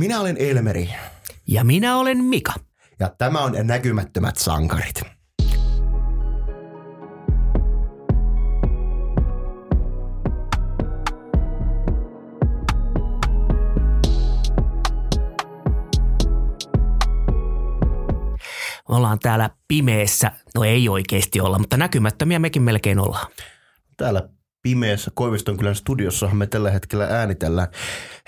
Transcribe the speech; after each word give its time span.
Minä 0.00 0.20
olen 0.20 0.36
Elmeri 0.38 0.88
Ja 1.46 1.64
minä 1.64 1.96
olen 1.96 2.24
Mika. 2.24 2.52
ja 3.00 3.08
tämä 3.18 3.40
on 3.40 3.52
Näkymättömät 3.62 4.36
sankarit. 4.36 5.02
Ollaan 18.88 19.18
täällä 19.18 19.50
pimeässä, 19.68 20.32
no 20.54 20.64
ei 20.64 20.88
oikeasti 20.88 21.40
olla, 21.40 21.58
mutta 21.58 21.76
näkymättömiä 21.76 22.38
mekin 22.38 22.62
melkein 22.62 22.98
ollaan. 22.98 23.26
Täällä 23.96 24.28
pimeässä 24.62 25.10
Koiviston 25.14 25.56
kylän 25.56 25.74
studiossahan 25.74 26.36
me 26.36 26.46
tällä 26.46 26.70
hetkellä 26.70 27.04
äänitellään. 27.04 27.68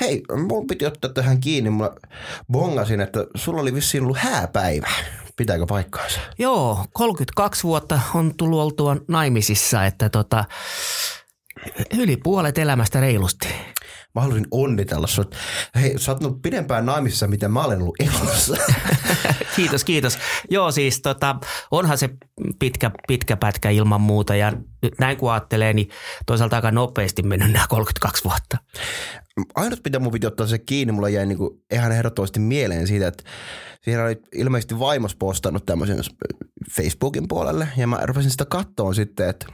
Hei, 0.01 0.23
mun 0.49 0.67
piti 0.67 0.87
ottaa 0.87 1.13
tähän 1.13 1.41
kiinni. 1.41 1.71
Mä 1.71 1.91
bongasin, 2.53 3.01
että 3.01 3.27
sulla 3.35 3.61
oli 3.61 3.75
vissiin 3.75 4.03
ollut 4.03 4.19
hääpäivä. 4.19 4.89
Pitääkö 5.37 5.67
paikkaansa? 5.67 6.21
Joo, 6.39 6.85
32 6.93 7.63
vuotta 7.65 8.01
on 8.15 8.35
tullut 8.37 8.61
oltua 8.61 8.97
naimisissa, 9.09 9.87
että 9.87 10.09
tota, 10.09 10.45
yli 11.99 12.17
puolet 12.17 12.59
elämästä 12.59 13.01
reilusti. 13.01 13.49
Mä 14.15 14.21
haluaisin 14.21 14.47
onnitella 14.51 15.07
sut. 15.07 15.35
Hei, 15.75 15.99
sä 15.99 16.13
oot 16.13 16.25
ollut 16.25 16.43
pidempään 16.43 16.87
naimisissa, 16.87 17.27
mitä 17.27 17.49
mä 17.49 17.65
olen 17.65 17.83
ollut 17.83 17.97
elossa. 18.01 18.57
Kiitos, 19.57 19.85
kiitos. 19.85 20.19
Joo, 20.51 20.71
siis 20.71 21.03
tota, 21.03 21.37
onhan 21.71 21.99
se 21.99 22.11
pitkä, 22.59 22.91
pitkä 23.09 23.37
pätkä 23.37 23.71
ilman 23.71 24.01
muuta 24.01 24.37
ja 24.37 24.53
nyt 24.83 24.93
näin 24.99 25.17
kun 25.17 25.33
ajattelee, 25.33 25.73
niin 25.73 25.89
toisaalta 26.27 26.57
aika 26.57 26.71
nopeasti 26.71 27.23
mennyt 27.23 27.53
nämä 27.53 27.67
32 27.69 28.25
vuotta. 28.25 28.57
Ainut, 29.55 29.81
mitä 29.85 29.99
mun 29.99 30.13
piti 30.13 30.27
ottaa 30.27 30.47
se 30.47 30.59
kiinni, 30.59 30.93
mulla 30.93 31.09
jäi 31.09 31.27
niinku 31.27 31.63
ihan 31.73 31.93
ehdottomasti 31.93 32.41
mieleen 32.41 32.87
siitä, 32.87 33.09
että 33.09 33.25
siinä 33.83 34.05
oli 34.05 34.17
ilmeisesti 34.35 34.79
vaimos 34.79 35.17
postannut 35.17 35.67
tämmöisen 35.67 35.99
Facebookin 36.71 37.29
puolelle 37.29 37.69
ja 37.77 37.87
mä 37.87 37.99
rupesin 38.07 38.31
sitä 38.31 38.45
kattoon 38.45 38.95
sitten, 38.95 39.29
että, 39.29 39.47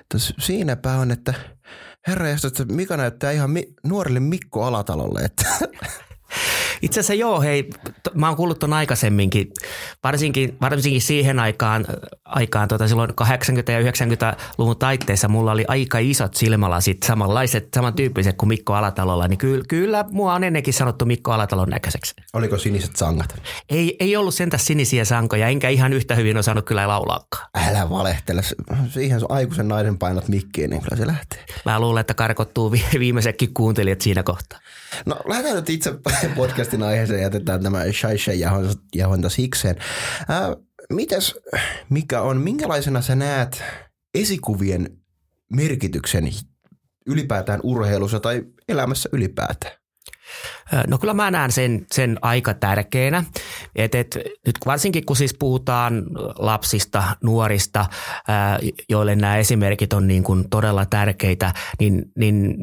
että 0.00 0.18
siinäpä 0.38 0.92
on, 0.92 1.10
että 1.10 1.34
herra 2.08 2.28
että 2.28 2.74
Mika 2.74 2.96
näyttää 2.96 3.30
ihan 3.32 3.50
mi- 3.50 3.74
nuorelle 3.84 4.20
Mikko 4.20 4.64
Alatalolle, 4.64 5.20
että 5.20 5.46
Itse 6.84 7.00
asiassa 7.00 7.14
joo, 7.14 7.40
hei, 7.40 7.62
t- 8.02 8.14
mä 8.14 8.26
oon 8.28 8.36
kuullut 8.36 8.58
ton 8.58 8.72
aikaisemminkin, 8.72 9.50
varsinkin, 10.04 10.56
varsinkin 10.60 11.00
siihen 11.00 11.38
aikaan, 11.38 11.84
aikaan 12.24 12.68
tota 12.68 12.88
silloin 12.88 13.10
80- 13.10 13.72
ja 13.72 13.80
90-luvun 13.92 14.76
taitteessa 14.78 15.28
mulla 15.28 15.52
oli 15.52 15.64
aika 15.68 15.98
isot 15.98 16.34
silmälasit, 16.34 17.02
samanlaiset, 17.02 17.68
samantyyppiset 17.74 18.36
kuin 18.36 18.48
Mikko 18.48 18.74
Alatalolla, 18.74 19.28
niin 19.28 19.38
kyllä, 19.38 19.64
kyllä 19.68 20.04
mua 20.10 20.34
on 20.34 20.44
ennenkin 20.44 20.74
sanottu 20.74 21.04
Mikko 21.06 21.32
Alatalon 21.32 21.68
näköiseksi. 21.68 22.14
oliko 22.32 22.58
siniset 22.58 22.96
sangat? 22.96 23.34
Ei, 23.70 23.96
ei 24.00 24.16
ollut 24.16 24.34
sentä 24.34 24.58
sinisiä 24.58 25.04
sankoja, 25.04 25.48
enkä 25.48 25.68
ihan 25.68 25.92
yhtä 25.92 26.14
hyvin 26.14 26.36
osannut 26.36 26.64
kyllä 26.64 26.88
laulaakaan. 26.88 27.48
Älä 27.68 27.90
valehtele. 27.90 28.42
Siihen 28.88 29.20
sun 29.20 29.30
aikuisen 29.32 29.68
naisen 29.68 29.98
painat 29.98 30.28
mikkiin, 30.28 30.70
niin 30.70 30.82
kyllä 30.82 30.96
se 30.96 31.06
lähtee. 31.06 31.44
Mä 31.64 31.80
luulen, 31.80 32.00
että 32.00 32.14
karkottuu 32.14 32.72
vi- 32.72 32.84
viimeisetkin 32.98 33.54
kuuntelijat 33.54 34.00
siinä 34.00 34.22
kohtaa. 34.22 34.58
No 35.06 35.16
lähdetään 35.28 35.56
nyt 35.56 35.70
itse 35.70 35.94
podcastin 36.36 36.73
aiheeseen 36.82 37.18
ja 37.18 37.22
jätetään 37.22 37.62
tämä 37.62 37.82
shaishe 37.92 38.32
jahonta 38.94 39.28
sikseen. 39.28 39.76
Ää, 40.28 40.56
mitäs, 40.92 41.34
mikä 41.90 42.20
on, 42.20 42.40
minkälaisena 42.40 43.00
sä 43.00 43.14
näet 43.14 43.62
esikuvien 44.14 44.98
merkityksen 45.52 46.30
ylipäätään 47.06 47.60
urheilussa 47.62 48.20
tai 48.20 48.42
elämässä 48.68 49.08
ylipäätään? 49.12 49.76
No 50.86 50.98
kyllä 50.98 51.14
mä 51.14 51.30
näen 51.30 51.52
sen, 51.52 51.86
sen 51.92 52.18
aika 52.22 52.54
tärkeänä. 52.54 53.24
Et, 53.76 53.94
et, 53.94 54.18
nyt 54.46 54.56
varsinkin 54.66 55.06
kun 55.06 55.16
siis 55.16 55.34
puhutaan 55.38 56.02
lapsista, 56.38 57.02
nuorista, 57.22 57.86
ää, 58.28 58.58
joille 58.88 59.16
nämä 59.16 59.36
esimerkit 59.36 59.92
on 59.92 60.06
niin 60.06 60.24
kuin 60.24 60.50
todella 60.50 60.86
tärkeitä, 60.86 61.52
niin, 61.80 62.04
niin 62.18 62.56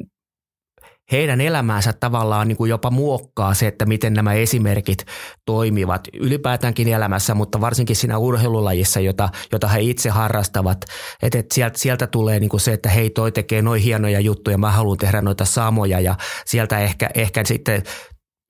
heidän 1.12 1.42
elämäänsä 1.42 1.94
tavallaan 1.94 2.48
niin 2.48 2.58
kuin 2.58 2.70
jopa 2.70 2.92
muokkaa 2.92 3.54
se, 3.54 3.68
että 3.68 3.86
miten 3.86 4.14
nämä 4.14 4.34
esimerkit 4.34 5.06
toimivat 5.46 6.08
ylipäätäänkin 6.14 6.88
elämässä, 6.88 7.34
mutta 7.34 7.62
varsinkin 7.62 7.96
siinä 7.96 8.18
urheilulajissa, 8.18 9.00
jota, 9.00 9.30
jota 9.52 9.68
he 9.68 9.82
itse 9.82 10.10
harrastavat. 10.10 10.86
Että 11.22 11.40
et 11.40 11.52
sieltä, 11.52 11.80
sieltä 11.80 12.08
tulee 12.08 12.40
niin 12.40 12.50
kuin 12.50 12.62
se, 12.62 12.74
että 12.74 12.90
hei 12.90 13.10
toi 13.10 13.32
tekee 13.32 13.62
noin 13.62 13.82
hienoja 13.82 14.20
juttuja, 14.20 14.58
mä 14.58 14.72
haluan 14.72 14.98
tehdä 14.98 15.22
noita 15.22 15.46
samoja 15.46 16.00
ja 16.00 16.16
sieltä 16.46 16.80
ehkä, 16.80 17.10
ehkä 17.16 17.46
sitten 17.46 17.84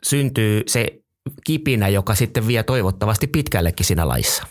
syntyy 0.03 0.63
se 0.67 0.87
kipinä, 1.45 1.87
joka 1.87 2.15
sitten 2.15 2.47
vie 2.47 2.63
toivottavasti 2.63 3.27
pitkällekin 3.27 3.85
siinä 3.85 4.07
lajissa. 4.07 4.43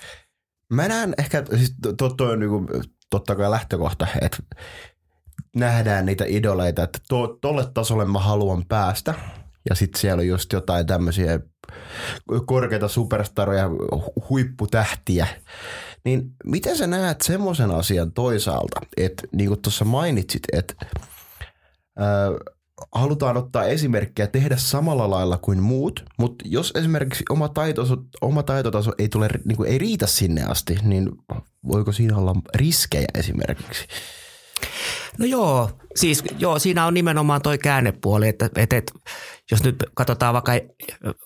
Mä 0.72 0.88
näen 0.88 1.14
ehkä, 1.18 1.44
siis 1.56 1.74
to, 1.98 2.08
to, 2.08 2.24
on 2.24 2.38
niinku, 2.38 2.66
totta 3.10 3.36
kai 3.36 3.50
lähtökohta, 3.50 4.06
että 4.20 4.38
nähdään 5.56 6.06
niitä 6.06 6.24
idoleita, 6.28 6.82
että 6.82 6.98
to, 7.08 7.38
tolle 7.40 7.66
tasolle 7.74 8.04
mä 8.04 8.18
haluan 8.18 8.64
päästä. 8.68 9.14
Ja 9.68 9.74
sitten 9.74 10.00
siellä 10.00 10.20
on 10.20 10.26
just 10.26 10.52
jotain 10.52 10.86
tämmöisiä 10.86 11.40
korkeita 12.46 12.88
superstaroja, 12.88 13.68
hu- 13.68 14.28
huipputähtiä. 14.28 15.26
Niin 16.04 16.30
miten 16.44 16.76
sä 16.76 16.86
näet 16.86 17.20
semmoisen 17.20 17.70
asian 17.70 18.12
toisaalta, 18.12 18.80
että 18.96 19.22
niin 19.32 19.48
kuin 19.48 19.62
tuossa 19.62 19.84
mainitsit, 19.84 20.42
että 20.52 20.74
ää, 21.98 22.30
halutaan 22.92 23.36
ottaa 23.36 23.64
esimerkkejä 23.64 24.26
tehdä 24.26 24.56
samalla 24.56 25.10
lailla 25.10 25.38
kuin 25.38 25.62
muut, 25.62 26.04
mutta 26.18 26.44
jos 26.48 26.72
esimerkiksi 26.74 27.24
oma 27.30 27.48
taitotaso, 27.48 27.96
oma 28.20 28.42
taitotaso 28.42 28.92
ei, 28.98 29.08
tule, 29.08 29.28
niin 29.44 29.56
kuin 29.56 29.70
ei 29.70 29.78
riitä 29.78 30.06
sinne 30.06 30.44
asti, 30.44 30.78
niin 30.82 31.10
voiko 31.68 31.92
siinä 31.92 32.16
olla 32.16 32.34
riskejä 32.54 33.08
esimerkiksi? 33.14 33.86
No 35.18 35.26
joo, 35.26 35.70
siis 35.96 36.24
joo, 36.38 36.58
siinä 36.58 36.86
on 36.86 36.94
nimenomaan 36.94 37.42
toi 37.42 37.58
käännepuoli, 37.58 38.28
että, 38.28 38.50
että, 38.56 38.76
että 38.76 38.92
jos 39.50 39.64
nyt 39.64 39.84
katsotaan 39.94 40.34
vaikka, 40.34 40.52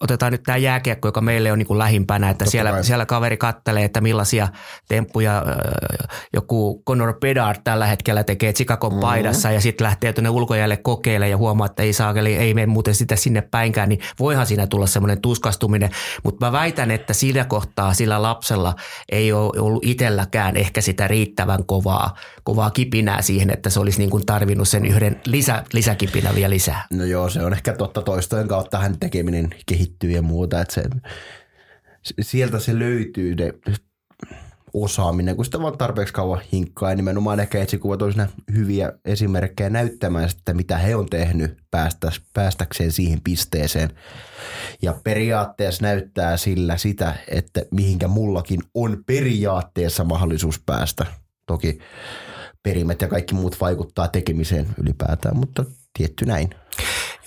otetaan 0.01 0.33
nyt 0.33 0.43
tämä 0.43 0.59
jääkiekko, 0.59 1.09
joka 1.09 1.21
meille 1.21 1.53
on 1.53 1.59
niin 1.59 1.67
kuin 1.67 1.79
lähimpänä, 1.79 2.31
että 2.31 2.45
siellä, 2.45 2.83
siellä 2.83 3.07
kaveri 3.07 3.37
kattelee, 3.37 3.85
että 3.85 4.01
millaisia 4.01 4.49
temppuja 4.89 5.39
äh, 5.39 6.19
joku 6.33 6.83
Conor 6.87 7.19
Bedard 7.21 7.61
tällä 7.65 7.87
hetkellä 7.87 8.25
tekee 8.25 8.53
Chicagon 8.53 8.93
mm-hmm. 8.93 9.01
paidassa 9.01 9.51
ja 9.51 9.61
sitten 9.61 9.85
lähtee 9.85 10.13
tuonne 10.13 10.31
ulkojäälle 10.31 10.77
kokeilemaan 10.77 11.31
ja 11.31 11.37
huomaa, 11.37 11.67
että 11.67 11.83
ei 11.83 11.93
saa, 11.93 12.15
eli 12.17 12.35
ei 12.35 12.55
mene 12.55 12.67
muuten 12.67 12.95
sitä 12.95 13.17
sinne 13.17 13.41
päinkään, 13.41 13.89
niin 13.89 14.01
voihan 14.19 14.47
siinä 14.47 14.67
tulla 14.67 14.87
semmoinen 14.87 15.21
tuskastuminen, 15.21 15.91
mutta 16.25 16.47
mä 16.47 16.53
väitän, 16.53 16.91
että 16.91 17.13
sillä 17.13 17.45
kohtaa 17.45 17.95
sillä 17.95 18.23
lapsella 18.23 18.75
ei 19.13 19.33
ole 19.33 19.61
ollut 19.61 19.85
itselläkään 19.85 20.57
ehkä 20.57 20.81
sitä 20.81 21.09
riittävän 21.09 21.67
kovaa, 21.67 22.17
kovaa 22.45 22.71
kipinää 22.71 23.23
siihen, 23.23 23.51
että 23.55 23.71
se 23.71 23.81
olisi 23.81 23.99
niin 23.99 24.11
kuin 24.11 24.27
tarvinnut 24.27 24.69
sen 24.69 24.87
yhden 24.87 25.21
lisä, 25.27 25.65
lisäkipinä 25.73 26.35
vielä 26.35 26.51
lisää. 26.51 26.87
No 26.91 27.05
joo, 27.05 27.31
se 27.31 27.43
on 27.43 27.53
ehkä 27.53 27.73
totta 27.73 28.03
toistojen 28.03 28.49
kautta 28.49 28.79
hän 28.79 28.99
tekeminen 28.99 29.51
kehittyy 29.67 30.11
ja 30.11 30.23
muuta, 30.23 30.61
että 30.61 30.75
se, 30.75 30.83
sieltä 32.21 32.59
se 32.59 32.79
löytyy 32.79 33.35
ne 33.35 33.53
osaaminen, 34.75 35.37
kun 35.37 35.45
sitä 35.45 35.61
vaan 35.61 35.79
tarpeeksi 35.79 36.15
kauan 36.15 36.41
hinkkaa 36.53 36.91
ja 36.91 36.97
nimenomaan 36.97 37.41
ehkä 37.41 37.63
etsikuvat 37.63 38.01
siinä 38.01 38.29
hyviä 38.55 38.93
esimerkkejä 39.05 39.71
näyttämään 39.71 40.31
sitä, 40.31 40.55
mitä 40.55 40.79
he 40.79 40.97
on 40.97 41.07
tehnyt 41.07 41.59
päästä, 41.71 42.13
päästäkseen 42.33 42.93
siihen 42.93 43.21
pisteeseen. 43.25 43.91
Ja 44.83 44.95
periaatteessa 45.05 45.83
näyttää 45.83 46.37
sillä 46.37 46.77
sitä, 46.77 47.15
että 47.29 47.63
mihinkä 47.71 48.09
mullakin 48.09 48.61
on 48.75 49.03
periaatteessa 49.07 50.05
mahdollisuus 50.05 50.61
päästä. 50.67 51.07
Toki 51.47 51.79
perimet 52.65 53.01
ja 53.01 53.09
kaikki 53.09 53.35
muut 53.35 53.61
vaikuttaa 53.61 54.09
tekemiseen 54.09 54.67
ylipäätään, 54.83 55.37
mutta 55.37 55.65
tietty 55.99 56.25
näin. 56.25 56.51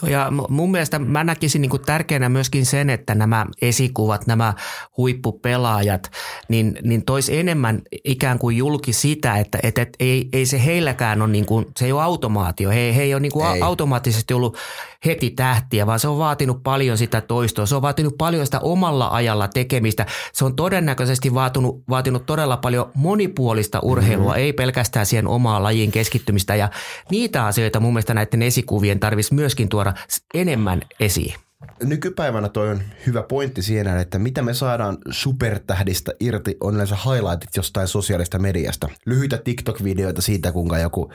Joo, 0.01 0.11
ja 0.11 0.31
mun 0.49 0.71
mielestä 0.71 0.99
mä 0.99 1.23
näkisin 1.23 1.61
niin 1.61 1.81
tärkeänä 1.85 2.29
myöskin 2.29 2.65
sen, 2.65 2.89
että 2.89 3.15
nämä 3.15 3.45
esikuvat, 3.61 4.27
nämä 4.27 4.53
huippupelaajat, 4.97 6.11
niin, 6.49 6.77
niin 6.83 7.05
tois 7.05 7.29
enemmän 7.29 7.81
ikään 8.03 8.39
kuin 8.39 8.57
julki 8.57 8.93
sitä, 8.93 9.37
että, 9.37 9.59
että, 9.63 9.81
että 9.81 9.95
ei, 9.99 10.29
ei 10.33 10.45
se 10.45 10.65
heilläkään 10.65 11.21
ole, 11.21 11.31
niin 11.31 11.45
kuin, 11.45 11.65
se 11.77 11.85
ei 11.85 11.91
ole 11.91 12.03
automaatio. 12.03 12.69
He, 12.69 12.95
he 12.95 13.01
ei 13.01 13.13
ole 13.13 13.21
niin 13.21 13.31
kuin 13.31 13.55
Ei. 13.55 13.61
automaattisesti 13.61 14.33
ollut 14.33 14.57
heti 15.05 15.29
tähtiä, 15.29 15.85
vaan 15.85 15.99
se 15.99 16.07
on 16.07 16.17
vaatinut 16.17 16.63
paljon 16.63 16.97
sitä 16.97 17.21
toistoa. 17.21 17.65
Se 17.65 17.75
on 17.75 17.81
vaatinut 17.81 18.17
paljon 18.17 18.45
sitä 18.45 18.59
omalla 18.59 19.07
ajalla 19.07 19.47
tekemistä. 19.47 20.05
Se 20.33 20.45
on 20.45 20.55
todennäköisesti 20.55 21.33
vaatinut, 21.33 21.83
vaatinut 21.89 22.25
todella 22.25 22.57
paljon 22.57 22.91
monipuolista 22.95 23.79
urheilua, 23.79 24.33
mm. 24.33 24.39
ei 24.39 24.53
pelkästään 24.53 25.05
siihen 25.05 25.27
omaan 25.27 25.63
lajiin 25.63 25.91
keskittymistä. 25.91 26.55
Ja 26.55 26.69
niitä 27.11 27.45
asioita 27.45 27.79
mun 27.79 27.93
mielestä 27.93 28.13
näiden 28.13 28.41
esikuvien 28.41 28.99
tarvitsisi 28.99 29.35
myöskin 29.35 29.69
tuoda 29.69 29.93
enemmän 30.33 30.81
esiin. 30.99 31.35
Nykypäivänä 31.83 32.49
toi 32.49 32.69
on 32.69 32.81
hyvä 33.07 33.23
pointti 33.23 33.61
siinä, 33.61 34.01
että 34.01 34.19
mitä 34.19 34.41
me 34.41 34.53
saadaan 34.53 34.97
supertähdistä 35.09 36.11
irti 36.19 36.57
on 36.61 36.75
yleensä 36.75 36.95
highlightit 36.95 37.55
jostain 37.55 37.87
sosiaalista 37.87 38.39
mediasta. 38.39 38.89
Lyhyitä 39.05 39.37
TikTok-videoita 39.37 40.21
siitä, 40.21 40.51
kuinka 40.51 40.77
joku 40.77 41.11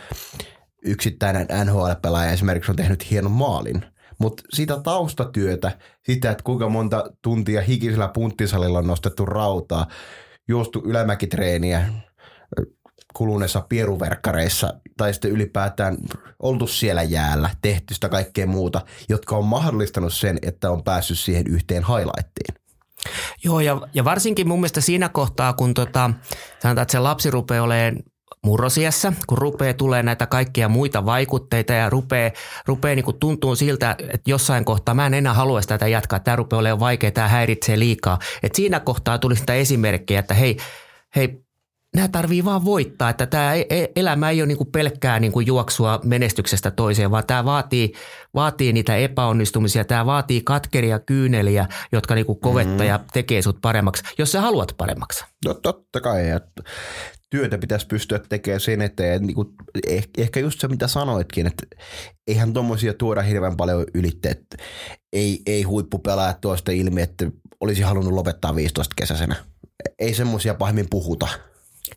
yksittäinen 0.84 1.46
NHL-pelaaja 1.64 2.32
esimerkiksi 2.32 2.70
on 2.70 2.76
tehnyt 2.76 3.11
hienon 3.11 3.32
maalin. 3.32 3.84
mutta 4.19 4.43
sitä 4.52 4.81
taustatyötä, 4.81 5.79
sitä, 6.06 6.31
että 6.31 6.44
kuinka 6.44 6.69
monta 6.69 7.11
tuntia 7.23 7.62
hikisellä 7.62 8.08
punttisalilla 8.08 8.79
on 8.79 8.87
nostettu 8.87 9.26
rautaa, 9.26 9.87
juostu 10.49 10.82
ylämäkitreeniä 10.84 11.87
kuluneessa 13.14 13.61
pieruverkkareissa 13.69 14.75
tai 14.96 15.12
sitten 15.12 15.31
ylipäätään 15.31 15.96
oltu 16.38 16.67
siellä 16.67 17.02
jäällä, 17.02 17.50
tehty 17.62 17.94
sitä 17.94 18.08
kaikkea 18.08 18.46
muuta, 18.46 18.81
jotka 19.08 19.37
on 19.37 19.44
mahdollistanut 19.44 20.12
sen, 20.12 20.38
että 20.43 20.70
on 20.70 20.85
päässyt 20.85 21.19
siihen 21.19 21.46
yhteen 21.46 21.85
highlightiin. 21.87 22.62
Joo, 23.44 23.61
ja, 23.61 23.81
ja 23.94 24.05
varsinkin 24.05 24.49
mun 24.49 24.58
mielestä 24.58 24.81
siinä 24.81 25.08
kohtaa, 25.08 25.52
kun 25.52 25.75
tota, 25.75 26.11
sanotaan, 26.62 26.82
että 26.82 26.93
se 26.93 26.99
lapsi 26.99 27.31
rupeaa 27.31 27.64
olemaan 27.64 27.96
murrosiassa, 28.47 29.12
kun 29.27 29.39
rupeaa 29.39 29.75
tulee 29.75 30.03
näitä 30.03 30.27
kaikkia 30.27 30.69
muita 30.69 31.06
vaikutteita 31.06 31.73
ja 31.73 31.91
rupeaa, 31.91 32.31
rupeaa 32.67 32.94
niin 32.94 33.19
tuntuu 33.21 33.56
siltä, 33.56 33.97
että 33.99 34.31
jossain 34.31 34.65
kohtaa 34.65 34.94
mä 34.94 35.06
en 35.06 35.15
enää 35.15 35.35
halua 35.35 35.61
tätä 35.61 35.89
jatkaa, 35.89 36.19
tämä 36.19 36.37
rupeaa 36.37 36.61
olemaan 36.61 36.81
vaikea, 36.81 37.11
tämä 37.11 37.29
häiritsee 37.29 37.79
liikaa. 37.79 38.19
Et 38.43 38.55
siinä 38.55 38.81
kohtaa 38.81 39.19
tuli 39.19 39.37
sitä 39.37 39.55
esimerkkejä, 39.55 40.21
että 40.21 40.35
hei, 40.35 40.56
hei 41.17 41.43
nämä 41.97 42.09
tarvii 42.09 42.44
vaan 42.44 42.65
voittaa, 42.65 43.11
että 43.11 43.27
tämä 43.27 43.55
e-, 43.55 43.67
e-, 43.71 43.93
elämä 43.97 44.31
ei 44.31 44.41
ole 44.41 44.47
niin 44.47 44.59
kuin 44.59 44.73
pelkkää 44.73 45.21
niin 45.21 45.33
kuin 45.33 45.47
juoksua 45.47 46.00
menestyksestä 46.05 46.71
toiseen, 46.71 47.11
vaan 47.11 47.27
tämä 47.27 47.45
vaatii, 47.45 47.93
vaatii 48.35 48.73
niitä 48.73 48.97
epäonnistumisia, 48.97 49.85
tämä 49.85 50.06
vaatii 50.06 50.41
katkeria 50.41 50.99
kyyneliä, 50.99 51.67
jotka 51.93 52.15
niin 52.15 52.27
kuin 52.27 52.41
kovettaa 52.41 52.87
mm. 52.87 52.88
ja 52.88 53.00
tekee 53.12 53.43
sut 53.43 53.59
paremmaksi, 53.62 54.03
jos 54.19 54.33
sä 54.33 54.41
haluat 54.41 54.75
paremmaksi. 54.77 55.25
No 55.45 55.55
totta 55.55 56.00
kai, 56.00 56.31
työtä 57.32 57.58
pitäisi 57.58 57.87
pystyä 57.87 58.19
tekemään 58.29 58.61
sen 58.61 58.82
eteen. 58.82 59.23
Niin 59.23 59.34
kuin, 59.34 59.49
ehkä 60.19 60.40
just 60.40 60.61
se, 60.61 60.69
mitä 60.69 60.88
sanoitkin, 60.88 61.46
että 61.46 61.67
eihän 62.26 62.52
tuommoisia 62.52 62.94
tuoda 62.94 63.23
hirveän 63.23 63.56
paljon 63.56 63.84
ylitteet. 63.94 64.40
Ei, 65.12 65.43
ei 65.46 65.62
huippupelaa 65.62 66.34
tuosta 66.34 66.73
ilmi, 66.73 67.02
että 67.02 67.31
olisi 67.61 67.82
halunnut 67.82 68.12
lopettaa 68.12 68.56
15 68.56 68.94
kesäisenä. 68.96 69.37
Ei 69.99 70.14
semmoisia 70.14 70.55
pahemmin 70.55 70.87
puhuta. 70.90 71.29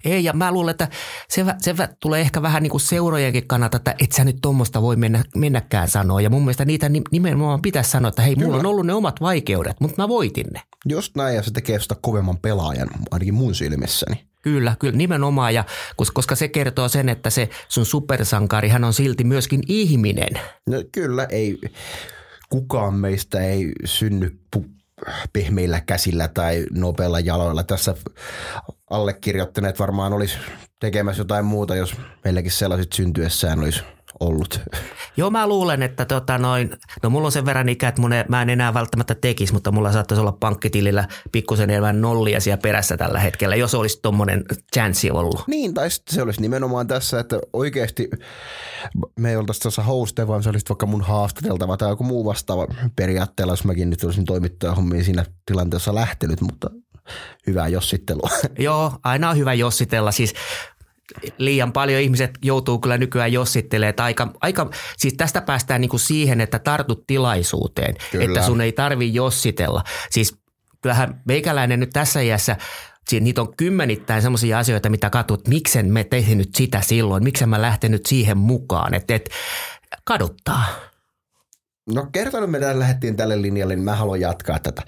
Ei, 0.05 0.23
ja 0.23 0.33
mä 0.33 0.51
luulen, 0.51 0.71
että 0.71 0.87
se, 1.29 1.45
se 1.61 1.75
tulee 1.99 2.21
ehkä 2.21 2.41
vähän 2.41 2.63
niin 2.63 2.71
kuin 2.71 2.81
seurojenkin 2.81 3.47
kannalta, 3.47 3.77
että 3.77 3.95
et 3.99 4.11
sä 4.11 4.23
nyt 4.23 4.38
tuommoista 4.41 4.81
voi 4.81 4.95
mennä, 4.95 5.23
mennäkään 5.35 5.88
sanoa. 5.88 6.21
Ja 6.21 6.29
mun 6.29 6.41
mielestä 6.41 6.65
niitä 6.65 6.89
nimenomaan 7.11 7.61
pitäisi 7.61 7.91
sanoa, 7.91 8.09
että 8.09 8.21
hei, 8.21 8.35
Kyllä. 8.35 8.45
mulla 8.47 8.59
on 8.59 8.65
ollut 8.65 8.85
ne 8.85 8.93
omat 8.93 9.21
vaikeudet, 9.21 9.79
mutta 9.79 10.01
mä 10.01 10.07
voitin 10.07 10.47
ne. 10.53 10.61
Just 10.89 11.15
näin, 11.15 11.35
ja 11.35 11.43
se 11.43 11.51
tekee 11.51 11.79
sitä 11.79 11.95
kovemman 12.01 12.38
pelaajan, 12.38 12.89
ainakin 13.11 13.33
mun 13.33 13.55
silmissäni. 13.55 14.25
Kyllä, 14.45 14.75
kyllä 14.80 14.97
nimenomaan, 14.97 15.53
ja 15.53 15.63
koska 16.13 16.36
se 16.36 16.47
kertoo 16.47 16.89
sen, 16.89 17.09
että 17.09 17.30
se 17.30 17.50
sun 17.68 17.86
supersankari, 17.86 18.69
hän 18.69 18.83
on 18.83 18.94
silti 18.94 19.24
myöskin 19.24 19.62
ihminen. 19.68 20.39
No, 20.68 20.83
kyllä, 20.92 21.25
ei, 21.30 21.57
kukaan 22.50 22.94
meistä 22.94 23.42
ei 23.42 23.71
synny 23.86 24.39
pu- 24.56 24.69
pehmeillä 25.33 25.81
käsillä 25.81 26.27
tai 26.27 26.65
nopeilla 26.71 27.19
jaloilla. 27.19 27.63
Tässä 27.63 27.95
allekirjoittaneet 28.89 29.80
varmaan 29.80 30.13
olisi 30.13 30.38
tekemässä 30.80 31.19
jotain 31.19 31.45
muuta, 31.45 31.75
jos 31.75 31.95
meilläkin 32.24 32.51
sellaiset 32.51 32.94
syntyessään 32.94 33.59
olisi 33.59 33.83
ollut. 34.19 34.62
Joo, 35.17 35.29
mä 35.29 35.47
luulen, 35.47 35.83
että 35.83 36.06
tota 36.06 36.38
noin, 36.38 36.69
no 37.03 37.09
mulla 37.09 37.25
on 37.25 37.31
sen 37.31 37.45
verran 37.45 37.69
ikä, 37.69 37.88
että 37.88 38.01
mun 38.01 38.13
ei, 38.13 38.23
mä 38.29 38.41
en 38.41 38.50
enää 38.50 38.73
välttämättä 38.73 39.15
tekisi, 39.15 39.53
mutta 39.53 39.71
mulla 39.71 39.91
saattaisi 39.91 40.21
olla 40.21 40.31
pankkitilillä 40.31 41.07
pikkusen 41.31 41.69
enemmän 41.69 42.01
nollia 42.01 42.39
siellä 42.39 42.62
perässä 42.62 42.97
tällä 42.97 43.19
hetkellä, 43.19 43.56
jos 43.56 43.75
olisi 43.75 44.00
tuommoinen 44.01 44.44
chanssi 44.73 45.12
ollut. 45.12 45.44
Niin, 45.47 45.73
tai 45.73 45.89
se 46.09 46.21
olisi 46.21 46.41
nimenomaan 46.41 46.88
tässä, 46.88 47.19
että 47.19 47.39
oikeasti 47.53 48.09
me 49.19 49.29
ei 49.29 49.35
oltaisi 49.35 49.62
tässä 49.62 49.83
hoste, 49.83 50.27
vaan 50.27 50.44
se 50.44 50.50
olisi 50.50 50.65
vaikka 50.69 50.85
mun 50.85 51.01
haastateltava 51.01 51.77
tai 51.77 51.89
joku 51.89 52.03
muu 52.03 52.25
vastaava 52.25 52.67
periaatteella, 52.95 53.53
jos 53.53 53.65
mäkin 53.65 53.89
nyt 53.89 54.03
olisin 54.03 54.25
toimittaja 54.25 54.75
siinä 55.01 55.25
tilanteessa 55.45 55.95
lähtenyt, 55.95 56.41
mutta 56.41 56.69
hyvää 57.47 57.67
jossittelua. 57.67 58.29
Joo, 58.59 58.94
aina 59.03 59.29
on 59.29 59.38
hyvä 59.38 59.53
jossitella. 59.53 60.12
Siis 60.12 60.33
liian 61.37 61.73
paljon 61.73 62.01
ihmiset 62.01 62.31
joutuu 62.43 62.79
kyllä 62.79 62.97
nykyään 62.97 63.33
jossittelemaan. 63.33 63.93
Aika, 63.97 64.33
aika, 64.41 64.69
siis 64.97 65.13
tästä 65.13 65.41
päästään 65.41 65.81
niin 65.81 65.89
kuin 65.89 65.99
siihen, 65.99 66.41
että 66.41 66.59
tartut 66.59 67.07
tilaisuuteen, 67.07 67.95
kyllä. 68.11 68.25
että 68.25 68.45
sun 68.45 68.61
ei 68.61 68.71
tarvi 68.71 69.13
jossitella. 69.13 69.83
Siis 70.09 70.37
kyllähän 70.81 71.21
meikäläinen 71.25 71.79
nyt 71.79 71.89
tässä 71.89 72.21
iässä 72.21 72.57
niitä 73.11 73.41
on 73.41 73.55
kymmenittäin 73.57 74.21
sellaisia 74.21 74.59
asioita, 74.59 74.89
mitä 74.89 75.09
katsot, 75.09 75.39
että 75.39 75.49
miksen 75.49 75.93
me 75.93 76.03
tehnyt 76.03 76.55
sitä 76.55 76.81
silloin, 76.81 77.23
miksen 77.23 77.49
mä 77.49 77.61
lähtenyt 77.61 78.05
siihen 78.05 78.37
mukaan, 78.37 78.93
että 78.93 79.15
et, 79.15 79.29
kaduttaa. 80.03 80.65
No 81.93 82.07
kertaan 82.11 82.49
me 82.49 82.59
lähdettiin 82.79 83.15
tälle 83.15 83.41
linjalle, 83.41 83.75
niin 83.75 83.85
mä 83.85 83.95
haluan 83.95 84.21
jatkaa 84.21 84.59
tätä. 84.59 84.81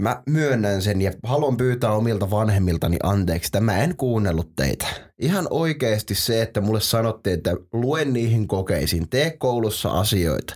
Mä 0.00 0.22
myönnän 0.26 0.82
sen 0.82 1.02
ja 1.02 1.12
haluan 1.22 1.56
pyytää 1.56 1.92
omilta 1.92 2.30
vanhemmiltani 2.30 2.96
anteeksi, 3.02 3.48
että 3.48 3.60
mä 3.60 3.78
en 3.78 3.96
kuunnellut 3.96 4.56
teitä. 4.56 4.86
Ihan 5.18 5.46
oikeasti 5.50 6.14
se, 6.14 6.42
että 6.42 6.60
mulle 6.60 6.80
sanottiin, 6.80 7.34
että 7.34 7.56
luen 7.72 8.12
niihin 8.12 8.48
kokeisiin, 8.48 9.08
tee 9.08 9.30
koulussa 9.30 9.90
asioita. 9.90 10.54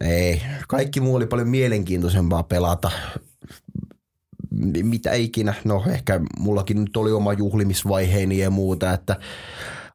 Ei, 0.00 0.42
kaikki 0.68 1.00
muu 1.00 1.14
oli 1.14 1.26
paljon 1.26 1.48
mielenkiintoisempaa 1.48 2.42
pelata. 2.42 2.90
Mitä 4.82 5.12
ikinä, 5.12 5.54
no 5.64 5.84
ehkä 5.90 6.20
mullakin 6.38 6.84
nyt 6.84 6.96
oli 6.96 7.12
oma 7.12 7.32
juhlimisvaiheeni 7.32 8.38
ja 8.38 8.50
muuta, 8.50 8.92
että 8.92 9.16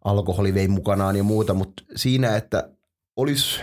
alkoholi 0.03 0.53
vei 0.53 0.67
mukanaan 0.67 1.15
ja 1.15 1.23
muuta, 1.23 1.53
mutta 1.53 1.83
siinä, 1.95 2.35
että 2.35 2.69
olisi 3.15 3.59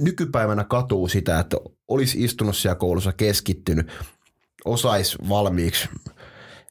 nykypäivänä 0.00 0.64
katuu 0.64 1.08
sitä, 1.08 1.38
että 1.38 1.56
olisi 1.90 2.24
istunut 2.24 2.56
siellä 2.56 2.76
koulussa 2.76 3.12
keskittynyt, 3.12 3.92
osaisi 4.64 5.18
valmiiksi. 5.28 5.88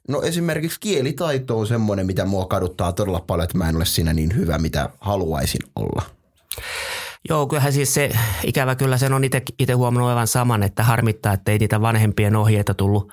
No 0.08 0.22
esimerkiksi 0.22 0.80
kielitaito 0.80 1.60
on 1.60 1.68
semmoinen, 1.68 2.06
mitä 2.06 2.26
mua 2.26 2.46
kaduttaa 2.46 2.94
todella 2.94 3.24
paljon, 3.28 3.44
että 3.44 3.58
mä 3.58 3.70
en 3.70 3.76
ole 3.76 3.86
siinä 3.86 4.14
niin 4.14 4.36
hyvä, 4.36 4.58
mitä 4.58 4.90
haluaisin 5.02 5.62
olla. 5.76 6.02
Joo, 7.30 7.48
kyllähän 7.48 7.74
siis 7.74 7.94
se, 7.94 8.12
ikävä 8.44 8.76
kyllä 8.76 8.98
sen 8.98 9.14
on 9.14 9.24
itse 9.60 9.74
huomannut 9.74 10.10
aivan 10.10 10.28
saman, 10.28 10.64
että 10.64 10.84
harmittaa, 10.84 11.34
että 11.34 11.52
ei 11.52 11.58
niitä 11.58 11.82
vanhempien 11.82 12.36
ohjeita 12.36 12.74
tullut, 12.74 13.12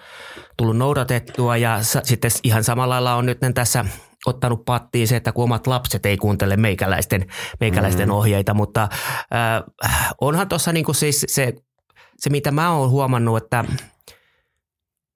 tullut 0.57 0.77
noudatettua 0.77 1.57
ja 1.57 1.83
sa, 1.83 2.01
sitten 2.05 2.31
ihan 2.45 2.65
samalla 2.65 2.95
lailla 2.95 3.15
on 3.15 3.27
nyt 3.27 3.39
tässä 3.55 3.85
ottanut 4.27 4.65
pattiin 4.65 5.09
se, 5.09 5.17
että 5.17 5.33
kun 5.33 5.45
omat 5.45 5.67
lapset 5.67 6.07
ei 6.07 6.17
kuuntele 6.17 6.57
meikäläisten, 6.57 7.27
meikäläisten 7.61 8.09
mm-hmm. 8.09 8.19
ohjeita, 8.19 8.55
mutta 8.55 8.83
äh, 8.83 10.09
onhan 10.21 10.49
tuossa 10.49 10.73
niinku 10.73 10.93
siis 10.93 11.25
se, 11.29 11.53
se, 12.19 12.31
mitä 12.31 12.51
mä 12.51 12.73
oon 12.73 12.91
huomannut, 12.91 13.37
että 13.37 13.65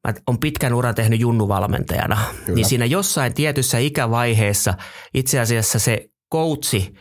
mä 0.08 0.14
oon 0.26 0.38
pitkän 0.40 0.74
uran 0.74 0.94
tehnyt 0.94 1.20
junnuvalmentajana, 1.20 2.18
Kyllä. 2.44 2.56
niin 2.56 2.66
siinä 2.66 2.84
jossain 2.84 3.34
tietyssä 3.34 3.78
ikävaiheessa 3.78 4.74
itse 5.14 5.40
asiassa 5.40 5.78
se 5.78 6.10
koutsi 6.28 6.94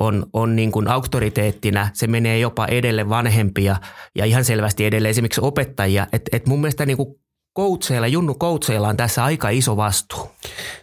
on, 0.00 0.26
on 0.32 0.56
niin 0.56 0.72
kuin 0.72 0.88
auktoriteettina, 0.88 1.88
se 1.92 2.06
menee 2.06 2.38
jopa 2.38 2.66
edelle 2.66 3.08
vanhempia 3.08 3.76
ja 4.14 4.24
ihan 4.24 4.44
selvästi 4.44 4.84
edelle 4.84 5.08
esimerkiksi 5.08 5.40
opettajia. 5.40 6.06
että 6.12 6.36
et 6.36 6.46
mun 6.46 6.60
mielestä 6.60 6.86
niin 6.86 6.96
kuin 6.96 7.14
coacheilla, 7.56 8.06
Junnu 8.06 8.34
coacheilla 8.34 8.88
on 8.88 8.96
tässä 8.96 9.24
aika 9.24 9.48
iso 9.48 9.76
vastuu. 9.76 10.30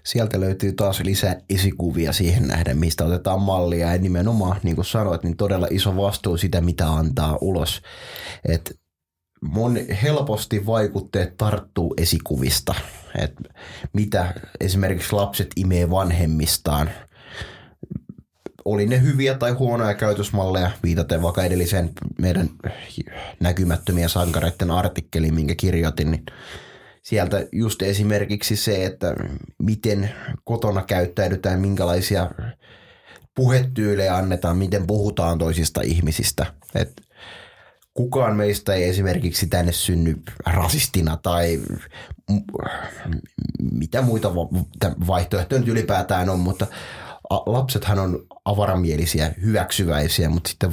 Sieltä 0.03 0.39
löytyy 0.39 0.73
taas 0.73 0.99
lisää 0.99 1.37
esikuvia 1.49 2.13
siihen 2.13 2.47
nähden, 2.47 2.77
mistä 2.77 3.05
otetaan 3.05 3.41
mallia 3.41 3.91
ja 3.91 3.97
nimenomaan, 3.97 4.59
niin 4.63 4.75
kuin 4.75 4.85
sanoit, 4.85 5.23
niin 5.23 5.37
todella 5.37 5.67
iso 5.69 5.97
vastuu 5.97 6.37
sitä, 6.37 6.61
mitä 6.61 6.89
antaa 6.89 7.37
ulos. 7.41 7.81
Et 8.47 8.79
mon 9.41 9.77
helposti 10.03 10.65
vaikutteet 10.65 11.37
tarttuu 11.37 11.93
esikuvista, 11.97 12.75
että 13.17 13.41
mitä 13.93 14.33
esimerkiksi 14.59 15.13
lapset 15.13 15.47
imee 15.55 15.89
vanhemmistaan– 15.89 16.89
oli 18.65 18.85
ne 18.85 19.01
hyviä 19.01 19.33
tai 19.33 19.51
huonoja 19.51 19.93
käytösmalleja, 19.93 20.71
viitaten 20.83 21.21
vaikka 21.21 21.43
edelliseen 21.43 21.89
meidän 22.21 22.49
näkymättömiä 23.39 24.07
sankareiden 24.07 24.71
artikkeliin, 24.71 25.33
minkä 25.33 25.55
kirjoitin, 25.55 26.11
niin 26.11 26.25
sieltä 27.01 27.47
just 27.51 27.81
esimerkiksi 27.81 28.55
se, 28.55 28.85
että 28.85 29.15
miten 29.63 30.09
kotona 30.43 30.81
käyttäydytään, 30.81 31.59
minkälaisia 31.59 32.31
puhetyylejä 33.35 34.15
annetaan, 34.15 34.57
miten 34.57 34.87
puhutaan 34.87 35.37
toisista 35.37 35.81
ihmisistä. 35.81 36.45
Et 36.75 37.01
kukaan 37.93 38.35
meistä 38.35 38.73
ei 38.73 38.83
esimerkiksi 38.83 39.47
tänne 39.47 39.71
synny 39.71 40.21
rasistina 40.45 41.17
tai 41.17 41.59
mitä 43.71 44.01
muita 44.01 44.35
vaihtoehtoja 45.07 45.59
nyt 45.59 45.69
ylipäätään 45.69 46.29
on, 46.29 46.39
mutta 46.39 46.67
lapsethan 47.31 47.99
on 47.99 48.25
avaramielisiä, 48.45 49.31
hyväksyväisiä, 49.41 50.29
mutta 50.29 50.49
sitten 50.49 50.71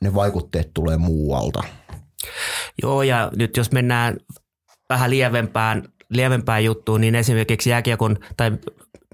ne 0.00 0.14
vaikutteet 0.14 0.70
tulee 0.74 0.96
muualta. 0.96 1.62
Joo, 2.82 3.02
ja 3.02 3.30
nyt 3.36 3.56
jos 3.56 3.72
mennään 3.72 4.16
vähän 4.88 5.10
lievempään, 5.10 5.82
lievempään 6.10 6.64
juttuun, 6.64 7.00
niin 7.00 7.14
esimerkiksi 7.14 7.70
jääkiekon 7.70 8.16
tai 8.36 8.50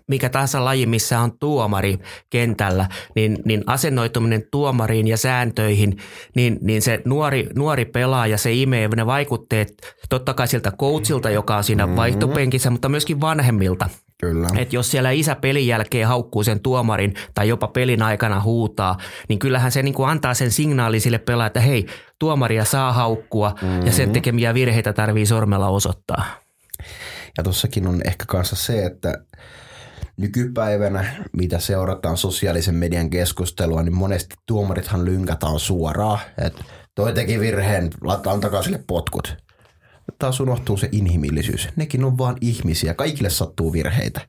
mikä 0.08 0.28
tahansa 0.28 0.64
laji, 0.64 0.86
missä 0.86 1.20
on 1.20 1.38
tuomari 1.38 1.98
kentällä, 2.30 2.88
niin, 3.14 3.38
niin 3.44 3.64
asennoituminen 3.66 4.42
tuomariin 4.50 5.06
ja 5.06 5.16
sääntöihin, 5.16 5.96
niin, 6.34 6.58
niin 6.60 6.82
se 6.82 7.00
nuori, 7.04 7.48
nuori 7.54 7.84
pelaaja, 7.84 8.38
se 8.38 8.52
imee 8.52 8.88
ne 8.88 9.06
vaikutteet 9.06 9.94
totta 10.08 10.34
kai 10.34 10.48
siltä 10.48 10.72
coachilta, 10.80 11.30
joka 11.30 11.56
on 11.56 11.64
siinä 11.64 11.86
mm-hmm. 11.86 11.96
vaihtopenkissä, 11.96 12.70
mutta 12.70 12.88
myöskin 12.88 13.20
vanhemmilta. 13.20 13.90
Kyllä. 14.25 14.49
Et 14.57 14.73
jos 14.73 14.90
siellä 14.90 15.11
isä 15.11 15.35
pelin 15.35 15.66
jälkeen 15.66 16.09
haukkuu 16.09 16.45
sen 16.45 16.61
tuomarin 16.61 17.14
tai 17.35 17.49
jopa 17.49 17.69
pelin 17.69 18.02
aikana 18.02 18.40
huutaa, 18.40 18.99
niin 19.28 19.38
kyllähän 19.38 19.73
se 19.73 19.83
niin 19.83 19.95
kuin 19.95 20.09
antaa 20.09 20.35
sen 20.35 20.50
signaali 20.50 21.00
sille 21.00 21.19
pelaajalle, 21.19 21.47
että 21.47 21.61
hei, 21.61 21.87
tuomaria 22.19 22.64
saa 22.64 22.93
haukkua 22.93 23.54
mm-hmm. 23.62 23.87
ja 23.87 23.93
sen 23.93 24.09
mhm. 24.09 24.12
tekemiä 24.12 24.54
virheitä 24.54 24.93
tarvii 24.93 25.26
sormella 25.26 25.69
osoittaa. 25.69 26.25
Ja 27.38 27.45
tuossakin 27.45 27.87
on 27.87 28.00
ehkä 28.04 28.25
kanssa 28.28 28.57
se, 28.57 28.87
että 28.87 29.25
nykypäivänä, 30.16 31.04
mitä 31.37 31.59
seurataan 31.59 32.16
sosiaalisen 32.16 32.75
median 32.75 33.11
keskustelua, 33.11 33.83
niin 33.83 33.97
monesti 33.97 34.35
tuomarithan 34.47 35.04
lynkätään 35.04 35.59
suoraan, 35.59 36.19
että 36.38 36.64
toi 36.95 37.12
teki 37.12 37.40
virheen, 37.40 37.90
antakaa 38.26 38.62
sille 38.62 38.85
potkut. 38.87 39.43
Taas 40.18 40.40
unohtuu 40.40 40.76
se 40.76 40.88
inhimillisyys. 40.92 41.68
Nekin 41.76 42.04
on 42.04 42.18
vaan 42.18 42.37
ihmisiä. 42.40 42.94
Kaikille 42.94 43.30
sattuu 43.30 43.73
virheitä. 43.73 44.20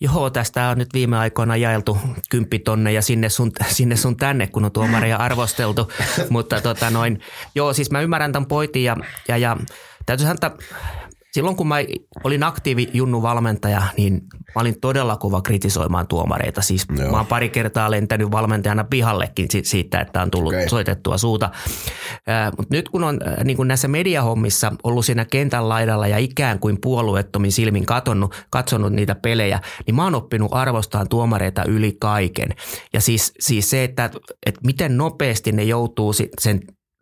Joo, 0.00 0.30
tästä 0.30 0.68
on 0.68 0.78
nyt 0.78 0.88
viime 0.94 1.18
aikoina 1.18 1.56
jaeltu 1.56 1.98
kymppitonne 2.30 2.92
ja 2.92 3.02
sinne 3.02 3.28
sun, 3.28 3.52
sinne 3.68 3.96
sun 3.96 4.16
tänne, 4.16 4.46
kun 4.46 4.64
on 4.64 4.72
tuomaria 4.72 5.16
arvosteltu. 5.16 5.92
Mutta 6.30 6.60
tota 6.60 6.90
noin, 6.90 7.20
joo, 7.54 7.72
siis 7.72 7.90
mä 7.90 8.00
ymmärrän 8.00 8.32
tämän 8.32 8.46
poitin 8.46 8.84
ja, 8.84 8.96
ja, 9.28 9.36
ja 9.36 9.56
täytyy 10.06 10.26
sanoa, 10.26 10.34
että 10.34 10.50
silloin 11.32 11.56
kun 11.56 11.68
mä 11.68 11.76
olin 12.24 12.42
aktiivi 12.42 12.88
Junnu 12.92 13.22
valmentaja, 13.22 13.82
niin 13.96 14.14
mä 14.54 14.60
olin 14.60 14.80
todella 14.80 15.16
kova 15.16 15.42
kritisoimaan 15.42 16.06
tuomareita. 16.06 16.62
Siis 16.62 16.86
Joo. 16.98 17.10
mä 17.10 17.16
oon 17.16 17.26
pari 17.26 17.48
kertaa 17.48 17.90
lentänyt 17.90 18.30
valmentajana 18.30 18.84
pihallekin 18.84 19.48
siitä, 19.62 20.00
että 20.00 20.22
on 20.22 20.30
tullut 20.30 20.52
okay. 20.52 20.68
soitettua 20.68 21.18
suuta. 21.18 21.50
Mutta 22.56 22.76
nyt 22.76 22.88
kun 22.88 23.04
on 23.04 23.20
niin 23.44 23.56
kun 23.56 23.68
näissä 23.68 23.88
mediahommissa 23.88 24.72
ollut 24.82 25.04
siinä 25.04 25.24
kentän 25.24 25.68
laidalla 25.68 26.06
ja 26.06 26.18
ikään 26.18 26.58
kuin 26.58 26.80
puolueettomin 26.80 27.52
silmin 27.52 27.86
katsonut, 27.86 28.46
katsonut 28.50 28.92
niitä 28.92 29.14
pelejä, 29.14 29.60
niin 29.86 29.94
mä 29.94 30.04
oon 30.04 30.14
oppinut 30.14 30.54
arvostaa 30.54 31.06
tuomareita 31.06 31.64
yli 31.64 31.96
kaiken. 32.00 32.48
Ja 32.92 33.00
siis, 33.00 33.32
siis 33.40 33.70
se, 33.70 33.84
että, 33.84 34.10
että 34.46 34.60
miten 34.66 34.96
nopeasti 34.96 35.52
ne 35.52 35.62
joutuu 35.62 36.12
sen 36.38 36.60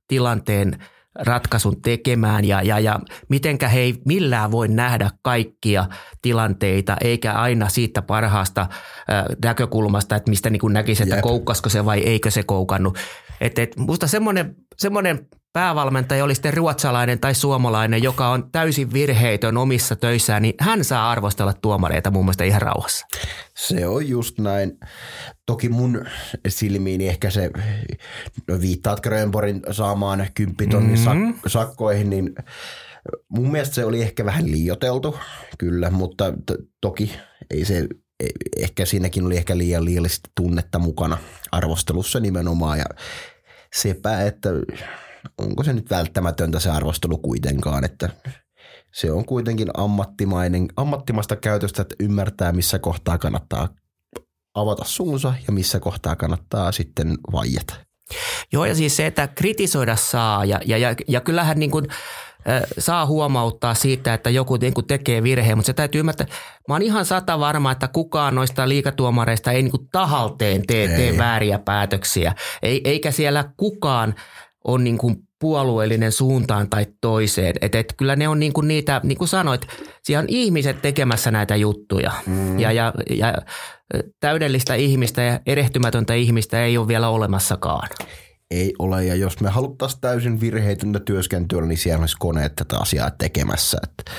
tilanteen– 0.09 0.77
ratkaisun 1.19 1.83
tekemään 1.83 2.45
ja, 2.45 2.63
ja, 2.63 2.79
ja 2.79 3.01
mitenkä 3.29 3.69
he 3.69 3.81
ei 3.81 3.95
millään 4.05 4.51
voi 4.51 4.69
nähdä 4.69 5.11
kaikkia 5.23 5.87
tilanteita 6.23 6.97
eikä 7.01 7.33
aina 7.33 7.69
siitä 7.69 8.03
parhaasta 8.03 8.61
äh, 8.61 9.25
näkökulmasta, 9.45 10.17
että 10.17 10.31
mistä 10.31 10.51
niin 10.51 10.73
näkisi, 10.73 11.03
että 11.03 11.15
Jep. 11.15 11.23
koukkasko 11.23 11.69
se 11.69 11.85
vai 11.85 12.01
eikö 12.01 12.31
se 12.31 12.43
koukannut. 12.43 12.99
Et, 13.41 13.59
et, 13.59 13.77
musta 13.77 14.07
semmoinen, 14.07 14.57
semmoinen 14.77 15.27
päävalmentaja 15.59 16.25
oli 16.25 16.35
sitten 16.35 16.55
ruotsalainen 16.55 17.21
tai 17.21 17.35
suomalainen, 17.35 18.03
joka 18.03 18.29
on 18.29 18.51
täysin 18.53 18.93
virheitön 18.93 19.57
omissa 19.57 19.97
töissään, 19.97 20.43
niin 20.43 20.55
hän 20.61 20.85
saa 20.85 21.11
arvostella 21.11 21.53
tuomareita 21.53 22.11
muun 22.11 22.25
muassa 22.25 22.45
ihan 22.45 22.63
rauhassa. 22.63 23.07
Se 23.57 23.87
on 23.87 24.09
just 24.09 24.39
näin. 24.39 24.79
Toki 25.47 25.69
mun 25.69 26.05
silmiini 26.49 27.09
ehkä 27.09 27.31
se, 27.31 27.51
no 28.49 28.61
viittaat 28.61 29.01
Grönborin 29.01 29.63
saamaan 29.71 30.27
kymppitonnin 30.35 30.99
mm-hmm. 31.01 31.35
sakkoihin, 31.47 32.11
niin 32.11 32.35
mun 33.29 33.53
mielestä 33.53 33.75
se 33.75 33.85
oli 33.85 34.03
ehkä 34.03 34.25
vähän 34.25 34.51
liioteltu, 34.51 35.19
kyllä, 35.59 35.91
mutta 35.91 36.33
t- 36.33 36.65
toki 36.81 37.13
ei 37.51 37.65
se, 37.65 37.87
e, 38.21 38.27
ehkä 38.57 38.87
siinäkin 38.87 39.27
oli 39.27 39.37
ehkä 39.37 39.59
liian 39.59 39.85
liiallista 39.85 40.31
tunnetta 40.35 40.79
mukana 40.79 41.19
arvostelussa 41.53 42.21
nimenomaan 42.21 42.79
ja 42.79 42.87
sepä, 43.75 44.23
että 44.23 44.51
onko 45.39 45.63
se 45.63 45.73
nyt 45.73 45.91
välttämätöntä 45.91 46.61
se 46.61 46.71
arvostelu 46.71 47.19
kuitenkaan, 47.19 47.85
että 47.85 48.09
se 48.95 49.13
on 49.13 49.25
kuitenkin 49.25 49.69
ammattimainen, 49.75 50.69
ammattimasta 50.77 51.37
käytöstä, 51.37 51.83
että 51.83 51.95
ymmärtää 52.01 52.53
missä 52.53 52.79
kohtaa 52.79 53.19
kannattaa 53.19 53.69
avata 54.55 54.85
suunsa 54.85 55.35
ja 55.47 55.53
missä 55.53 55.81
kohtaa 55.81 56.17
kannattaa 56.17 56.73
sitten 56.73 57.19
vaijata. 57.33 57.75
Joo 58.53 58.65
ja 58.65 58.75
siis 58.75 58.97
se, 58.97 59.07
että 59.07 59.29
kritisoida 59.29 59.97
saa 59.97 60.45
ja, 60.45 60.61
ja, 60.67 60.79
ja, 60.79 60.95
ja 61.09 61.21
kyllähän 61.21 61.59
niin 61.59 61.71
kuin, 61.71 61.87
saa 62.79 63.07
huomauttaa 63.07 63.75
siitä, 63.75 64.15
että 64.15 64.31
joku 64.31 64.57
niin 64.57 64.75
kuin 64.75 64.87
tekee 64.87 65.23
virheen, 65.23 65.59
mutta 65.59 65.67
se 65.67 65.73
täytyy 65.73 65.99
ymmärtää, 65.99 66.27
mä 66.69 66.75
oon 66.75 66.83
ihan 66.83 67.05
sata 67.05 67.41
varma, 67.41 67.73
että 67.73 67.89
kukaan 67.89 68.35
noista 68.35 68.69
liikatuomareista 68.69 69.53
ei 69.53 69.63
niin 69.63 69.71
kuin 69.71 69.89
tahalteen 69.93 70.67
tee, 70.67 70.89
tee 70.89 71.19
vääriä 71.19 71.59
päätöksiä, 71.59 72.35
ei, 72.63 72.81
eikä 72.85 73.11
siellä 73.11 73.45
kukaan 73.57 74.15
on 74.69 74.85
niin 74.85 74.99
kuin 74.99 75.17
puolueellinen 75.39 76.13
suuntaan 76.13 76.71
tai 76.71 76.87
toiseen. 77.01 77.55
Et, 77.61 77.75
et 77.75 77.95
kyllä 77.97 78.17
ne 78.17 78.29
on 78.29 78.39
niin 78.39 78.53
kuin 78.53 78.69
niitä, 78.69 79.01
niin 79.05 79.19
kuin 79.19 79.29
sanoit, 79.29 79.67
siellä 80.03 80.23
on 80.23 80.29
ihmiset 80.29 80.83
tekemässä 80.83 81.31
näitä 81.31 81.57
juttuja. 81.57 82.13
Mm. 82.27 82.59
Ja, 82.59 82.73
ja, 82.73 82.93
ja 83.11 83.35
täydellistä 84.21 84.75
ihmistä 84.75 85.23
ja 85.23 85.41
erehtymätöntä 85.47 86.15
ihmistä 86.15 86.65
ei 86.65 86.79
ole 86.79 86.89
vielä 86.89 87.09
olemassakaan. 87.09 87.89
Ei 88.51 88.75
ole, 88.79 89.05
ja 89.05 89.15
jos 89.15 89.41
me 89.41 89.51
haluttaisiin 89.51 90.01
täysin 90.01 90.41
virheitöntä 90.41 91.01
työskentelyä, 91.01 91.67
niin 91.67 91.79
siellä 91.79 92.01
olisi 92.01 92.17
koneet 92.19 92.55
tätä 92.57 92.79
asiaa 92.79 93.11
tekemässä. 93.11 93.79
Että 93.83 94.13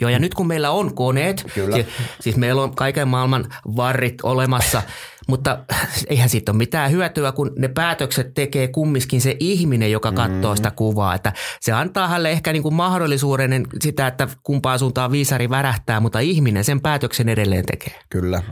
Joo, 0.00 0.10
ja 0.10 0.18
nyt 0.18 0.34
kun 0.34 0.46
meillä 0.46 0.70
on 0.70 0.94
koneet, 0.94 1.46
Kyllä. 1.54 1.74
Siis, 1.76 1.86
siis 2.20 2.36
meillä 2.36 2.62
on 2.62 2.74
kaiken 2.74 3.08
maailman 3.08 3.54
varrit 3.76 4.14
olemassa, 4.22 4.82
mutta 5.28 5.64
eihän 6.10 6.28
siitä 6.28 6.52
ole 6.52 6.58
mitään 6.58 6.90
hyötyä, 6.90 7.32
kun 7.32 7.52
ne 7.58 7.68
päätökset 7.68 8.34
tekee 8.34 8.68
kumminkin 8.68 9.20
se 9.20 9.36
ihminen, 9.40 9.92
joka 9.92 10.12
katsoo 10.12 10.52
mm. 10.52 10.56
sitä 10.56 10.70
kuvaa. 10.70 11.14
Että 11.14 11.32
se 11.60 11.72
antaa 11.72 12.08
hänelle 12.08 12.30
ehkä 12.30 12.52
niin 12.52 12.62
kuin 12.62 12.74
mahdollisuuden 12.74 13.66
sitä, 13.80 14.06
että 14.06 14.28
kumpaan 14.42 14.78
suuntaan 14.78 15.12
viisari 15.12 15.50
värähtää, 15.50 16.00
mutta 16.00 16.18
ihminen 16.18 16.64
sen 16.64 16.80
päätöksen 16.80 17.28
edelleen 17.28 17.66
tekee. 17.66 17.94
Kyllä. 18.10 18.42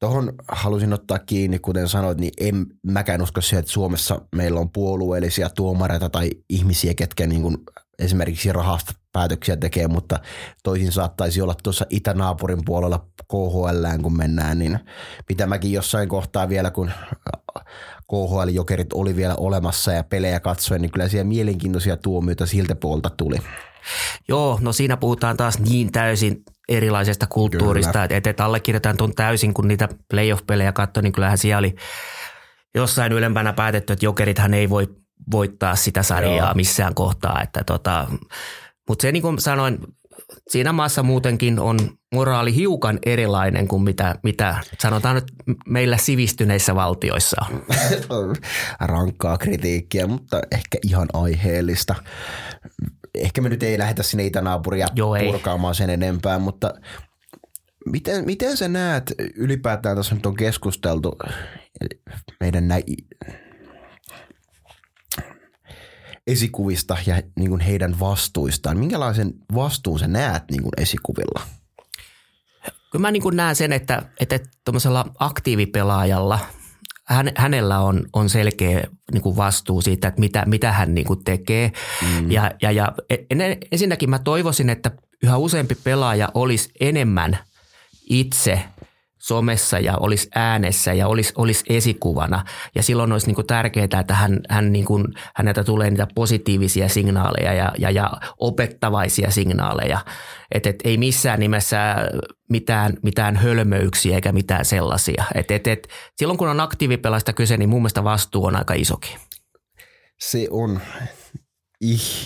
Tuohon 0.00 0.32
halusin 0.48 0.92
ottaa 0.92 1.18
kiinni, 1.18 1.58
kuten 1.58 1.88
sanoit, 1.88 2.18
niin 2.18 2.32
en 2.40 2.66
mäkään 2.86 3.22
usko 3.22 3.40
siihen, 3.40 3.60
että 3.60 3.72
Suomessa 3.72 4.20
meillä 4.36 4.60
on 4.60 4.70
puolueellisia 4.70 5.50
tuomareita 5.50 6.10
tai 6.10 6.30
ihmisiä, 6.50 6.94
ketkä 6.94 7.26
niin 7.26 7.42
kuin 7.42 7.56
esimerkiksi 7.98 8.52
rahasta 8.52 8.92
päätöksiä 9.12 9.56
tekee, 9.56 9.88
mutta 9.88 10.20
toisin 10.62 10.92
saattaisi 10.92 11.42
olla 11.42 11.54
tuossa 11.62 11.86
itänaapurin 11.90 12.64
puolella 12.64 13.06
KHL, 13.30 14.02
kun 14.02 14.16
mennään, 14.16 14.58
niin 14.58 14.78
mitä 15.28 15.46
mäkin 15.46 15.72
jossain 15.72 16.08
kohtaa 16.08 16.48
vielä, 16.48 16.70
kun 16.70 16.90
KHL-jokerit 18.10 18.92
oli 18.94 19.16
vielä 19.16 19.34
olemassa 19.34 19.92
ja 19.92 20.04
pelejä 20.04 20.40
katsoin, 20.40 20.82
niin 20.82 20.92
kyllä 20.92 21.08
siellä 21.08 21.24
mielenkiintoisia 21.24 21.96
tuomioita 21.96 22.46
siltä 22.46 22.74
puolta 22.74 23.10
tuli. 23.10 23.36
Joo, 24.28 24.58
no 24.62 24.72
siinä 24.72 24.96
puhutaan 24.96 25.36
taas 25.36 25.58
niin 25.58 25.92
täysin 25.92 26.42
erilaisesta 26.68 27.26
kulttuurista, 27.26 27.92
kyllä. 27.92 28.16
että, 28.16 28.30
että 28.30 28.44
allekirjoitetaan 28.44 28.96
tuon 28.96 29.14
täysin, 29.14 29.54
kun 29.54 29.68
niitä 29.68 29.88
playoff-pelejä 30.10 30.72
katsoi, 30.72 31.02
niin 31.02 31.12
kyllähän 31.12 31.38
siellä 31.38 31.58
oli 31.58 31.74
jossain 32.74 33.12
ylempänä 33.12 33.52
päätetty, 33.52 33.92
että 33.92 34.06
jokerithan 34.06 34.54
ei 34.54 34.70
voi 34.70 35.03
voittaa 35.30 35.76
sitä 35.76 36.02
sarjaa 36.02 36.46
Joo. 36.46 36.54
missään 36.54 36.94
kohtaa. 36.94 37.42
Että 37.42 37.64
tota, 37.64 38.06
mutta 38.88 39.02
se 39.02 39.12
niin 39.12 39.22
kuin 39.22 39.38
sanoin, 39.38 39.78
siinä 40.48 40.72
maassa 40.72 41.02
muutenkin 41.02 41.58
on 41.58 41.78
moraali 42.14 42.54
hiukan 42.54 42.98
erilainen 43.06 43.68
kuin 43.68 43.82
mitä, 43.82 44.14
mitä 44.22 44.58
sanotaan 44.78 45.14
nyt 45.14 45.24
meillä 45.68 45.96
sivistyneissä 45.96 46.74
valtioissa 46.74 47.46
on. 48.10 48.36
Rankkaa 48.80 49.38
kritiikkiä, 49.38 50.06
mutta 50.06 50.40
ehkä 50.52 50.78
ihan 50.82 51.08
aiheellista. 51.12 51.94
Ehkä 53.14 53.40
me 53.40 53.48
nyt 53.48 53.62
ei 53.62 53.78
lähdetä 53.78 54.02
sinne 54.02 54.24
itänaapuria 54.26 54.88
Joo, 54.94 55.16
purkaamaan 55.26 55.72
ei. 55.72 55.74
sen 55.74 55.90
enempää, 55.90 56.38
mutta 56.38 56.74
miten, 57.86 58.24
miten 58.24 58.56
sä 58.56 58.68
näet 58.68 59.14
ylipäätään, 59.34 59.96
tässä 59.96 60.14
nyt 60.14 60.26
on 60.26 60.36
keskusteltu 60.36 61.18
meidän 62.40 62.68
nä- 62.68 62.80
esikuvista 66.26 66.96
ja 67.06 67.22
niin 67.38 67.50
kuin 67.50 67.60
heidän 67.60 68.00
vastuistaan. 68.00 68.78
Minkälaisen 68.78 69.34
vastuun 69.54 69.98
sä 69.98 70.08
näet 70.08 70.42
niin 70.50 70.62
kuin 70.62 70.72
esikuvilla? 70.76 71.40
Kyllä 72.90 73.02
mä 73.02 73.10
niin 73.10 73.22
kuin 73.22 73.36
näen 73.36 73.56
sen, 73.56 73.72
että, 73.72 74.02
että 74.20 74.38
tuollaisella 74.64 75.06
aktiivipelaajalla 75.18 76.38
hän, 77.04 77.32
hänellä 77.36 77.80
on, 77.80 78.06
on 78.12 78.28
selkeä 78.28 78.84
niin 79.12 79.22
kuin 79.22 79.36
vastuu 79.36 79.82
siitä, 79.82 80.08
että 80.08 80.20
mitä, 80.20 80.44
mitä 80.46 80.72
hän 80.72 80.94
niin 80.94 81.06
kuin 81.06 81.24
tekee. 81.24 81.72
Mm. 82.02 82.30
Ja, 82.30 82.50
ja, 82.62 82.70
ja 82.70 82.92
en, 83.30 83.38
ensinnäkin 83.72 84.10
mä 84.10 84.18
toivoisin, 84.18 84.70
että 84.70 84.90
yhä 85.22 85.36
useampi 85.36 85.74
pelaaja 85.74 86.28
olisi 86.34 86.70
enemmän 86.80 87.38
itse 88.10 88.62
somessa 89.26 89.78
ja 89.78 89.96
olisi 89.96 90.28
äänessä 90.34 90.92
ja 90.92 91.08
olisi, 91.08 91.32
olisi 91.36 91.64
esikuvana. 91.68 92.44
Ja 92.74 92.82
silloin 92.82 93.12
olisi 93.12 93.26
niin 93.26 93.34
kuin 93.34 93.46
tärkeää, 93.46 93.84
että 94.00 94.14
hän, 94.14 94.40
hän 94.48 94.72
niin 94.72 94.84
kuin, 94.84 95.04
häneltä 95.36 95.64
tulee 95.64 95.90
niitä 95.90 96.06
positiivisia 96.14 96.88
signaaleja 96.88 97.52
ja, 97.52 97.72
ja, 97.78 97.90
ja 97.90 98.10
opettavaisia 98.38 99.30
signaaleja. 99.30 99.98
Että 100.54 100.70
et, 100.70 100.80
ei 100.84 100.96
missään 100.96 101.40
nimessä 101.40 101.96
mitään, 102.50 102.92
mitään 103.02 103.36
hölmöyksiä 103.36 104.14
eikä 104.14 104.32
mitään 104.32 104.64
sellaisia. 104.64 105.24
Et, 105.34 105.50
et, 105.50 105.66
et, 105.66 105.88
silloin 106.16 106.38
kun 106.38 106.48
on 106.48 106.60
aktiivipelaista 106.60 107.32
kyse, 107.32 107.56
niin 107.56 107.68
mun 107.68 107.82
mielestä 107.82 108.04
vastuu 108.04 108.44
on 108.44 108.56
aika 108.56 108.74
isokin. 108.74 109.18
Se 110.20 110.48
on 110.50 110.80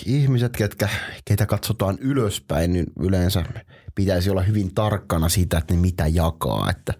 ihmiset, 0.05 0.57
ketkä, 0.57 0.89
keitä 1.25 1.45
katsotaan 1.45 1.97
ylöspäin, 2.01 2.73
niin 2.73 2.85
yleensä 2.99 3.43
pitäisi 3.95 4.29
olla 4.29 4.41
hyvin 4.41 4.75
tarkkana 4.75 5.29
siitä, 5.29 5.57
että 5.57 5.73
ne 5.73 5.79
mitä 5.79 6.07
jakaa. 6.07 6.69
Että 6.69 6.93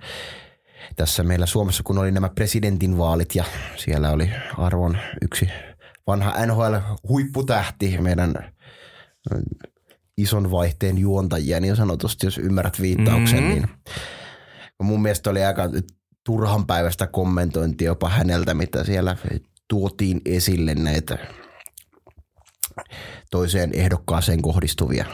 tässä 0.96 1.24
meillä 1.24 1.46
Suomessa, 1.46 1.84
kun 1.84 1.98
oli 1.98 2.12
nämä 2.12 2.30
presidentinvaalit 2.30 3.36
ja 3.36 3.44
siellä 3.76 4.12
oli 4.12 4.30
arvon 4.58 4.98
yksi 5.22 5.50
vanha 6.08 6.46
NHL-huipputähti, 6.46 7.98
meidän 8.02 8.34
ison 10.18 10.52
vaihteen 10.52 10.98
juontajia, 10.98 11.60
niin 11.60 11.76
sanotusti, 11.76 12.28
jos 12.28 12.38
ymmärrät 12.38 12.82
viittauksen, 12.82 13.44
mm-hmm. 13.44 13.54
niin 13.54 13.70
mun 14.84 15.02
mielestä 15.02 15.30
oli 15.30 15.44
aika 15.44 15.70
turhan 16.26 16.66
päivästä 16.66 17.08
kommentointia 17.08 17.86
jopa 17.86 18.10
häneltä, 18.10 18.54
mitä 18.54 18.84
siellä 18.84 19.18
tuotiin 19.68 20.22
esille 20.26 20.76
näitä 20.76 21.18
toiseen 23.32 23.70
ehdokkaaseen 23.74 24.42
kohdistuvia 24.42 25.06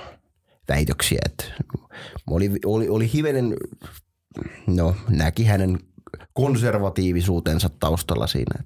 väitöksiä. 0.70 1.20
Että 1.26 1.46
oli, 2.28 2.52
oli, 2.66 2.90
oli 2.90 3.14
hivenen, 3.14 3.56
no 4.68 4.96
näki 5.10 5.46
hänen 5.46 5.80
konservatiivisuutensa 6.34 7.70
taustalla 7.80 8.28
siinä. 8.28 8.64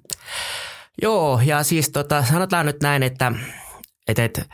Joo, 1.02 1.40
ja 1.44 1.62
siis 1.62 1.90
tota, 1.90 2.24
sanotaan 2.24 2.66
nyt 2.66 2.80
näin, 2.82 3.02
että, 3.02 3.32
että, 4.08 4.24
että 4.24 4.44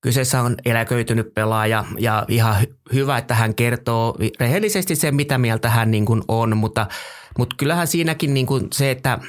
kyseessä 0.00 0.42
on 0.42 0.56
eläköitynyt 0.64 1.34
pelaaja 1.34 1.84
ja 1.98 2.24
ihan 2.28 2.62
hy- 2.62 2.74
hyvä, 2.92 3.18
että 3.18 3.34
hän 3.34 3.54
kertoo 3.54 4.16
rehellisesti 4.40 4.96
sen, 4.96 5.14
mitä 5.14 5.38
mieltä 5.38 5.70
hän 5.70 5.90
niin 5.90 6.04
kuin 6.04 6.22
on, 6.28 6.56
mutta, 6.56 6.86
mutta 7.38 7.56
kyllähän 7.58 7.86
siinäkin 7.86 8.34
niin 8.34 8.46
kuin 8.46 8.68
se, 8.72 8.90
että– 8.90 9.18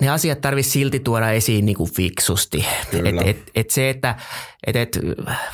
ne 0.00 0.08
asiat 0.08 0.40
tarvitsisi 0.40 0.78
silti 0.78 1.00
tuoda 1.00 1.30
esiin 1.30 1.66
niin 1.66 1.76
kuin 1.76 1.94
fiksusti. 1.94 2.66
Et, 2.92 3.26
et, 3.26 3.50
et 3.54 3.70
se, 3.70 3.90
että 3.90 4.16
et, 4.66 4.76
et, 4.76 4.98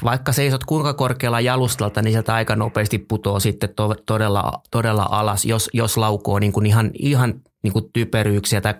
vaikka 0.05 0.33
seisot 0.33 0.65
kuinka 0.65 0.95
korkealla 0.95 1.41
jalustalta, 1.41 2.03
niin 2.03 2.13
sieltä 2.13 2.35
aika 2.35 2.57
nopeasti 2.57 2.99
putoo 2.99 3.41
sitten 3.41 3.75
to, 3.77 3.95
todella, 4.07 4.53
todella 4.71 5.09
alas, 5.11 5.45
jos, 5.45 5.71
jos 5.73 5.97
laukoo 5.97 6.39
niin 6.39 6.53
kuin 6.53 6.67
ihan, 6.67 6.91
ihan 6.95 7.35
niin 7.63 7.73
kuin 7.73 7.85
typeryyksiä 7.93 8.61
tai 8.61 8.75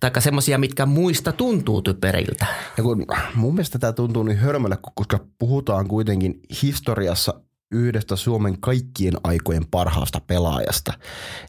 tai 0.00 0.10
semmoisia, 0.18 0.58
mitkä 0.58 0.86
muista 0.86 1.32
tuntuu 1.32 1.82
typeriltä. 1.82 2.46
Ja 2.76 2.82
kun 2.82 3.06
mun 3.34 3.54
mielestä 3.54 3.78
tämä 3.78 3.92
tuntuu 3.92 4.22
niin 4.22 4.38
hörmälle, 4.38 4.78
koska 4.94 5.18
puhutaan 5.38 5.88
kuitenkin 5.88 6.40
historiassa 6.62 7.40
yhdestä 7.72 8.16
Suomen 8.16 8.60
kaikkien 8.60 9.14
aikojen 9.24 9.66
parhaasta 9.70 10.20
pelaajasta, 10.26 10.92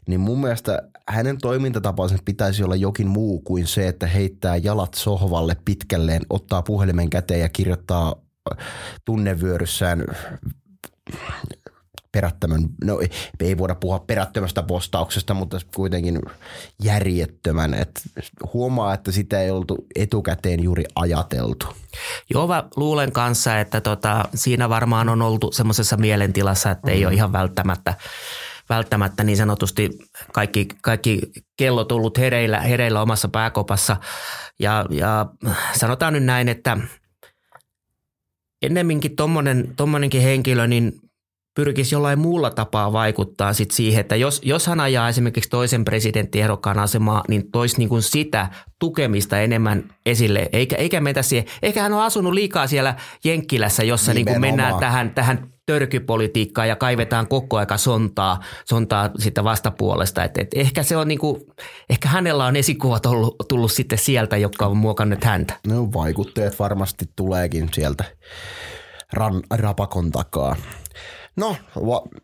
niin 0.06 0.20
mun 0.20 0.40
mielestä 0.40 0.82
hänen 1.08 1.38
toimintatapansa 1.38 2.16
pitäisi 2.24 2.64
olla 2.64 2.76
jokin 2.76 3.08
muu 3.08 3.40
kuin 3.40 3.66
se, 3.66 3.88
että 3.88 4.06
heittää 4.06 4.56
jalat 4.56 4.94
sohvalle 4.94 5.56
pitkälleen, 5.64 6.22
ottaa 6.30 6.62
puhelimen 6.62 7.10
käteen 7.10 7.40
ja 7.40 7.48
kirjoittaa 7.48 8.14
tunnevyöryssään 9.04 10.04
perättömän, 12.18 12.68
no 12.84 13.00
ei 13.40 13.58
voida 13.58 13.74
puhua 13.74 13.98
perättömästä 13.98 14.62
postauksesta, 14.62 15.34
mutta 15.34 15.60
kuitenkin 15.74 16.20
järjettömän. 16.82 17.74
Et 17.74 18.02
huomaa, 18.54 18.94
että 18.94 19.12
sitä 19.12 19.40
ei 19.40 19.50
oltu 19.50 19.86
etukäteen 19.96 20.62
juuri 20.62 20.84
ajateltu. 20.94 21.66
Joo, 22.30 22.46
mä 22.46 22.64
luulen 22.76 23.12
kanssa, 23.12 23.60
että 23.60 23.80
tota, 23.80 24.28
siinä 24.34 24.68
varmaan 24.68 25.08
on 25.08 25.22
oltu 25.22 25.52
semmoisessa 25.52 25.96
mielentilassa, 25.96 26.70
että 26.70 26.90
ei 26.90 27.06
ole 27.06 27.14
ihan 27.14 27.32
välttämättä 27.32 27.94
välttämättä 28.68 29.24
niin 29.24 29.36
sanotusti 29.36 29.90
kaikki, 30.32 30.68
kaikki 30.82 31.20
kello 31.56 31.84
tullut 31.84 32.18
hereillä, 32.18 32.60
hereillä 32.60 33.02
omassa 33.02 33.28
pääkopassa. 33.28 33.96
Ja, 34.60 34.86
ja 34.90 35.26
sanotaan 35.76 36.12
nyt 36.12 36.24
näin, 36.24 36.48
että 36.48 36.76
ennemminkin 38.62 39.16
tommonen, 39.16 39.72
tommonenkin 39.76 40.22
henkilö, 40.22 40.66
niin 40.66 41.07
pyrkisi 41.58 41.94
jollain 41.94 42.18
muulla 42.18 42.50
tapaa 42.50 42.92
vaikuttaa 42.92 43.52
sit 43.52 43.70
siihen, 43.70 44.00
että 44.00 44.16
jos, 44.16 44.40
jos 44.44 44.66
hän 44.66 44.80
ajaa 44.80 45.08
esimerkiksi 45.08 45.50
toisen 45.50 45.84
presidenttiehdokkaan 45.84 46.78
asemaa, 46.78 47.24
niin 47.28 47.50
toisi 47.52 47.78
niin 47.78 47.88
kuin 47.88 48.02
sitä 48.02 48.48
tukemista 48.78 49.40
enemmän 49.40 49.94
esille, 50.06 50.48
eikä, 50.52 50.76
eikä 50.76 51.00
meitä 51.00 51.22
siihen. 51.22 51.46
Ehkä 51.62 51.82
hän 51.82 51.92
on 51.92 52.02
asunut 52.02 52.32
liikaa 52.32 52.66
siellä 52.66 52.94
Jenkkilässä, 53.24 53.84
jossa 53.84 54.14
niin 54.14 54.26
kuin 54.26 54.40
mennään 54.40 54.74
tähän, 54.74 55.10
tähän 55.10 55.48
törkypolitiikkaan 55.66 56.68
ja 56.68 56.76
kaivetaan 56.76 57.28
koko 57.28 57.56
aika 57.56 57.76
sontaa, 57.76 58.40
sontaa 58.64 59.10
sitä 59.18 59.44
vastapuolesta. 59.44 60.24
Et, 60.24 60.38
et 60.38 60.48
ehkä 60.54 60.82
se 60.82 60.96
on 60.96 61.08
niin 61.08 61.18
kuin, 61.18 61.40
ehkä 61.90 62.08
hänellä 62.08 62.46
on 62.46 62.56
esikuvat 62.56 63.06
ollut, 63.06 63.36
tullut 63.48 63.72
sitten 63.72 63.98
sieltä, 63.98 64.36
jotka 64.36 64.66
on 64.66 64.76
muokannut 64.76 65.24
häntä. 65.24 65.54
No 65.66 65.92
vaikutteet 65.92 66.58
varmasti 66.58 67.04
tuleekin 67.16 67.68
sieltä 67.74 68.04
ran, 69.12 69.42
rapakon 69.50 70.10
takaa. 70.10 70.56
No, 71.38 71.56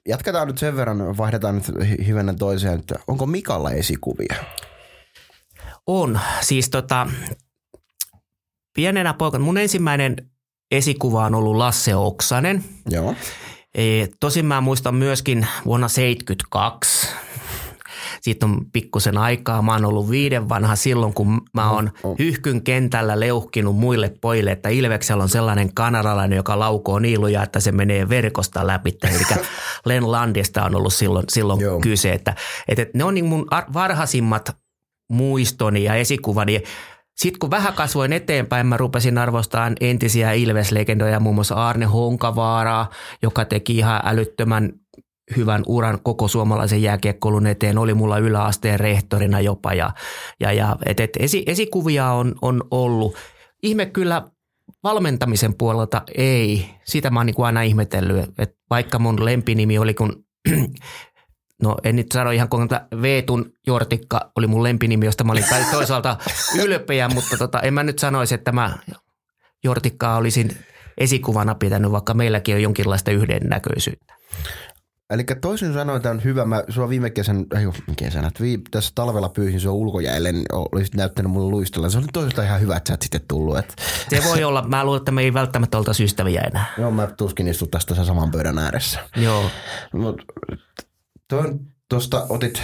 jatketaan 0.09 0.46
nyt 0.46 0.59
sen 0.59 0.77
verran, 0.77 1.16
vaihdetaan 1.16 1.55
nyt 1.55 1.64
hivenen 2.07 2.38
toiseen, 2.38 2.79
että 2.79 2.94
onko 3.07 3.27
Mikalla 3.27 3.70
esikuvia? 3.70 4.35
On. 5.87 6.20
Siis 6.40 6.70
tota, 6.70 7.07
pienenä 8.77 9.14
poikana, 9.14 9.44
mun 9.44 9.59
ensimmäinen 9.59 10.16
esikuva 10.70 11.27
on 11.27 11.35
ollut 11.35 11.57
Lasse 11.57 11.96
Oksanen. 11.96 12.64
Joo. 12.90 13.14
E, 13.74 14.07
tosin 14.20 14.46
mä 14.46 14.61
muistan 14.61 14.94
myöskin 14.94 15.46
vuonna 15.64 15.88
1972 15.88 17.09
siitä 18.24 18.46
on 18.46 18.66
pikkusen 18.72 19.18
aikaa. 19.18 19.62
Mä 19.62 19.72
oon 19.72 19.84
ollut 19.84 20.10
viiden 20.10 20.48
vanha 20.48 20.76
silloin, 20.76 21.14
kun 21.14 21.40
mä 21.54 21.70
oon 21.70 21.90
oh, 22.02 22.10
oh. 22.10 22.18
hyhkyn 22.18 22.62
kentällä 22.62 23.20
leuhkinut 23.20 23.76
muille 23.76 24.12
pojille, 24.20 24.52
että 24.52 24.68
Ilveksellä 24.68 25.22
on 25.22 25.28
sellainen 25.28 25.74
kanadalainen, 25.74 26.37
joka 26.37 26.58
laukoo 26.58 26.98
niiluja, 26.98 27.42
että 27.42 27.60
se 27.60 27.72
menee 27.72 28.08
verkosta 28.08 28.66
läpi. 28.66 28.98
Eli 29.02 29.40
Len 29.84 30.12
Landista 30.12 30.64
on 30.64 30.74
ollut 30.74 30.94
silloin, 30.94 31.24
silloin 31.28 31.60
kyse. 31.82 32.12
Että, 32.12 32.34
että 32.68 32.87
ne 32.94 33.04
on 33.04 33.14
niin 33.14 33.24
mun 33.24 33.46
varhaisimmat 33.74 34.56
muistoni 35.12 35.84
ja 35.84 35.94
esikuvani. 35.94 36.62
Sitten 37.16 37.38
kun 37.38 37.50
vähän 37.50 37.74
kasvoin 37.74 38.12
eteenpäin, 38.12 38.66
mä 38.66 38.76
rupesin 38.76 39.18
arvostamaan 39.18 39.76
entisiä 39.80 40.32
Ilves-legendoja, 40.32 41.20
muun 41.20 41.34
muassa 41.34 41.54
Arne 41.54 41.87
Honkavaaraa, 41.87 42.90
joka 43.22 43.44
teki 43.44 43.76
ihan 43.76 44.00
älyttömän 44.04 44.72
hyvän 45.37 45.62
uran 45.66 45.98
koko 46.02 46.28
suomalaisen 46.28 46.82
jääkiekkoulun 46.82 47.46
eteen, 47.46 47.78
oli 47.78 47.94
mulla 47.94 48.18
yläasteen 48.18 48.80
rehtorina 48.80 49.40
jopa 49.40 49.74
ja, 49.74 49.90
ja, 50.40 50.52
ja 50.52 50.76
et, 50.87 51.00
et 51.00 51.10
esi, 51.18 51.42
esikuvia 51.46 52.10
on, 52.10 52.34
on 52.42 52.64
ollut. 52.70 53.16
Ihme 53.62 53.87
kyllä 53.87 54.22
valmentamisen 54.82 55.54
puolelta 55.54 56.02
ei, 56.14 56.70
sitä 56.84 57.10
mä 57.10 57.20
oon 57.20 57.26
niin 57.26 57.44
aina 57.44 57.62
ihmetellyt, 57.62 58.24
että 58.38 58.56
vaikka 58.70 58.98
mun 58.98 59.24
lempinimi 59.24 59.78
oli 59.78 59.94
kun 59.94 60.24
no 61.62 61.76
en 61.84 61.96
nyt 61.96 62.12
sano 62.12 62.30
ihan 62.30 62.48
kun 62.48 62.68
Veetun 63.02 63.52
Jortikka 63.66 64.32
oli 64.37 64.46
mun 64.46 64.62
lempinimi, 64.62 65.06
josta 65.06 65.24
mä 65.24 65.32
olin 65.32 65.44
toisaalta 65.70 66.16
ylpeä, 66.64 67.08
mutta 67.08 67.37
tota, 67.37 67.60
en 67.60 67.74
mä 67.74 67.82
nyt 67.82 67.98
sanoisi, 67.98 68.34
että 68.34 68.52
mä 68.52 68.78
Jortikkaa 69.64 70.16
olisin 70.16 70.50
esikuvana 70.98 71.54
pitänyt, 71.54 71.92
vaikka 71.92 72.14
meilläkin 72.14 72.54
on 72.54 72.62
jonkinlaista 72.62 73.10
yhdennäköisyyttä. 73.10 74.14
Eli 75.14 75.24
toisin 75.40 75.74
sanoen 75.74 76.03
tämä 76.03 76.11
on 76.11 76.24
hyvä. 76.24 76.44
Mä 76.44 76.62
sua 76.68 76.88
viime 76.88 77.11
kesän, 77.11 77.37
ei 77.37 77.66
kesänä, 77.96 78.31
vii, 78.40 78.59
tässä 78.70 78.92
talvella 78.94 79.29
pyysin 79.29 79.61
sua 79.61 79.72
ulkojäälle, 79.72 80.33
niin 80.33 80.46
olisit 80.53 80.94
näyttänyt 80.94 81.33
mulle 81.33 81.50
luistella. 81.50 81.88
Se 81.88 81.98
oli 81.98 82.07
toisaalta 82.12 82.42
ihan 82.42 82.61
hyvä, 82.61 82.77
että 82.77 82.88
sä 82.88 82.94
et 82.94 83.03
sitten 83.03 83.20
tullut. 83.29 83.59
Että. 83.59 83.74
Se 84.11 84.22
voi 84.29 84.44
olla. 84.44 84.62
Mä 84.68 84.85
luulen, 84.85 84.98
että 84.98 85.12
me 85.12 85.22
ei 85.22 85.35
välttämättä 85.35 85.79
oltaisi 85.79 86.05
ystäviä 86.05 86.40
enää. 86.40 86.66
Joo, 86.79 86.90
mä 86.90 87.07
tuskin 87.07 87.48
istun 87.48 87.70
tästä 87.70 88.05
saman 88.05 88.31
pöydän 88.31 88.59
ääressä. 88.59 89.00
Joo. 89.16 89.44
Mut, 89.92 90.22
tuosta 91.88 92.27
otit, 92.29 92.62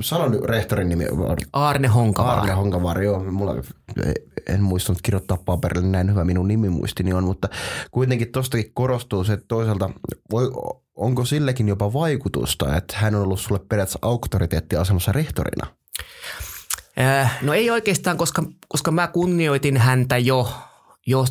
sano 0.00 0.28
nyt 0.28 0.44
rehtorin 0.44 0.88
nimi. 0.88 1.04
Arne 1.52 1.88
Honkavaara. 1.88 2.40
Arne 2.40 2.52
Honkavaara, 2.52 3.02
joo. 3.02 3.24
Mulla 3.32 3.54
en 4.46 4.62
muistanut 4.62 5.02
kirjoittaa 5.02 5.38
paperille, 5.44 5.88
näin 5.88 6.10
hyvä 6.10 6.24
minun 6.24 6.48
nimimuistini 6.48 7.12
on, 7.12 7.24
mutta 7.24 7.48
kuitenkin 7.90 8.32
tuostakin 8.32 8.74
korostuu 8.74 9.24
se, 9.24 9.32
että 9.32 9.44
toisaalta 9.48 9.90
voi, 10.30 10.50
onko 10.94 11.24
sillekin 11.24 11.68
jopa 11.68 11.92
vaikutusta, 11.92 12.76
että 12.76 12.96
hän 12.96 13.14
on 13.14 13.22
ollut 13.22 13.40
sulle 13.40 13.60
periaatteessa 13.68 13.98
auktoriteettiasemassa 14.02 15.12
rehtorina? 15.12 15.66
Äh, 16.98 17.38
no 17.42 17.54
ei 17.54 17.70
oikeastaan, 17.70 18.16
koska, 18.16 18.42
koska 18.68 18.90
mä 18.90 19.08
kunnioitin 19.08 19.76
häntä 19.76 20.18
jo, 20.18 20.52
jo 21.06 21.24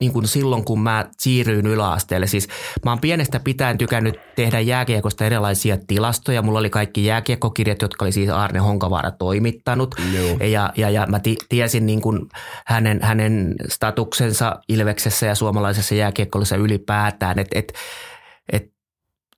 niin 0.00 0.12
kuin 0.12 0.28
silloin, 0.28 0.64
kun 0.64 0.80
mä 0.80 1.04
siirryin 1.18 1.66
yläasteelle. 1.66 2.26
Siis 2.26 2.48
mä 2.84 2.90
oon 2.90 3.00
pienestä 3.00 3.40
pitäen 3.40 3.78
tykännyt 3.78 4.14
tehdä 4.36 4.60
jääkiekosta 4.60 5.24
erilaisia 5.24 5.78
tilastoja. 5.86 6.42
Mulla 6.42 6.58
oli 6.58 6.70
kaikki 6.70 7.04
jääkiekkokirjat, 7.04 7.82
jotka 7.82 8.04
oli 8.04 8.12
siis 8.12 8.30
Arne 8.30 8.58
Honkavaara 8.58 9.10
toimittanut. 9.10 9.94
Joo. 10.14 10.36
Ja, 10.36 10.72
ja, 10.76 10.90
ja 10.90 11.06
mä 11.06 11.20
ti- 11.20 11.36
tiesin 11.48 11.86
niin 11.86 12.00
kuin 12.00 12.28
hänen, 12.66 13.02
hänen 13.02 13.54
statuksensa 13.68 14.60
Ilveksessä 14.68 15.26
ja 15.26 15.34
suomalaisessa 15.34 15.94
jääkiekkoilussa 15.94 16.56
ylipäätään. 16.56 17.38
Että 17.38 17.58
et, 17.58 17.72
et, 18.52 18.62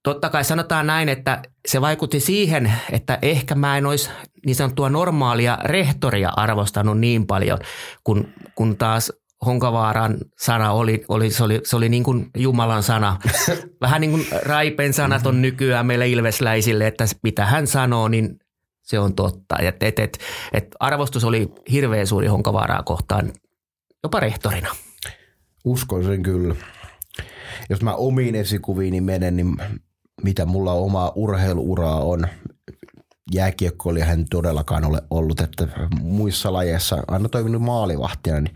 totta 0.03 0.31
kai 0.31 0.45
sanotaan 0.45 0.87
näin, 0.87 1.09
että 1.09 1.43
se 1.69 1.81
vaikutti 1.81 2.21
siihen, 2.21 2.73
että 2.93 3.19
ehkä 3.23 3.55
mä 3.55 3.79
en 3.79 3.87
olisi 3.87 4.11
niin 4.47 4.57
sanottua 4.57 4.91
normaalia 4.91 5.59
rehtoria 5.63 6.31
arvostanut 6.37 6.99
niin 6.99 7.27
paljon, 7.27 7.59
kun, 8.05 8.29
kun 8.55 8.77
taas 8.77 9.13
Honkavaaran 9.47 10.19
sana 10.39 10.73
oli, 10.73 11.05
oli, 11.09 11.31
se 11.31 11.45
oli, 11.45 11.61
se 11.65 11.77
oli 11.77 11.89
niin 11.89 12.05
kuin 12.05 12.31
Jumalan 12.37 12.83
sana. 12.83 13.17
Vähän 13.81 14.01
niin 14.01 14.11
kuin 14.11 14.27
Raipen 14.43 14.93
sanat 14.93 15.27
on 15.27 15.43
nykyään 15.43 15.87
meille 15.87 16.09
ilvesläisille, 16.09 16.87
että 16.87 17.07
mitä 17.23 17.47
hän 17.47 17.67
sanoo, 17.67 18.09
niin 18.09 18.39
se 18.83 18.99
on 18.99 19.15
totta. 19.15 19.59
Et, 19.59 19.83
et, 19.83 19.99
et, 19.99 20.19
et 20.53 20.67
arvostus 20.81 21.25
oli 21.25 21.53
hirveän 21.73 22.07
suuri 22.07 22.27
Honkavaaraa 22.27 22.83
kohtaan, 22.83 23.33
jopa 24.03 24.21
rehtorina. 24.21 24.69
Uskon 25.65 26.05
sen 26.05 26.23
kyllä. 26.23 26.55
Jos 27.71 27.83
mä 27.83 27.95
omiin 27.95 28.35
esikuviini 28.35 29.01
menen, 29.01 29.37
niin 29.37 29.57
mitä 30.23 30.47
mulla 30.47 30.73
omaa 30.73 31.13
urheiluuraa 31.15 32.01
on, 32.01 32.27
jääkiekkoilija 33.33 34.05
hän 34.05 34.25
todellakaan 34.31 34.85
ole 34.85 35.03
ollut, 35.11 35.41
että 35.41 35.69
muissa 36.01 36.53
lajeissa 36.53 37.03
aina 37.09 37.29
toiminut 37.29 37.63
maalivahtina, 37.63 38.41
niin 38.41 38.55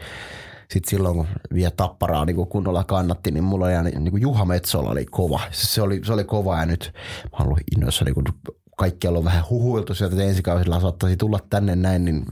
sitten 0.73 0.91
silloin 0.91 1.17
kun 1.17 1.27
vielä 1.55 1.73
tapparaa 1.77 2.25
niin 2.25 2.37
kun 2.37 2.47
kunnolla 2.47 2.85
kannatti, 2.85 3.31
niin 3.31 3.45
mulla 3.45 3.67
oli 3.67 3.91
niin 4.01 4.11
kuin 4.11 4.23
Juha 4.23 4.45
Metsola 4.45 4.91
oli 4.91 5.07
kova. 5.07 5.41
Se 5.51 5.83
oli, 5.83 6.01
se 6.05 6.13
oli 6.13 6.25
kova 6.25 6.57
ja 6.57 6.67
nyt 6.67 6.93
mä 7.23 7.39
oon 7.39 7.47
ollut 7.47 7.61
innoissa, 7.77 8.05
niin 8.05 8.15
kun 8.15 8.25
kaikkialla 8.77 9.19
on 9.19 9.25
vähän 9.25 9.45
huhuiltu 9.51 9.95
sieltä, 9.95 10.15
että 10.15 10.25
ensi 10.25 10.43
kausilla 10.43 10.81
saattaisi 10.81 11.17
tulla 11.17 11.39
tänne 11.51 11.77
näin, 11.77 12.05
niin 12.05 12.25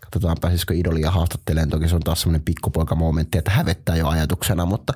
katsotaan 0.00 0.36
pääsisikö 0.40 0.74
idolia 0.74 1.10
haastattelemaan. 1.10 1.68
Toki 1.68 1.88
se 1.88 1.94
on 1.94 2.00
taas 2.00 2.20
semmoinen 2.20 2.44
pikkupoika-momentti, 2.44 3.38
että 3.38 3.50
hävettää 3.50 3.96
jo 3.96 4.08
ajatuksena, 4.08 4.66
mutta 4.66 4.92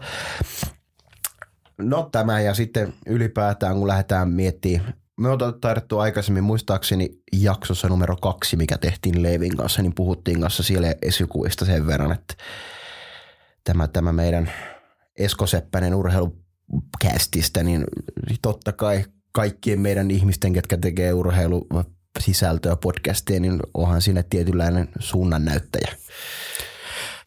no 1.79 2.09
tämä 2.13 2.41
ja 2.41 2.55
sitten 2.55 2.95
ylipäätään 3.07 3.77
kun 3.77 3.89
lähdetään 3.89 4.29
miettimään 4.29 4.95
me 5.21 5.29
on 5.29 5.39
taidettu 5.61 5.99
aikaisemmin 5.99 6.45
muistaakseni 6.45 7.11
jaksossa 7.33 7.89
numero 7.89 8.17
kaksi, 8.17 8.57
mikä 8.57 8.79
tehtiin 8.79 9.23
Leivin 9.23 9.57
kanssa, 9.57 9.83
niin 9.83 9.95
puhuttiin 9.95 10.41
kanssa 10.41 10.63
siellä 10.63 10.95
esikuvista 11.03 11.65
sen 11.65 11.87
verran, 11.87 12.13
että 12.13 12.35
tämä, 13.65 13.89
tämä 13.89 14.13
meidän 14.13 14.53
Esko 15.19 15.47
Seppänen 15.47 15.95
urheilukästistä, 15.95 17.63
niin 17.63 17.85
totta 18.43 18.73
kai 18.73 19.05
kaikkien 19.33 19.81
meidän 19.81 20.11
ihmisten, 20.11 20.53
ketkä 20.53 20.77
tekee 20.77 21.13
urheilu 21.13 21.67
sisältöä 22.21 22.77
podcastia, 22.77 23.41
niin 23.41 23.61
onhan 23.75 24.03
siinä 24.03 24.23
tietynlainen 24.31 24.89
suunnannäyttäjä. 24.99 25.97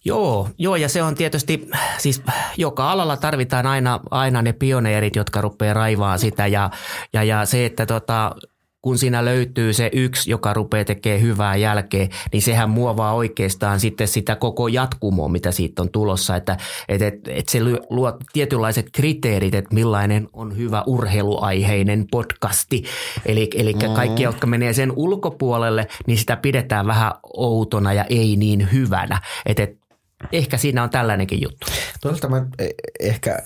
Joo, 0.08 0.50
joo, 0.58 0.76
ja 0.76 0.90
se 0.90 1.04
on 1.04 1.16
tietysti, 1.16 1.70
siis 1.98 2.22
joka 2.58 2.92
alalla 2.92 3.18
tarvitaan 3.18 3.66
aina, 3.66 4.00
aina 4.12 4.42
ne 4.42 4.54
pioneerit, 4.54 5.16
jotka 5.16 5.42
rupeaa 5.42 5.74
raivaa 5.74 6.18
sitä 6.18 6.48
ja, 6.48 6.70
ja, 7.14 7.24
ja 7.24 7.46
se, 7.46 7.66
että 7.66 7.86
tota, 7.86 8.36
kun 8.82 8.98
siinä 8.98 9.26
löytyy 9.26 9.74
se 9.74 9.90
yksi, 9.94 10.32
joka 10.32 10.54
rupeaa 10.54 10.86
tekemään 10.86 11.22
hyvää 11.22 11.56
jälkeä, 11.56 12.08
niin 12.32 12.42
sehän 12.42 12.70
muovaa 12.70 13.14
oikeastaan 13.14 13.80
sitten 13.80 14.08
sitä 14.08 14.36
koko 14.36 14.68
jatkumoa, 14.68 15.30
mitä 15.30 15.52
siitä 15.52 15.82
on 15.82 15.92
tulossa. 15.92 16.36
Että 16.36 16.58
et, 16.90 17.02
et, 17.02 17.28
et 17.28 17.50
se 17.50 17.60
luo 17.90 18.18
tietynlaiset 18.34 18.90
kriteerit, 18.92 19.56
että 19.56 19.76
millainen 19.76 20.28
on 20.34 20.58
hyvä 20.58 20.84
urheiluaiheinen 20.88 22.06
podcasti. 22.12 22.84
Eli, 23.26 23.50
eli 23.56 23.74
mm. 23.74 23.94
kaikki, 23.94 24.24
jotka 24.24 24.48
menee 24.48 24.74
sen 24.74 24.94
ulkopuolelle, 24.96 25.88
niin 26.08 26.18
sitä 26.18 26.38
pidetään 26.38 26.88
vähän 26.88 27.12
outona 27.24 27.94
ja 27.94 28.06
ei 28.10 28.36
niin 28.36 28.72
hyvänä. 28.72 29.22
Että 29.46 29.64
et, 29.64 29.87
ehkä 30.32 30.58
siinä 30.58 30.84
on 30.84 30.90
tällainenkin 30.90 31.42
juttu. 31.42 31.68
Toisaalta 32.02 32.30
mä 32.30 32.48
e, 32.60 32.70
ehkä 33.00 33.40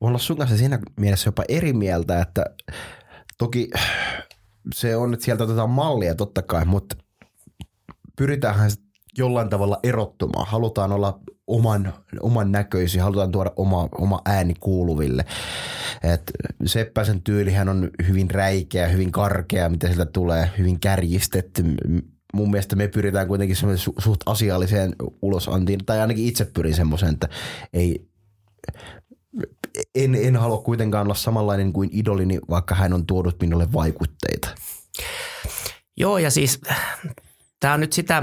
olla 0.00 0.18
sun 0.18 0.36
kanssa 0.36 0.56
siinä 0.56 0.78
mielessä 1.00 1.28
jopa 1.28 1.44
eri 1.48 1.72
mieltä, 1.72 2.20
että 2.20 2.44
toki 3.38 3.70
se 4.74 4.96
on, 4.96 5.14
että 5.14 5.24
sieltä 5.24 5.44
otetaan 5.44 5.70
mallia 5.70 6.14
totta 6.14 6.42
kai, 6.42 6.64
mutta 6.64 6.96
pyritäänhän 8.16 8.70
jollain 9.18 9.48
tavalla 9.48 9.80
erottumaan. 9.82 10.46
Halutaan 10.46 10.92
olla 10.92 11.20
oman, 11.46 11.94
oman 12.20 12.52
näköisiä, 12.52 13.02
halutaan 13.02 13.32
tuoda 13.32 13.52
oma, 13.56 13.88
oma 13.98 14.20
ääni 14.24 14.54
kuuluville. 14.60 15.24
Et 16.02 16.22
Seppäsen 16.66 17.22
tyylihän 17.22 17.68
on 17.68 17.90
hyvin 18.08 18.30
räikeä, 18.30 18.88
hyvin 18.88 19.12
karkea, 19.12 19.68
mitä 19.68 19.86
sieltä 19.86 20.06
tulee, 20.06 20.50
hyvin 20.58 20.80
kärjistetty. 20.80 21.64
Mun 22.34 22.50
mielestä 22.50 22.76
me 22.76 22.88
pyritään 22.88 23.28
kuitenkin 23.28 23.56
su- 23.56 24.02
suht 24.02 24.20
asialliseen 24.26 24.94
ulosantiin, 25.22 25.80
tai 25.86 26.00
ainakin 26.00 26.26
itse 26.26 26.44
pyrin 26.44 26.74
semmoisen, 26.74 27.08
että 27.08 27.28
ei, 27.72 28.08
en, 29.94 30.14
en 30.14 30.36
halua 30.36 30.58
kuitenkaan 30.58 31.06
olla 31.06 31.14
samanlainen 31.14 31.72
kuin 31.72 31.90
idolini, 31.92 32.38
vaikka 32.50 32.74
hän 32.74 32.92
on 32.92 33.06
tuonut 33.06 33.40
minulle 33.40 33.72
vaikutteita. 33.72 34.48
Joo, 35.96 36.18
ja 36.18 36.30
siis 36.30 36.60
tämä 37.60 37.74
on 37.74 37.80
nyt 37.80 37.92
sitä, 37.92 38.22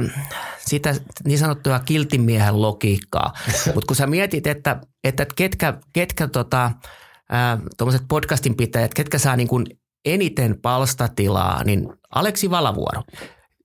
sitä 0.59 0.95
niin 1.25 1.39
sanottua 1.39 1.79
kiltimiehen 1.79 2.61
logiikkaa. 2.61 3.33
Mutta 3.75 3.87
kun 3.87 3.95
sä 3.95 4.07
mietit, 4.07 4.47
että, 4.47 4.81
että 5.03 5.25
ketkä, 5.35 5.73
ketkä 5.93 6.27
tota, 6.27 6.71
tuommoiset 7.77 8.07
podcastin 8.07 8.57
pitäjät, 8.57 8.93
ketkä 8.93 9.17
saa 9.17 9.35
niin 9.35 9.47
kuin 9.47 9.65
eniten 10.05 10.61
palstatilaa, 10.61 11.63
niin 11.63 11.93
Aleksi 12.15 12.49
Valavuoro 12.49 13.01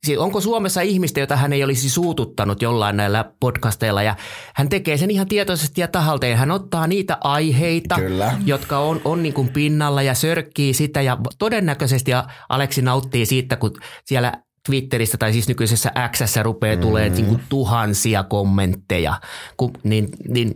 siis 0.06 0.18
onko 0.18 0.40
Suomessa 0.40 0.80
ihmistä, 0.80 1.20
jota 1.20 1.36
hän 1.36 1.52
ei 1.52 1.64
olisi 1.64 1.90
suututtanut 1.90 2.62
jollain 2.62 2.96
näillä 2.96 3.24
podcasteilla 3.40 4.02
ja 4.02 4.16
hän 4.54 4.68
tekee 4.68 4.96
sen 4.96 5.10
ihan 5.10 5.28
tietoisesti 5.28 5.80
ja 5.80 5.88
tahalteen. 5.88 6.38
Hän 6.38 6.50
ottaa 6.50 6.86
niitä 6.86 7.18
aiheita, 7.20 7.94
Kyllä. 7.94 8.34
jotka 8.44 8.78
on, 8.78 9.00
on 9.04 9.22
niin 9.22 9.34
kuin 9.34 9.48
pinnalla 9.48 10.02
ja 10.02 10.14
sörkkii 10.14 10.74
sitä 10.74 11.02
ja 11.02 11.18
todennäköisesti 11.38 12.10
Aleksi 12.48 12.82
nauttii 12.82 13.26
siitä, 13.26 13.56
kun 13.56 13.72
siellä 14.04 14.32
Twitterissä 14.66 15.18
tai 15.18 15.32
siis 15.32 15.48
nykyisessä 15.48 15.92
Xssä 16.12 16.42
rupeaa 16.42 16.76
mm. 16.76 16.82
tulee 16.82 17.08
niin 17.08 17.26
kuin 17.26 17.40
tuhansia 17.48 18.22
kommentteja, 18.22 19.20
kun, 19.56 19.70
niin, 19.82 20.08
niin 20.28 20.54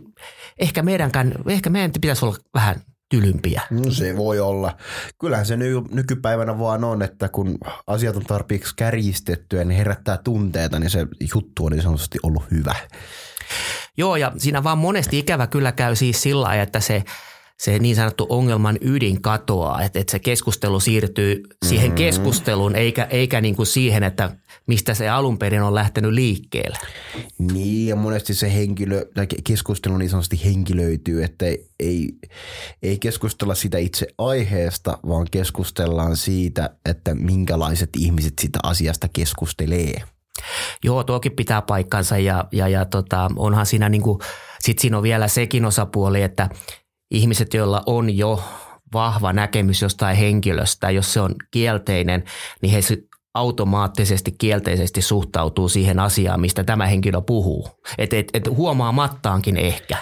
ehkä, 0.59 0.81
meidänkään, 0.81 1.33
ehkä 1.47 1.69
meidän 1.69 1.91
pitäisi 2.01 2.25
olla 2.25 2.35
vähän 2.53 2.75
tylympiä. 3.11 3.61
No 3.69 3.91
se 3.91 4.17
voi 4.17 4.39
olla. 4.39 4.77
Kyllähän 5.19 5.45
se 5.45 5.57
ny- 5.57 5.83
nykypäivänä 5.91 6.59
vaan 6.59 6.83
on, 6.83 7.01
että 7.01 7.29
kun 7.29 7.57
asiat 7.87 8.15
on 8.15 8.25
tarpeeksi 8.25 8.75
kärjistettyä 8.75 9.59
ja 9.59 9.65
ne 9.65 9.77
herättää 9.77 10.17
tunteita, 10.17 10.79
niin 10.79 10.89
se 10.89 11.07
juttu 11.35 11.65
on 11.65 11.71
niin 11.71 11.81
sanotusti 11.81 12.19
ollut 12.23 12.43
hyvä. 12.51 12.75
Joo, 13.97 14.15
ja 14.15 14.31
siinä 14.37 14.63
vaan 14.63 14.77
monesti 14.77 15.19
ikävä 15.19 15.47
kyllä 15.47 15.71
käy 15.71 15.95
siis 15.95 16.21
sillä 16.21 16.41
lailla, 16.41 16.63
että 16.63 16.79
se 16.79 17.03
se 17.61 17.79
niin 17.79 17.95
sanottu 17.95 18.25
ongelman 18.29 18.77
ydin 18.81 19.21
katoaa, 19.21 19.81
että, 19.81 19.99
että 19.99 20.11
se 20.11 20.19
keskustelu 20.19 20.79
siirtyy 20.79 21.43
siihen 21.65 21.85
mm-hmm. 21.85 21.95
keskusteluun 21.95 22.75
eikä, 22.75 23.03
eikä 23.03 23.41
niin 23.41 23.55
kuin 23.55 23.65
siihen, 23.65 24.03
että 24.03 24.35
mistä 24.67 24.93
se 24.93 25.09
alun 25.09 25.37
perin 25.37 25.61
on 25.61 25.75
lähtenyt 25.75 26.11
liikkeelle. 26.11 26.77
Niin 27.39 27.87
ja 27.87 27.95
monesti 27.95 28.33
se 28.33 28.53
henkilö, 28.53 29.05
tai 29.13 29.27
keskustelu 29.43 29.97
niin 29.97 30.09
sanotusti 30.09 30.41
henkilöityy, 30.45 31.23
että 31.23 31.45
ei, 31.79 32.09
ei 32.83 32.99
keskustella 32.99 33.55
sitä 33.55 33.77
itse 33.77 34.07
aiheesta, 34.17 34.97
vaan 35.07 35.27
keskustellaan 35.31 36.17
siitä, 36.17 36.69
että 36.85 37.15
minkälaiset 37.15 37.89
ihmiset 37.97 38.33
sitä 38.41 38.59
asiasta 38.63 39.07
keskustelee. 39.13 40.03
Joo, 40.83 41.03
tuokin 41.03 41.31
pitää 41.31 41.61
paikkansa 41.61 42.17
ja, 42.17 42.45
ja, 42.51 42.67
ja 42.67 42.85
tota, 42.85 43.29
onhan 43.35 43.65
siinä 43.65 43.89
niin 43.89 44.01
kuin, 44.01 44.19
sit 44.59 44.79
siinä 44.79 44.97
on 44.97 45.03
vielä 45.03 45.27
sekin 45.27 45.65
osapuoli, 45.65 46.21
että 46.21 46.49
ihmiset, 47.11 47.53
joilla 47.53 47.83
on 47.85 48.17
jo 48.17 48.43
vahva 48.93 49.33
näkemys 49.33 49.81
jostain 49.81 50.17
henkilöstä, 50.17 50.89
jos 50.89 51.13
se 51.13 51.21
on 51.21 51.35
kielteinen, 51.51 52.23
niin 52.61 52.71
he 52.71 52.79
automaattisesti 53.33 54.31
kielteisesti 54.37 55.01
suhtautuu 55.01 55.69
siihen 55.69 55.99
asiaan, 55.99 56.41
mistä 56.41 56.63
tämä 56.63 56.87
henkilö 56.87 57.21
puhuu. 57.21 57.69
Et, 57.97 58.13
et, 58.13 58.27
et 58.33 58.47
huomaamattaankin 58.47 59.57
ehkä. 59.57 59.97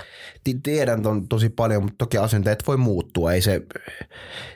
Tiedän 0.63 1.01
ton 1.01 1.27
tosi 1.27 1.49
paljon, 1.49 1.83
mutta 1.83 1.97
toki 1.97 2.17
asenteet 2.17 2.67
voi 2.67 2.77
muuttua. 2.77 3.33
Ei 3.33 3.41
se, 3.41 3.61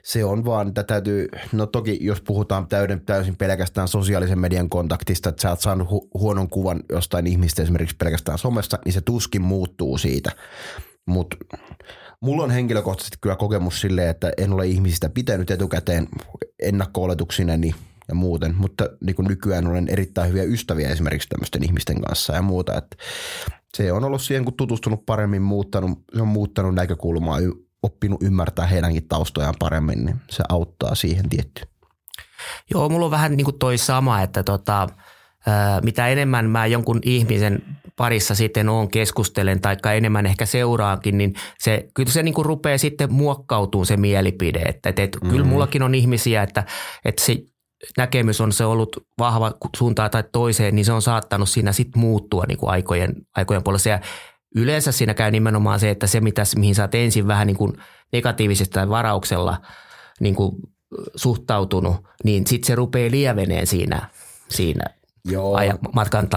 se 0.03 0.25
on 0.25 0.45
vaan, 0.45 0.67
että 0.67 0.83
täytyy, 0.83 1.27
no 1.51 1.65
toki 1.65 1.97
jos 2.01 2.21
puhutaan 2.21 2.67
täyden, 2.67 3.05
täysin 3.05 3.37
pelkästään 3.37 3.87
sosiaalisen 3.87 4.39
median 4.39 4.69
kontaktista, 4.69 5.29
että 5.29 5.41
sä 5.41 5.49
oot 5.49 5.59
saanut 5.59 5.87
hu- 5.87 6.09
huonon 6.13 6.49
kuvan 6.49 6.79
jostain 6.91 7.27
ihmistä 7.27 7.61
esimerkiksi 7.61 7.95
pelkästään 7.95 8.37
somessa, 8.37 8.79
niin 8.85 8.93
se 8.93 9.01
tuskin 9.01 9.41
muuttuu 9.41 9.97
siitä. 9.97 10.31
Mutta 11.07 11.37
mulla 12.21 12.43
on 12.43 12.51
henkilökohtaisesti 12.51 13.17
kyllä 13.21 13.35
kokemus 13.35 13.81
silleen, 13.81 14.09
että 14.09 14.31
en 14.37 14.53
ole 14.53 14.67
ihmisistä 14.67 15.09
pitänyt 15.09 15.51
etukäteen 15.51 16.07
ennakko 16.59 17.07
niin 17.57 17.75
ja 18.07 18.15
muuten, 18.15 18.55
mutta 18.57 18.89
niin 19.05 19.15
kuin 19.15 19.27
nykyään 19.27 19.67
olen 19.67 19.87
erittäin 19.89 20.29
hyviä 20.29 20.43
ystäviä 20.43 20.89
esimerkiksi 20.89 21.29
tämmöisten 21.29 21.63
ihmisten 21.63 22.01
kanssa 22.01 22.33
ja 22.33 22.41
muuta, 22.41 22.77
että 22.77 22.95
se 23.77 23.91
on 23.91 24.03
ollut 24.03 24.21
siihen, 24.21 24.45
kun 24.45 24.53
tutustunut 24.53 25.05
paremmin, 25.05 25.41
muuttanut, 25.41 25.99
se 26.15 26.21
on 26.21 26.27
muuttanut 26.27 26.75
näkökulmaa, 26.75 27.39
oppinut 27.83 28.23
ymmärtää 28.23 28.67
heidänkin 28.67 29.07
taustojaan 29.07 29.55
paremmin, 29.59 30.05
niin 30.05 30.15
se 30.29 30.43
auttaa 30.49 30.95
siihen 30.95 31.29
tietty. 31.29 31.61
Joo, 32.71 32.89
mulla 32.89 33.05
on 33.05 33.11
vähän 33.11 33.37
niin 33.37 33.45
kuin 33.45 33.59
toi 33.59 33.77
sama, 33.77 34.21
että 34.21 34.43
tota, 34.43 34.87
mitä 35.83 36.07
enemmän 36.07 36.49
mä 36.49 36.65
jonkun 36.65 36.99
ihmisen 37.03 37.61
parissa 37.95 38.35
sitten 38.35 38.69
on 38.69 38.89
keskustelen 38.89 39.61
tai 39.61 39.77
enemmän 39.97 40.25
ehkä 40.25 40.45
seuraankin, 40.45 41.17
niin 41.17 41.33
se, 41.59 41.87
kyllä 41.93 42.11
se 42.11 42.23
niin 42.23 42.33
kuin 42.33 42.45
rupeaa 42.45 42.77
sitten 42.77 43.13
muokkautumaan 43.13 43.85
se 43.85 43.97
mielipide. 43.97 44.59
Että, 44.59 44.89
että, 44.89 45.03
että 45.03 45.19
mm. 45.23 45.29
Kyllä 45.29 45.45
mullakin 45.45 45.83
on 45.83 45.95
ihmisiä, 45.95 46.43
että, 46.43 46.63
että 47.05 47.25
se 47.25 47.37
näkemys 47.97 48.41
on 48.41 48.51
se 48.51 48.65
ollut 48.65 48.97
vahva 49.19 49.51
suuntaan 49.77 50.11
tai 50.11 50.23
toiseen, 50.31 50.75
niin 50.75 50.85
se 50.85 50.93
on 50.93 51.01
saattanut 51.01 51.49
siinä 51.49 51.71
sitten 51.71 52.01
muuttua 52.01 52.43
niin 52.47 52.57
kuin 52.57 52.69
aikojen, 52.69 53.15
aikojen 53.35 53.63
puolessa. 53.63 53.89
Ja 53.89 53.99
yleensä 54.55 54.91
siinä 54.91 55.13
käy 55.13 55.31
nimenomaan 55.31 55.79
se, 55.79 55.89
että 55.89 56.07
se, 56.07 56.21
mitä, 56.21 56.43
mihin 56.55 56.75
sä 56.75 56.83
oot 56.83 56.95
ensin 56.95 57.27
vähän 57.27 57.47
niin 57.47 57.57
kuin 57.57 57.73
negatiivisesti 58.13 58.73
tai 58.73 58.89
varauksella 58.89 59.57
niin 60.19 60.35
kuin 60.35 60.55
suhtautunut, 61.15 61.95
niin 62.23 62.47
sitten 62.47 62.67
se 62.67 62.75
rupeaa 62.75 63.11
lieveneen 63.11 63.67
siinä, 63.67 64.09
siinä 64.49 64.83
Joo. 65.31 65.55
Aja, 65.55 65.77
matkan 65.93 66.29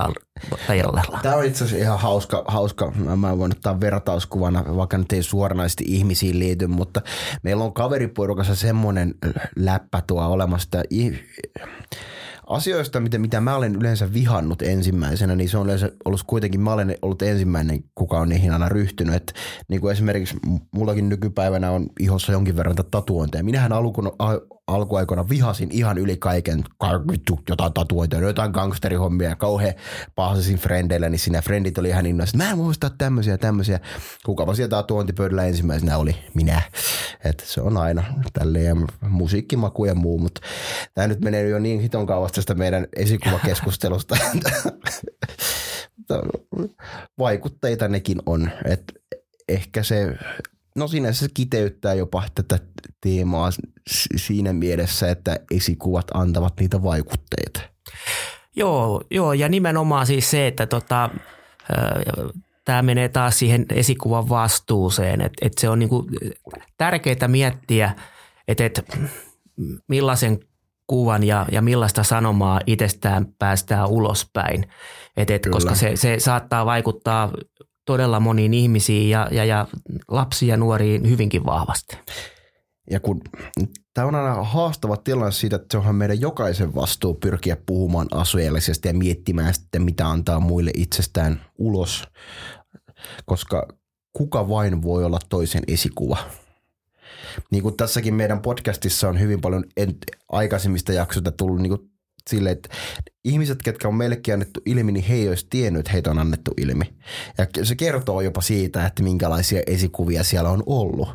tajalla. 0.67 1.03
Tämä 1.23 1.37
on 1.37 1.45
itse 1.45 1.65
asiassa 1.65 1.85
ihan 1.85 1.99
hauska. 1.99 2.45
hauska. 2.49 2.91
Mä 3.17 3.39
voin 3.39 3.53
ottaa 3.53 3.81
vertauskuvana, 3.81 4.65
vaikka 4.77 4.99
nyt 4.99 5.13
ei 5.13 5.23
suoranaisesti 5.23 5.85
ihmisiin 5.87 6.39
liity, 6.39 6.67
mutta 6.67 7.03
meillä 7.43 7.65
on 7.65 7.73
kaveriporukassa 7.73 8.55
semmoinen 8.55 9.15
läppä 9.57 10.03
tuo 10.07 10.27
olemassa, 10.27 10.65
että 10.65 10.83
asioista, 12.47 13.01
mitä, 13.01 13.19
mitä 13.19 13.41
mä 13.41 13.57
olen 13.57 13.75
yleensä 13.75 14.13
vihannut 14.13 14.63
ensimmäisenä, 14.63 15.37
niin 15.37 15.49
se 15.49 15.59
on 15.59 15.65
yleensä 15.65 15.93
ollut 16.05 16.23
kuitenkin, 16.27 16.61
mä 16.61 16.73
olen 16.73 16.97
ollut 17.03 17.23
ensimmäinen, 17.23 17.85
kuka 17.95 18.19
on 18.19 18.29
niihin 18.29 18.53
aina 18.53 18.69
ryhtynyt. 18.69 19.15
Et, 19.15 19.33
niin 19.69 19.81
kuin 19.81 19.93
esimerkiksi 19.93 20.37
mullakin 20.71 21.09
nykypäivänä 21.09 21.71
on 21.71 21.87
ihossa 22.01 22.33
jonkin 22.33 22.57
verran 22.57 22.77
tatuointeja. 22.91 23.45
Minähän 23.45 23.73
alkuun, 23.73 24.13
alkuaikoina 24.67 25.29
vihasin 25.29 25.69
ihan 25.73 25.99
yli 25.99 26.17
kaiken, 26.17 26.65
vittu, 27.11 27.41
jotain 27.49 27.73
tatuointeja, 27.73 28.23
jotain 28.23 28.51
gangsterihommia 28.51 29.29
ja 29.29 29.37
kauhean 29.37 29.75
pahasin 30.15 30.57
frendeille, 30.57 31.09
niin 31.09 31.19
siinä 31.19 31.43
frendit 31.43 31.79
oli 31.79 31.89
ihan 31.89 32.07
innoissa, 32.07 32.37
että 32.37 32.45
mä 32.45 32.51
en 32.51 32.59
muista 32.59 32.91
tämmöisiä 32.91 33.35
ja 33.35 33.39
tämmöisiä. 33.39 33.81
Kukapa 34.25 34.55
sieltä 34.55 34.77
tatuointipöydällä 34.77 35.45
ensimmäisenä 35.45 35.99
oli 35.99 36.17
minä. 36.35 36.63
Et 37.25 37.43
se 37.47 37.61
on 37.61 37.77
aina 37.77 38.05
tälleen 38.33 38.87
musiikkimaku 39.09 39.85
ja 39.85 39.95
muu, 39.95 40.19
mutta 40.19 40.41
tämä 40.95 41.09
nyt 41.09 41.21
menee 41.21 41.49
jo 41.49 41.59
niin 41.59 41.81
hiton 41.81 42.07
kauas 42.07 42.33
tästä 42.33 42.55
meidän 42.55 42.87
esikuvakeskustelusta. 42.97 44.17
Vaikutteita 47.19 47.89
nekin 47.89 48.19
on. 48.27 48.51
Et 48.65 48.93
ehkä 49.49 49.83
se 49.83 50.17
No 50.77 50.89
siinä 50.89 51.13
se 51.13 51.27
kiteyttää 51.35 51.95
jopa 51.95 52.23
tätä 52.35 52.59
teemaa 53.01 53.51
siinä 54.17 54.53
mielessä, 54.53 55.11
että 55.11 55.41
esikuvat 55.51 56.07
antavat 56.15 56.55
niitä 56.61 56.83
vaikutteita. 56.83 57.61
Joo, 58.57 59.03
joo 59.11 59.33
ja 59.33 59.49
nimenomaan 59.49 60.07
siis 60.07 60.31
se, 60.31 60.47
että 60.47 60.67
tota, 60.67 61.11
tämä 62.65 62.83
menee 62.83 63.09
taas 63.09 63.39
siihen 63.39 63.67
esikuvan 63.73 64.29
vastuuseen, 64.29 65.21
että 65.21 65.47
et 65.47 65.53
se 65.59 65.69
on 65.69 65.79
niinku 65.79 66.07
tärkeää 66.79 67.29
miettiä, 67.29 67.95
että 68.49 68.65
et 68.65 68.81
millaisen 69.89 70.39
kuvan 70.87 71.23
ja, 71.23 71.47
ja 71.53 71.63
millaista 71.63 72.03
sanomaa 72.03 72.61
itsestään 72.67 73.27
päästään 73.39 73.89
ulospäin. 73.89 74.69
Et, 75.17 75.31
et, 75.31 75.49
koska 75.51 75.75
se, 75.75 75.97
se 75.97 76.17
saattaa 76.19 76.67
vaikuttaa 76.67 77.33
todella 77.87 78.21
moniin 78.21 78.55
ihmisiin 78.55 79.11
ja, 79.11 79.29
ja, 79.31 79.45
ja 79.45 79.67
lapsiin 80.09 80.49
ja 80.49 80.57
nuoriin 80.57 81.11
hyvinkin 81.11 81.47
vahvasti. 81.47 81.97
Ja 82.91 83.01
kun 83.01 83.21
tämä 83.95 84.07
on 84.07 84.15
aina 84.15 84.43
haastava 84.43 84.97
tilanne 84.97 85.33
siitä, 85.33 85.57
että 85.57 85.67
se 85.71 85.79
onhan 85.79 85.95
meidän 85.95 86.21
jokaisen 86.21 86.75
vastuu 86.75 87.15
pyrkiä 87.15 87.57
puhumaan 87.67 88.07
asueellisesti 88.11 88.89
ja 88.89 88.95
miettimään 88.95 89.55
sitten, 89.55 89.83
mitä 89.83 90.09
antaa 90.09 90.41
muille 90.41 90.71
itsestään 90.75 91.41
ulos, 91.59 92.09
koska 93.25 93.69
kuka 94.13 94.49
vain 94.49 94.83
voi 94.83 95.05
olla 95.05 95.19
toisen 95.29 95.63
esikuva. 95.69 96.17
Niin 97.51 97.63
kuin 97.63 97.77
tässäkin 97.77 98.15
meidän 98.15 98.43
podcastissa 98.43 99.09
on 99.09 99.21
hyvin 99.21 99.41
paljon 99.41 99.65
aikaisemmista 100.29 100.93
jaksoista 100.93 101.33
tullut 101.33 101.61
niin 101.61 101.71
kuin 101.71 101.91
sille, 102.31 102.51
että 102.51 102.69
ihmiset, 103.25 103.63
ketkä 103.63 103.89
on 103.89 103.95
meillekin 103.95 104.35
annettu 104.35 104.61
ilmi, 104.67 104.93
niin 104.93 105.05
he 105.05 105.15
ei 105.15 105.29
olisi 105.29 105.47
tiennyt, 105.51 105.81
että 105.81 105.93
heitä 105.93 106.11
on 106.11 106.19
annettu 106.19 106.51
ilmi. 106.57 106.85
Ja 107.39 107.47
se 107.65 107.75
kertoo 107.75 108.21
jopa 108.21 108.41
siitä, 108.41 108.87
että 108.87 109.03
minkälaisia 109.03 109.63
esikuvia 109.67 110.25
siellä 110.25 110.51
on 110.51 110.63
ollut. 110.67 111.09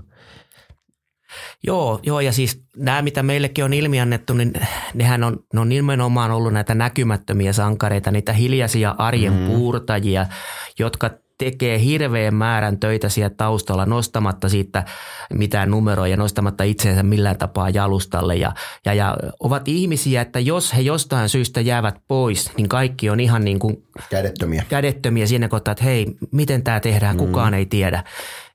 Joo, 1.64 2.00
joo, 2.04 2.20
ja 2.20 2.32
siis 2.32 2.64
nämä, 2.78 3.02
mitä 3.02 3.24
meillekin 3.24 3.66
on 3.66 3.74
ilmiannettu, 3.74 4.34
niin 4.34 4.54
nehän 4.94 5.24
on, 5.24 5.44
ne 5.54 5.60
on 5.60 5.70
nimenomaan 5.70 6.32
ollut 6.32 6.54
näitä 6.54 6.76
näkymättömiä 6.76 7.54
sankareita, 7.54 8.12
niitä 8.12 8.34
hiljaisia 8.34 8.96
arjen 8.98 9.34
mm. 9.34 9.46
puurtajia, 9.46 10.26
jotka 10.80 11.10
tekee 11.46 11.80
hirveän 11.84 12.36
määrän 12.36 12.80
töitä 12.80 13.10
siellä 13.10 13.36
taustalla 13.38 13.86
nostamatta 13.86 14.50
siitä 14.50 14.84
mitään 15.34 15.72
numeroja, 15.72 16.18
nostamatta 16.18 16.64
itseensä 16.64 17.04
millään 17.04 17.38
tapaa 17.38 17.70
jalustalle. 17.70 18.36
Ja, 18.36 18.54
ja, 18.86 18.94
ja 18.94 19.18
ovat 19.40 19.68
ihmisiä, 19.68 20.22
että 20.22 20.40
jos 20.40 20.76
he 20.76 20.82
jostain 20.82 21.30
syystä 21.30 21.62
jäävät 21.62 21.96
pois, 22.08 22.52
niin 22.58 22.70
kaikki 22.70 23.10
on 23.10 23.20
ihan 23.20 23.44
niin 23.44 23.60
kuin 23.60 23.84
kädettömiä, 24.10 24.66
kädettömiä 24.70 25.28
siinä 25.28 25.48
kohtaa, 25.48 25.72
että 25.72 25.84
hei, 25.84 26.06
miten 26.32 26.64
tämä 26.64 26.80
tehdään, 26.80 27.18
kukaan 27.18 27.54
mm. 27.54 27.58
ei 27.58 27.66
tiedä. 27.66 28.04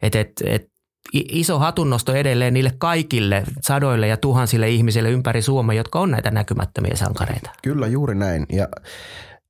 Et, 0.03 0.15
et, 0.15 0.33
et, 0.45 0.71
iso 1.13 1.59
hatunnosto 1.59 2.15
edelleen 2.15 2.55
niille 2.55 2.73
kaikille 2.79 3.45
sadoille 3.61 4.07
ja 4.09 4.17
tuhansille 4.17 4.69
ihmisille 4.69 5.11
ympäri 5.11 5.43
Suomea, 5.43 5.77
jotka 5.77 6.01
on 6.01 6.11
näitä 6.11 6.31
näkymättömiä 6.31 6.97
sankareita. 6.97 7.51
Kyllä, 7.63 7.87
juuri 7.87 8.15
näin. 8.15 8.47
Ja 8.53 8.69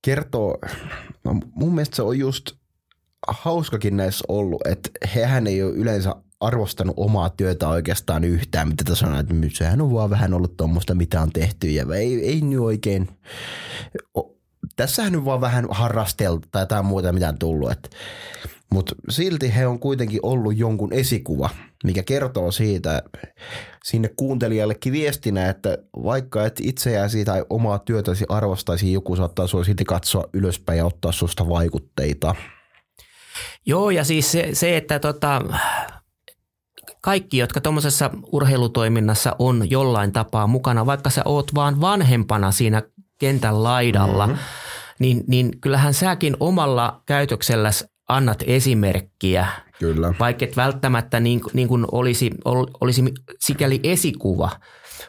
kertoo, 0.02 0.58
no 1.24 1.34
mun 1.54 1.74
mielestä 1.74 1.96
se 1.96 2.02
on 2.02 2.18
just 2.18 2.50
hauskakin 3.28 3.96
näissä 3.96 4.24
ollut, 4.28 4.66
että 4.66 4.90
hehän 5.14 5.46
ei 5.46 5.62
ole 5.62 5.72
yleensä 5.72 6.14
arvostanut 6.40 6.94
omaa 6.98 7.30
työtä 7.30 7.68
oikeastaan 7.68 8.24
yhtään, 8.24 8.68
mitä 8.68 8.84
tässä 8.84 9.06
on, 9.06 9.18
että 9.18 9.34
sehän 9.52 9.80
on 9.80 9.92
vaan 9.92 10.10
vähän 10.10 10.34
ollut 10.34 10.56
tuommoista, 10.56 10.94
mitä 10.94 11.22
on 11.22 11.32
tehty 11.32 11.70
ja 11.70 11.86
ei, 11.96 12.26
ei 12.26 12.40
nyt 12.40 12.60
oikein, 12.60 13.08
tässähän 14.76 15.12
nyt 15.12 15.24
vaan 15.24 15.40
vähän 15.40 15.66
harrasteltu 15.70 16.48
tai 16.52 16.62
jotain 16.62 16.86
muuta, 16.86 17.12
mitä 17.12 17.28
on 17.28 17.38
tullut, 17.38 17.70
mutta 18.72 18.94
silti 19.08 19.54
he 19.54 19.66
on 19.66 19.78
kuitenkin 19.78 20.20
ollut 20.22 20.58
jonkun 20.58 20.92
esikuva, 20.92 21.50
mikä 21.84 22.02
kertoo 22.02 22.50
siitä 22.50 23.02
sinne 23.84 24.10
kuuntelijallekin 24.16 24.92
viestinä, 24.92 25.48
että 25.48 25.78
vaikka 26.04 26.46
et 26.46 26.60
itseäsi 26.62 27.24
tai 27.24 27.44
omaa 27.50 27.78
työtäsi 27.78 28.24
arvostaisi, 28.28 28.92
joku 28.92 29.16
saattaa 29.16 29.46
sinua 29.46 29.64
silti 29.64 29.84
katsoa 29.84 30.24
ylöspäin 30.32 30.78
ja 30.78 30.86
ottaa 30.86 31.12
susta 31.12 31.48
vaikutteita– 31.48 32.34
Joo, 33.66 33.90
ja 33.90 34.04
siis 34.04 34.32
se, 34.32 34.48
se 34.52 34.76
että 34.76 34.98
tota, 34.98 35.42
kaikki, 37.00 37.38
jotka 37.38 37.60
tuommoisessa 37.60 38.10
urheilutoiminnassa 38.32 39.36
on 39.38 39.70
jollain 39.70 40.12
tapaa 40.12 40.46
mukana, 40.46 40.86
vaikka 40.86 41.10
sä 41.10 41.22
oot 41.24 41.54
vaan 41.54 41.80
vanhempana 41.80 42.52
siinä 42.52 42.82
kentän 43.18 43.62
laidalla, 43.62 44.26
mm-hmm. 44.26 44.42
niin, 44.98 45.24
niin 45.26 45.60
kyllähän 45.60 45.94
säkin 45.94 46.36
omalla 46.40 47.02
käytökselläsi 47.06 47.84
annat 48.08 48.44
esimerkkiä. 48.46 49.46
Kyllä. 49.78 50.14
Vaikka 50.20 50.44
et 50.44 50.56
välttämättä 50.56 51.20
niin, 51.20 51.40
niin 51.52 51.68
kuin 51.68 51.86
olisi, 51.92 52.30
olisi 52.80 53.04
sikäli 53.40 53.80
esikuva. 53.82 54.50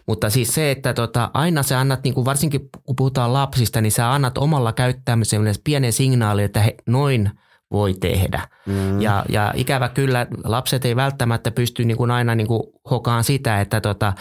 Mutta 0.08 0.30
siis 0.30 0.54
se, 0.54 0.72
että 0.72 0.94
tota, 0.94 1.32
aina 1.34 1.64
sä 1.64 1.80
annat, 1.80 2.04
niin 2.04 2.14
kuin 2.14 2.26
varsinkin 2.26 2.70
kun 2.84 2.96
puhutaan 2.96 3.34
lapsista, 3.34 3.82
niin 3.82 3.92
sä 3.92 4.14
annat 4.14 4.38
omalla 4.38 4.74
käyttämisellä 4.74 5.52
pienen 5.64 5.94
signaalin, 5.94 6.46
että 6.46 6.60
he, 6.60 6.76
noin– 6.88 7.32
voi 7.72 7.94
tehdä. 7.94 8.48
Mm. 8.66 9.02
Ja, 9.02 9.26
ja 9.30 9.54
ikävä 9.56 9.90
kyllä 9.90 10.28
lapset 10.44 10.86
ei 10.86 10.96
välttämättä 10.96 11.52
pysty 11.52 11.86
niin 11.86 11.98
kuin 11.98 12.12
aina 12.12 12.36
niin 12.36 12.48
kuin 12.48 12.64
hokaan 12.90 13.24
sitä, 13.24 13.62
että 13.62 13.82
tota, 13.82 14.14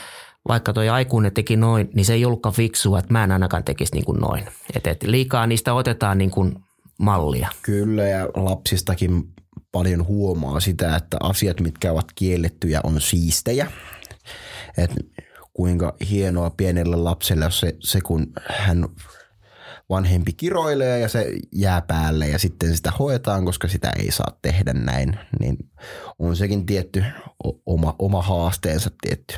vaikka 0.48 0.72
toi 0.72 0.88
aikuinen 0.88 1.32
teki 1.32 1.56
noin, 1.56 1.90
niin 1.94 2.04
se 2.04 2.14
ei 2.14 2.24
ollutkaan 2.24 2.54
fiksua, 2.54 2.98
että 2.98 3.12
mä 3.12 3.24
en 3.24 3.32
ainakaan 3.32 3.64
tekisi 3.64 3.94
niin 3.94 4.04
kuin 4.04 4.20
noin. 4.20 4.44
Et, 4.76 4.86
et 4.86 5.02
liikaa 5.02 5.46
niistä 5.46 5.74
otetaan 5.74 6.18
niin 6.18 6.30
kuin 6.30 6.58
mallia. 6.98 7.48
Kyllä 7.62 8.04
ja 8.04 8.26
lapsistakin 8.26 9.24
paljon 9.72 10.06
huomaa 10.06 10.60
sitä, 10.60 10.96
että 10.96 11.16
asiat, 11.20 11.60
mitkä 11.60 11.92
ovat 11.92 12.06
kiellettyjä, 12.14 12.80
on 12.84 13.00
siistejä. 13.00 13.72
Et 14.78 14.90
kuinka 15.52 15.96
hienoa 16.10 16.50
pienelle 16.50 16.96
lapselle 16.96 17.50
se, 17.50 17.76
se 17.80 18.00
kun 18.00 18.26
hän 18.50 18.88
vanhempi 19.90 20.32
kiroilee 20.32 21.00
ja 21.00 21.08
se 21.08 21.26
jää 21.52 21.82
päälle 21.82 22.28
ja 22.28 22.38
sitten 22.38 22.76
sitä 22.76 22.92
hoetaan, 22.98 23.44
koska 23.44 23.68
sitä 23.68 23.90
ei 23.98 24.10
saa 24.10 24.38
tehdä 24.42 24.72
näin, 24.72 25.18
niin 25.40 25.56
on 26.18 26.36
sekin 26.36 26.66
tietty 26.66 27.04
oma, 27.66 27.94
oma 27.98 28.22
haasteensa 28.22 28.90
tietty. 29.00 29.34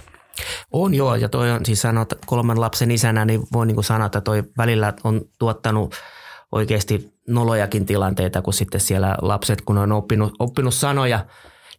On 0.72 0.94
joo, 0.94 1.14
ja 1.14 1.28
toi 1.28 1.50
on 1.50 1.66
siis 1.66 1.82
sanot 1.82 2.12
kolmen 2.26 2.60
lapsen 2.60 2.90
isänä, 2.90 3.24
niin 3.24 3.46
voi 3.52 3.66
niin 3.66 3.84
sanoa, 3.84 4.06
että 4.06 4.20
toi 4.20 4.44
välillä 4.58 4.94
on 5.04 5.20
tuottanut 5.38 5.94
oikeasti 6.52 7.14
nolojakin 7.28 7.86
tilanteita, 7.86 8.42
kun 8.42 8.54
sitten 8.54 8.80
siellä 8.80 9.16
lapset, 9.22 9.60
kun 9.60 9.78
on 9.78 9.92
oppinut, 9.92 10.32
oppinut 10.38 10.74
sanoja, 10.74 11.26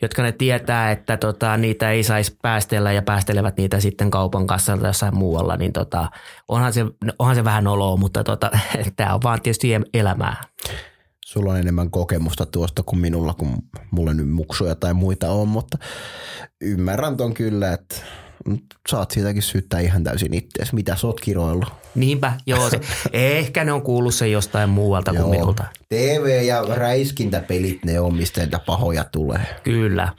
jotka 0.02 0.24
ne 0.24 0.32
tietää, 0.32 0.92
että 0.92 1.18
tota, 1.18 1.58
niitä 1.58 1.92
ei 1.92 2.04
saisi 2.04 2.38
päästellä 2.42 2.92
ja 2.92 3.02
päästelevät 3.02 3.58
niitä 3.58 3.80
sitten 3.80 4.12
kaupan 4.12 4.48
kassalta 4.48 4.88
jossain 4.88 5.18
muualla, 5.18 5.58
niin 5.58 5.74
tota, 5.74 6.10
onhan, 6.48 6.74
se, 6.74 6.86
onhan 7.20 7.36
se 7.36 7.44
vähän 7.44 7.64
noloa, 7.64 7.98
mutta 7.98 8.24
tota, 8.24 8.52
tämä 8.96 9.14
on 9.14 9.20
vaan 9.24 9.42
tietysti 9.42 9.70
elämää. 9.94 10.44
Sulla 11.26 11.52
on 11.52 11.60
enemmän 11.60 11.92
kokemusta 11.92 12.46
tuosta 12.46 12.84
kuin 12.84 13.00
minulla, 13.00 13.34
kun 13.34 13.58
mulle 13.92 14.14
nyt 14.14 14.30
muksuja 14.30 14.76
tai 14.76 14.94
muita 14.94 15.32
on, 15.32 15.48
mutta 15.48 15.78
ymmärrän 16.62 17.18
ton 17.18 17.34
kyllä, 17.34 17.74
että 17.74 17.96
saat 18.90 19.12
siitäkin 19.12 19.42
syyttää 19.42 19.80
ihan 19.80 20.04
täysin 20.04 20.34
itseäsi. 20.34 20.76
Mitä 20.76 20.96
sä 20.96 21.08
oot 21.08 21.22
kiroillut? 21.22 21.74
Niinpä, 21.96 22.34
joo. 22.46 22.70
Se, 22.70 22.80
ehkä 23.14 23.64
ne 23.64 23.72
on 23.72 23.82
kuullut 23.82 24.14
se 24.14 24.28
jostain 24.28 24.70
muualta 24.70 25.14
kuin 25.14 25.30
minulta. 25.30 25.64
TV- 25.90 26.44
ja 26.46 26.66
räiskintäpelit, 26.76 27.86
ne 27.86 28.00
on, 28.00 28.16
mistä 28.16 28.42
niitä 28.42 28.60
pahoja 28.60 29.04
tulee. 29.04 29.60
Kyllä. 29.64 30.14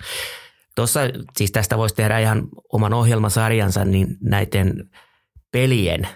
Tuossa, 0.77 1.01
siis 1.37 1.53
tästä 1.53 1.79
voisi 1.79 1.95
tehdä 1.95 2.19
ihan 2.19 2.49
oman 2.73 2.93
ohjelmasarjansa, 2.93 3.85
niin 3.85 4.17
näiden 4.23 4.91
pelien 5.53 6.09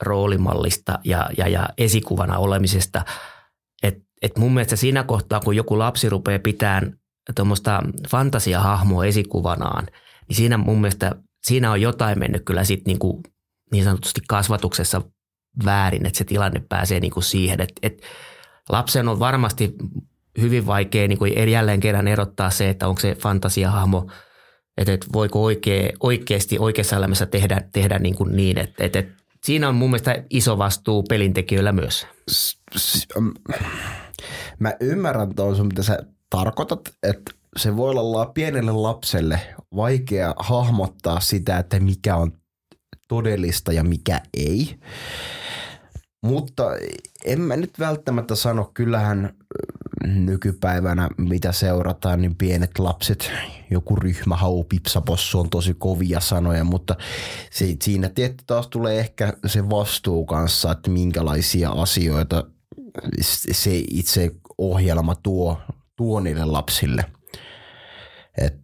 roolimallista 0.00 0.98
ja, 1.04 1.30
ja, 1.38 1.48
ja 1.48 1.68
esikuvana 1.78 2.38
olemisesta. 2.38 3.04
Et, 3.82 3.98
et 4.22 4.38
mun 4.38 4.54
mielestä 4.54 4.76
siinä 4.76 5.02
kohtaa, 5.02 5.40
kun 5.40 5.56
joku 5.56 5.78
lapsi 5.78 6.08
rupeaa 6.08 6.38
pitämään 6.38 6.98
tuommoista 7.34 7.82
fantasiahahmoa 8.08 9.04
esikuvanaan, 9.04 9.86
niin 10.28 10.36
siinä 10.36 10.56
mun 10.56 10.80
mielestä 10.80 11.16
siinä 11.46 11.70
on 11.70 11.80
jotain 11.80 12.18
mennyt 12.18 12.44
kyllä 12.44 12.64
sit 12.64 12.86
niin, 12.86 12.98
kuin 12.98 13.22
niin 13.72 13.84
sanotusti 13.84 14.20
kasvatuksessa 14.28 15.02
väärin, 15.64 16.06
että 16.06 16.18
se 16.18 16.24
tilanne 16.24 16.62
pääsee 16.68 17.00
niin 17.00 17.12
kuin 17.12 17.24
siihen, 17.24 17.60
että, 17.60 17.74
että 17.82 18.06
lapsen 18.68 19.08
on 19.08 19.18
varmasti 19.18 19.74
hyvin 20.40 20.66
vaikea 20.66 21.08
niin 21.08 21.18
kuin 21.18 21.50
jälleen 21.50 21.80
kerran 21.80 22.08
erottaa 22.08 22.50
se, 22.50 22.70
että 22.70 22.88
onko 22.88 23.00
se 23.00 23.14
fantasiahahmo, 23.14 24.10
että, 24.76 24.92
että 24.92 25.06
voiko 25.12 25.44
oikea, 25.44 25.90
oikeasti 26.00 26.58
oikeassa 26.58 26.96
elämässä 26.96 27.26
tehdä, 27.26 27.60
tehdä 27.72 27.98
niin, 27.98 28.14
kuin 28.14 28.36
niin 28.36 28.58
että, 28.58 28.84
että, 28.84 28.98
että 28.98 29.14
siinä 29.44 29.68
on 29.68 29.74
mun 29.74 29.90
mielestä 29.90 30.24
iso 30.30 30.58
vastuu 30.58 31.02
pelintekijöillä 31.02 31.72
myös. 31.72 32.06
Mä 34.58 34.72
ymmärrän 34.80 35.34
tuon 35.34 35.66
mitä 35.66 35.82
sä 35.82 35.98
tarkoitat, 36.30 36.80
että 37.02 37.32
se 37.56 37.76
voi 37.76 37.90
olla 37.90 38.26
pienelle 38.26 38.72
lapselle 38.72 39.40
vaikea 39.76 40.34
hahmottaa 40.38 41.20
sitä, 41.20 41.58
että 41.58 41.80
mikä 41.80 42.16
on 42.16 42.32
todellista 43.08 43.72
ja 43.72 43.84
mikä 43.84 44.20
ei. 44.34 44.78
Mutta 46.22 46.64
en 47.24 47.40
mä 47.40 47.56
nyt 47.56 47.78
välttämättä 47.78 48.34
sano, 48.34 48.70
kyllähän 48.74 49.34
nykypäivänä, 50.06 51.08
mitä 51.18 51.52
seurataan, 51.52 52.20
niin 52.20 52.36
pienet 52.36 52.78
lapset, 52.78 53.30
joku 53.70 53.96
ryhmähau, 53.96 54.64
pipsapossu 54.64 55.40
on 55.40 55.50
tosi 55.50 55.74
kovia 55.74 56.20
sanoja, 56.20 56.64
mutta 56.64 56.96
se, 57.50 57.76
siinä 57.82 58.08
tietty 58.08 58.44
taas 58.46 58.68
tulee 58.68 59.00
ehkä 59.00 59.32
se 59.46 59.70
vastuu 59.70 60.26
kanssa, 60.26 60.72
että 60.72 60.90
minkälaisia 60.90 61.70
asioita 61.70 62.44
se 63.52 63.70
itse 63.90 64.30
ohjelma 64.58 65.14
tuo, 65.14 65.58
tuo 65.96 66.20
niille 66.20 66.44
lapsille. 66.44 67.04
Et 68.38 68.54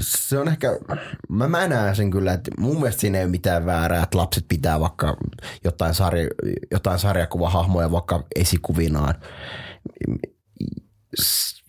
se 0.00 0.38
on 0.38 0.48
ehkä, 0.48 0.78
mä, 1.28 1.48
mä 1.48 1.68
näen 1.68 1.96
sen 1.96 2.10
kyllä, 2.10 2.32
että 2.32 2.50
mun 2.58 2.76
mielestä 2.80 3.00
siinä 3.00 3.18
ei 3.18 3.24
ole 3.24 3.30
mitään 3.30 3.66
väärää, 3.66 4.02
että 4.02 4.18
lapset 4.18 4.44
pitää 4.48 4.80
vaikka 4.80 5.16
jotain, 5.64 5.94
sarja, 5.94 6.28
jotain 6.70 6.98
sarjakuvahahmoja 6.98 7.90
vaikka 7.90 8.26
esikuvinaan 8.36 9.14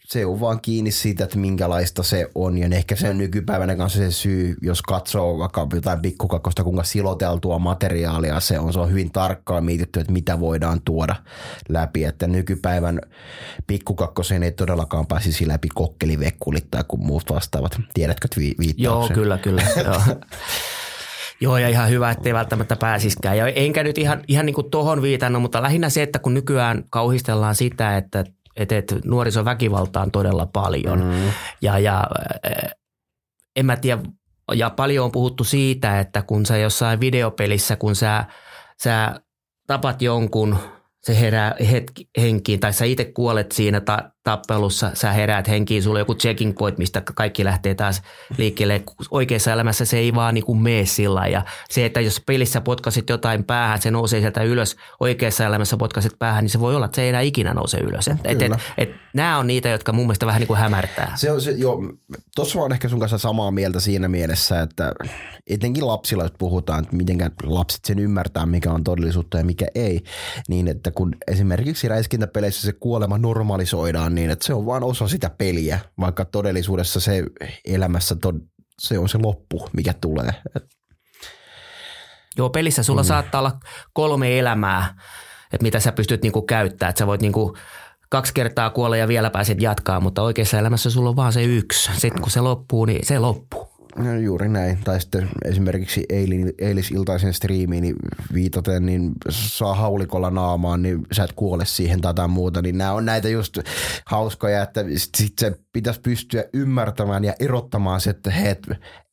se 0.05 0.25
on 0.25 0.39
vaan 0.39 0.61
kiinni 0.61 0.91
siitä, 0.91 1.23
että 1.23 1.37
minkälaista 1.37 2.03
se 2.03 2.29
on. 2.35 2.57
Ja 2.57 2.67
ehkä 2.71 2.95
se 2.95 3.09
on 3.09 3.17
nykypäivänä 3.17 3.75
kanssa 3.75 3.99
se 3.99 4.11
syy, 4.11 4.55
jos 4.61 4.81
katsoo 4.81 5.39
vaikka 5.39 5.67
jotain 5.73 5.99
pikkukakkosta, 5.99 6.63
kuinka 6.63 6.83
siloteltua 6.83 7.59
materiaalia 7.59 8.39
se 8.39 8.59
on. 8.59 8.73
Se 8.73 8.79
on 8.79 8.89
hyvin 8.89 9.11
tarkkaan 9.11 9.65
mietitty, 9.65 9.99
että 9.99 10.13
mitä 10.13 10.39
voidaan 10.39 10.81
tuoda 10.81 11.15
läpi. 11.69 12.03
Että 12.03 12.27
nykypäivän 12.27 13.01
pikkukakkoseen 13.67 14.43
ei 14.43 14.51
todellakaan 14.51 15.07
pääsisi 15.07 15.47
läpi 15.47 15.67
kokkelivekkulit 15.75 16.71
tai 16.71 16.83
kuin 16.87 17.05
muut 17.05 17.23
vastaavat. 17.29 17.79
Tiedätkö 17.93 18.27
viittauksen? 18.37 18.83
Joo, 18.83 19.09
kyllä, 19.13 19.37
kyllä. 19.37 19.63
joo. 19.85 20.01
Joo, 21.41 21.57
ja 21.57 21.69
ihan 21.69 21.89
hyvä, 21.89 22.11
ettei 22.11 22.33
välttämättä 22.33 22.75
pääsiskään. 22.75 23.37
Ja 23.37 23.47
enkä 23.47 23.83
nyt 23.83 23.97
ihan, 23.97 24.21
ihan 24.27 24.45
niin 24.45 24.53
kuin 24.53 24.69
tohon 24.69 25.01
viitannut, 25.01 25.41
mutta 25.41 25.61
lähinnä 25.61 25.89
se, 25.89 26.03
että 26.03 26.19
kun 26.19 26.33
nykyään 26.33 26.83
kauhistellaan 26.89 27.55
sitä, 27.55 27.97
että 27.97 28.23
että, 28.55 28.77
että 28.77 28.95
nuorisoväkivaltaa 29.05 30.03
on 30.03 30.11
todella 30.11 30.45
paljon. 30.45 31.03
Mm. 31.03 31.31
Ja, 31.61 31.79
ja 31.79 32.03
en 33.55 33.65
mä 33.65 33.75
tiedä, 33.75 34.01
ja 34.53 34.69
paljon 34.69 35.05
on 35.05 35.11
puhuttu 35.11 35.43
siitä, 35.43 35.99
että 35.99 36.21
kun 36.21 36.45
sä 36.45 36.57
jossain 36.57 36.99
videopelissä, 36.99 37.75
kun 37.75 37.95
sä, 37.95 38.25
sä 38.83 39.21
tapat 39.67 40.01
jonkun, 40.01 40.57
se 41.03 41.19
herää 41.19 41.55
hetki, 41.71 42.09
henkiin, 42.17 42.59
tai 42.59 42.73
sä 42.73 42.85
itse 42.85 43.05
kuolet 43.05 43.51
siinä 43.51 43.81
ta, 43.81 44.11
tappelussa, 44.25 44.91
sä 44.93 45.11
heräät 45.11 45.47
henkiin, 45.47 45.83
sulla 45.83 45.97
on 45.97 46.01
joku 46.01 46.15
checking 46.15 46.57
point, 46.57 46.77
mistä 46.77 47.01
kaikki 47.15 47.45
lähtee 47.45 47.75
taas 47.75 48.01
liikkeelle. 48.37 48.83
Oikeassa 49.11 49.53
elämässä 49.53 49.85
se 49.85 49.97
ei 49.97 50.15
vaan 50.15 50.33
niin 50.33 50.45
kuin 50.45 50.61
mene 50.61 50.85
sillä 50.85 51.27
ja 51.27 51.45
se, 51.69 51.85
että 51.85 52.01
jos 52.01 52.21
pelissä 52.25 52.61
potkasit 52.61 53.09
jotain 53.09 53.43
päähän, 53.43 53.81
se 53.81 53.91
nousee 53.91 54.19
sieltä 54.19 54.43
ylös, 54.43 54.75
oikeassa 54.99 55.45
elämässä 55.45 55.77
potkasit 55.77 56.19
päähän, 56.19 56.43
niin 56.43 56.49
se 56.49 56.59
voi 56.59 56.75
olla, 56.75 56.85
että 56.85 56.95
se 56.95 57.01
ei 57.01 57.09
enää 57.09 57.21
ikinä 57.21 57.53
nouse 57.53 57.77
ylös. 57.77 58.07
Et, 58.07 58.17
et, 58.23 58.41
et, 58.41 58.51
et, 58.77 58.89
nämä 59.13 59.37
on 59.37 59.47
niitä, 59.47 59.69
jotka 59.69 59.93
mun 59.93 60.05
mielestä 60.05 60.25
vähän 60.25 60.39
niin 60.39 60.47
kuin 60.47 60.59
hämärtää. 60.59 61.11
Se 61.15 61.31
on 61.31 61.41
se, 61.41 61.51
joo, 61.51 61.83
tossa 62.35 62.59
on 62.59 62.71
ehkä 62.71 62.89
sun 62.89 62.99
kanssa 62.99 63.17
samaa 63.17 63.51
mieltä 63.51 63.79
siinä 63.79 64.07
mielessä, 64.07 64.61
että 64.61 64.91
etenkin 65.47 65.87
lapsilla, 65.87 66.23
jos 66.23 66.33
puhutaan, 66.37 66.83
että 66.83 66.95
miten 66.95 67.17
lapset 67.43 67.85
sen 67.85 67.99
ymmärtää, 67.99 68.45
mikä 68.45 68.71
on 68.71 68.83
todellisuutta 68.83 69.37
ja 69.37 69.45
mikä 69.45 69.65
ei, 69.75 70.03
niin 70.47 70.67
että 70.67 70.91
kun 70.91 71.15
esimerkiksi 71.27 71.87
räiskintäpeleissä 71.87 72.61
se 72.61 72.73
kuolema 72.73 73.17
normalisoidaan, 73.17 74.14
niin, 74.15 74.29
että 74.29 74.45
se 74.45 74.53
on 74.53 74.65
vain 74.65 74.83
osa 74.83 75.07
sitä 75.07 75.29
peliä, 75.29 75.79
vaikka 75.99 76.25
todellisuudessa 76.25 76.99
se 76.99 77.23
elämässä 77.65 78.15
to, 78.15 78.33
se 78.79 78.99
on 78.99 79.09
se 79.09 79.17
loppu, 79.17 79.69
mikä 79.73 79.93
tulee. 79.93 80.31
Joo, 82.37 82.49
pelissä 82.49 82.83
sulla 82.83 83.01
mm. 83.01 83.07
saattaa 83.07 83.39
olla 83.39 83.59
kolme 83.93 84.39
elämää, 84.39 84.95
että 85.53 85.63
mitä 85.63 85.79
sä 85.79 85.91
pystyt 85.91 86.21
niinku 86.21 86.41
käyttämään, 86.41 86.89
että 86.89 86.99
sä 86.99 87.07
voit 87.07 87.21
niinku 87.21 87.57
kaksi 88.09 88.33
kertaa 88.33 88.69
kuolla 88.69 88.97
ja 88.97 89.07
vielä 89.07 89.29
pääset 89.29 89.61
jatkaa, 89.61 89.99
mutta 89.99 90.21
oikeassa 90.21 90.59
elämässä 90.59 90.89
sulla 90.89 91.09
on 91.09 91.15
vaan 91.15 91.33
se 91.33 91.43
yksi. 91.43 91.91
Sitten 91.97 92.21
kun 92.21 92.31
se 92.31 92.41
loppuu, 92.41 92.85
niin 92.85 93.05
se 93.05 93.19
loppuu. 93.19 93.74
No, 93.97 94.15
juuri 94.15 94.49
näin. 94.49 94.77
Tai 94.83 95.01
sitten 95.01 95.29
esimerkiksi 95.45 96.05
eilin, 96.09 96.53
eilisiltaisen 96.59 97.33
striimiin 97.33 97.81
niin 97.81 97.95
viitaten, 98.33 98.85
niin 98.85 99.11
saa 99.29 99.75
haulikolla 99.75 100.29
naamaan, 100.29 100.81
niin 100.81 101.01
sä 101.11 101.23
et 101.23 101.33
kuole 101.35 101.65
siihen 101.65 102.01
tai 102.01 102.09
jotain 102.09 102.29
muuta. 102.29 102.61
Niin 102.61 102.77
nämä 102.77 102.93
on 102.93 103.05
näitä 103.05 103.29
just 103.29 103.57
hauskoja, 104.05 104.63
että 104.63 104.85
sitten 104.97 105.51
se 105.51 105.59
pitäisi 105.73 106.01
pystyä 106.01 106.43
ymmärtämään 106.53 107.23
ja 107.23 107.33
erottamaan 107.39 108.01
se, 108.01 108.09
että 108.09 108.31
hei, 108.31 108.55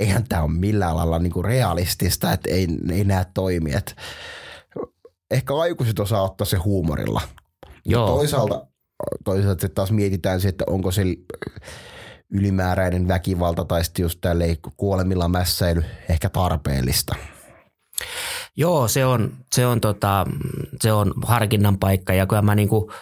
eihän 0.00 0.24
tämä 0.28 0.42
ole 0.42 0.50
millään 0.52 0.96
lailla 0.96 1.18
niinku 1.18 1.42
realistista, 1.42 2.32
että 2.32 2.50
ei, 2.50 2.68
ei 2.92 3.04
nämä 3.04 3.24
toimi. 3.34 3.74
Et 3.74 3.96
ehkä 5.30 5.54
aikuiset 5.54 6.00
osaa 6.00 6.22
ottaa 6.22 6.44
se 6.44 6.56
huumorilla. 6.56 7.20
Joo. 7.84 8.06
Toisaalta, 8.06 8.66
toisaalta 9.24 9.68
taas 9.68 9.92
mietitään 9.92 10.40
se, 10.40 10.48
että 10.48 10.64
onko 10.66 10.90
se 10.90 11.02
ylimääräinen 12.32 13.08
väkivalta 13.08 13.64
tai 13.64 13.84
sitten 13.84 14.02
just 14.02 14.18
tälleen 14.20 14.56
kuolemilla 14.76 15.28
mässäily 15.28 15.84
ehkä 16.08 16.28
tarpeellista. 16.28 17.14
Joo, 18.56 18.88
se 18.88 19.06
on, 19.06 19.32
se 19.52 19.66
on, 19.66 19.80
tota, 19.80 20.26
se 20.80 20.92
on 20.92 21.14
harkinnan 21.24 21.78
paikka 21.78 22.14
ja 22.14 22.26
kyllä 22.26 22.42
mä 22.42 22.54
niinku 22.54 22.92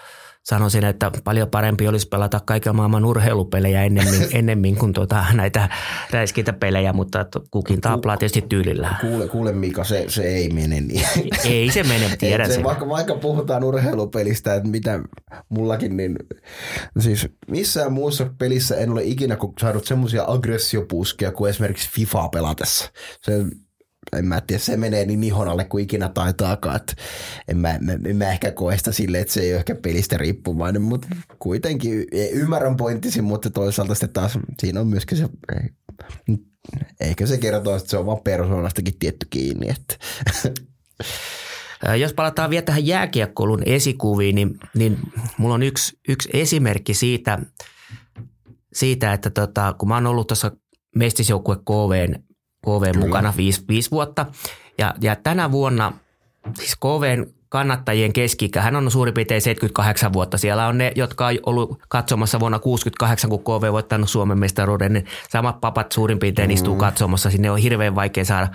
sanoisin, 0.50 0.84
että 0.84 1.10
paljon 1.24 1.50
parempi 1.50 1.88
olisi 1.88 2.08
pelata 2.08 2.40
kaiken 2.40 2.76
maailman 2.76 3.04
urheilupelejä 3.04 3.84
ennemmin, 3.84 4.28
ennemmin 4.38 4.76
kuin 4.76 4.92
tuota, 4.92 5.24
näitä 5.32 5.68
räiskintäpelejä, 6.10 6.92
mutta 6.92 7.26
kukin 7.50 7.80
taplaa 7.80 8.16
tietysti 8.16 8.42
tyylillä. 8.48 8.94
Kuule, 9.00 9.28
kuule 9.28 9.52
Mika, 9.52 9.84
se, 9.84 10.04
se 10.08 10.22
ei 10.22 10.48
mene 10.48 10.80
niin. 10.80 11.06
Ei 11.44 11.70
se 11.70 11.82
mene, 11.82 12.16
tiedän 12.18 12.46
se, 12.46 12.54
sen. 12.54 12.64
Vaikka, 12.64 12.88
vaikka 12.88 13.14
puhutaan 13.14 13.64
urheilupelistä, 13.64 14.54
että 14.54 14.68
mitä 14.68 15.00
mullakin, 15.48 15.96
niin 15.96 16.16
siis 16.98 17.28
missään 17.48 17.92
muussa 17.92 18.26
pelissä 18.38 18.76
en 18.76 18.90
ole 18.90 19.02
ikinä 19.02 19.36
saanut 19.60 19.86
semmoisia 19.86 20.24
aggressiopuskeja 20.26 21.32
kuin 21.32 21.50
esimerkiksi 21.50 21.90
FIFA 21.90 22.28
pelatessa. 22.28 22.90
Se 23.22 23.44
en 24.18 24.24
mä 24.26 24.40
tiedä, 24.40 24.60
se 24.60 24.76
menee 24.76 25.06
niin 25.06 25.24
ihon 25.24 25.48
alle 25.48 25.64
kuin 25.64 25.84
ikinä 25.84 26.08
taitaakaan, 26.08 26.76
että 26.76 26.92
en 27.48 27.56
mä, 27.56 27.78
mä, 27.80 27.92
mä 28.14 28.32
ehkä 28.32 28.52
koe 28.52 28.76
sitä 28.78 28.92
silleen, 28.92 29.22
että 29.22 29.34
se 29.34 29.40
ei 29.40 29.52
ole 29.52 29.58
ehkä 29.58 29.74
pelistä 29.74 30.16
riippuvainen, 30.16 30.82
mutta 30.82 31.08
kuitenkin 31.38 32.06
ymmärrän 32.32 32.76
pointtisi, 32.76 33.22
mutta 33.22 33.50
toisaalta 33.50 33.94
sitten 33.94 34.12
taas 34.12 34.38
siinä 34.60 34.80
on 34.80 34.86
myöskin 34.86 35.18
se, 35.18 35.28
ehkä 37.00 37.26
se 37.26 37.38
kertoo, 37.38 37.76
että 37.76 37.90
se 37.90 37.96
on 37.96 38.06
vaan 38.06 38.20
persoonastakin 38.24 38.98
tietty 38.98 39.26
kiinni. 39.30 39.66
Että. 39.68 39.96
Jos 42.00 42.12
palataan 42.12 42.50
vielä 42.50 42.62
tähän 42.62 42.86
jääkiekkoulun 42.86 43.62
esikuviin, 43.66 44.34
niin, 44.34 44.58
niin 44.74 44.98
mulla 45.38 45.54
on 45.54 45.62
yksi, 45.62 45.98
yksi 46.08 46.28
esimerkki 46.32 46.94
siitä, 46.94 47.38
siitä 48.72 49.12
että 49.12 49.30
tota, 49.30 49.74
kun 49.78 49.88
mä 49.88 49.94
oon 49.94 50.06
ollut 50.06 50.26
tuossa 50.26 50.52
mestisjoukkue 50.96 51.56
KVn, 51.56 52.22
KVn 52.64 52.98
mukana 52.98 53.34
viisi, 53.36 53.64
viisi 53.68 53.90
vuotta 53.90 54.26
ja, 54.78 54.94
ja 55.00 55.16
tänä 55.16 55.52
vuonna 55.52 55.92
siis 56.54 56.76
KVn 56.76 57.26
kannattajien 57.48 58.12
keski 58.12 58.50
hän 58.58 58.76
on 58.76 58.90
suurin 58.90 59.14
piirtein 59.14 59.40
78 59.40 60.12
vuotta. 60.12 60.38
Siellä 60.38 60.66
on 60.66 60.78
ne, 60.78 60.92
jotka 60.96 61.26
on 61.26 61.38
ollut 61.46 61.80
katsomassa 61.88 62.40
vuonna 62.40 62.58
68, 62.58 63.30
kun 63.30 63.40
KV 63.40 63.72
voittanut 63.72 64.10
Suomen 64.10 64.38
mestaruuden, 64.38 64.92
niin 64.92 65.06
samat 65.28 65.60
papat 65.60 65.92
suurin 65.92 66.18
piirtein 66.18 66.50
istuu 66.50 66.74
mm. 66.74 66.78
katsomassa. 66.78 67.30
Sinne 67.30 67.50
on 67.50 67.58
hirveän 67.58 67.94
vaikea 67.94 68.24
saada 68.24 68.48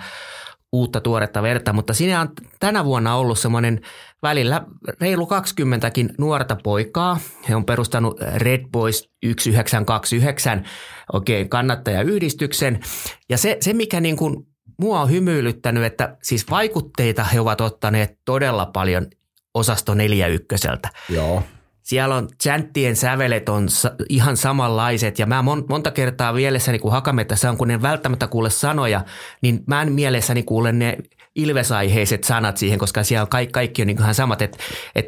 uutta 0.76 1.00
tuoretta 1.00 1.42
verta, 1.42 1.72
mutta 1.72 1.94
siinä 1.94 2.20
on 2.20 2.28
tänä 2.60 2.84
vuonna 2.84 3.16
ollut 3.16 3.38
semmoinen 3.38 3.80
välillä 4.22 4.66
reilu 5.00 5.24
20kin 5.24 6.14
nuorta 6.18 6.56
poikaa. 6.62 7.18
He 7.48 7.56
on 7.56 7.64
perustanut 7.64 8.20
Red 8.36 8.64
Boys 8.72 9.02
1929 9.02 10.64
oikein 11.12 11.40
okay, 11.40 11.48
kannattajayhdistyksen. 11.48 12.80
Ja 13.28 13.38
se, 13.38 13.56
se 13.60 13.72
mikä 13.72 14.00
niin 14.00 14.16
kuin 14.16 14.36
mua 14.80 15.00
on 15.00 15.10
hymyilyttänyt, 15.10 15.84
että 15.84 16.16
siis 16.22 16.50
vaikutteita 16.50 17.24
he 17.24 17.40
ovat 17.40 17.60
ottaneet 17.60 18.18
todella 18.24 18.66
paljon 18.66 19.06
osasto 19.54 19.94
41. 19.94 20.68
Joo. 21.08 21.42
Siellä 21.86 22.14
on 22.14 22.28
chanttien 22.42 22.96
sävelet 22.96 23.48
on 23.48 23.68
ihan 24.08 24.36
samanlaiset 24.36 25.18
ja 25.18 25.26
mä 25.26 25.42
monta 25.42 25.90
kertaa 25.90 26.32
mielessäni, 26.32 26.78
kun 26.78 26.92
Hakametassa 26.92 27.50
on, 27.50 27.56
kun 27.56 27.70
en 27.70 27.82
välttämättä 27.82 28.26
kuule 28.26 28.50
sanoja, 28.50 29.04
niin 29.42 29.64
mä 29.66 29.82
en 29.82 29.92
mielessäni 29.92 30.42
kuule 30.42 30.72
ne 30.72 30.96
ilvesaiheiset 31.34 32.24
sanat 32.24 32.56
siihen, 32.56 32.78
koska 32.78 33.04
siellä 33.04 33.22
on 33.22 33.28
kaikki, 33.28 33.52
kaikki 33.52 33.82
on 33.82 33.86
niin 33.86 34.00
ihan 34.00 34.14
samat. 34.14 34.42
Et, 34.42 34.58
et, 34.94 35.06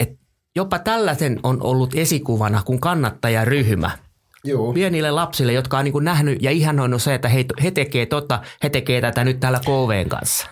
et 0.00 0.08
jopa 0.56 0.78
tällaisen 0.78 1.40
on 1.42 1.62
ollut 1.62 1.94
esikuvana 1.94 2.62
kuin 2.62 2.80
kannattajaryhmä– 2.80 3.90
Joo. 4.44 4.72
pienille 4.72 5.10
lapsille, 5.10 5.52
jotka 5.52 5.78
on 5.78 5.84
niin 5.84 5.92
kuin 5.92 6.04
nähnyt 6.04 6.42
ja 6.42 6.50
ihanoinut 6.50 7.02
se, 7.02 7.14
että 7.14 7.28
he, 7.28 7.44
he 7.62 7.70
tekee 7.70 8.06
tota, 8.06 8.42
he 8.62 8.68
tekee 8.70 9.00
tätä 9.00 9.24
nyt 9.24 9.40
täällä 9.40 9.60
KVn 9.60 10.08
kanssa. 10.08 10.46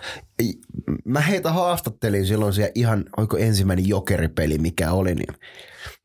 Mä 1.05 1.21
heitä 1.21 1.51
haastattelin 1.51 2.25
silloin 2.25 2.53
siellä 2.53 2.71
ihan, 2.75 3.05
oiko 3.17 3.37
ensimmäinen 3.37 3.87
jokeripeli, 3.87 4.57
mikä 4.57 4.91
oli, 4.91 5.15
niin 5.15 5.35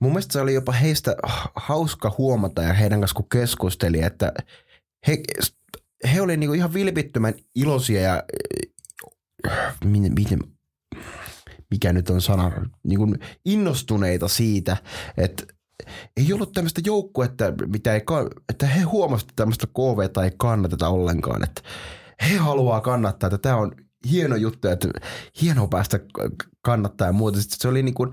mun 0.00 0.12
mielestä 0.12 0.32
se 0.32 0.40
oli 0.40 0.54
jopa 0.54 0.72
heistä 0.72 1.16
hauska 1.54 2.14
huomata 2.18 2.62
ja 2.62 2.72
heidän 2.72 3.00
kanssa 3.00 3.14
kun 3.14 3.28
keskusteli, 3.32 4.02
että 4.02 4.32
he, 5.06 5.22
he 6.12 6.20
oli 6.20 6.36
niin 6.36 6.48
kuin 6.48 6.58
ihan 6.58 6.74
vilpittömän 6.74 7.34
iloisia 7.54 8.00
ja 8.00 8.22
miten, 9.84 10.12
miten, 10.14 10.38
mikä 11.70 11.92
nyt 11.92 12.10
on 12.10 12.20
sana, 12.20 12.52
niin 12.84 12.98
kuin 12.98 13.18
innostuneita 13.44 14.28
siitä, 14.28 14.76
että 15.16 15.55
ei 16.16 16.32
ollut 16.32 16.52
tämmöistä 16.52 16.80
joukkuetta, 16.84 17.44
mitä 17.66 17.94
ei, 17.94 18.00
että 18.48 18.66
he 18.66 18.82
huomasivat, 18.82 19.30
että 19.30 19.42
tämmöistä 19.42 19.66
KV 19.66 20.22
ei 20.24 20.30
kannateta 20.36 20.88
ollenkaan. 20.88 21.44
Että 21.44 21.62
he 22.30 22.36
haluaa 22.36 22.80
kannattaa, 22.80 23.26
että 23.26 23.38
tämä 23.38 23.56
on 23.56 23.72
hieno 24.10 24.36
juttu, 24.36 24.68
että 24.68 24.88
hienoa 25.42 25.68
päästä 25.68 26.00
kannattaa 26.62 27.06
ja 27.06 27.12
muuta. 27.12 27.40
Sitten 27.40 27.58
se 27.60 27.68
oli 27.68 27.82
niin 27.82 27.94
kuin 27.94 28.10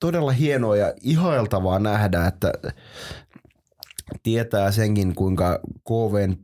todella 0.00 0.30
hienoa 0.32 0.76
ja 0.76 0.94
ihailtavaa 1.00 1.78
nähdä, 1.78 2.26
että 2.26 2.52
tietää 4.22 4.72
senkin, 4.72 5.14
kuinka 5.14 5.60
KVn 5.88 6.36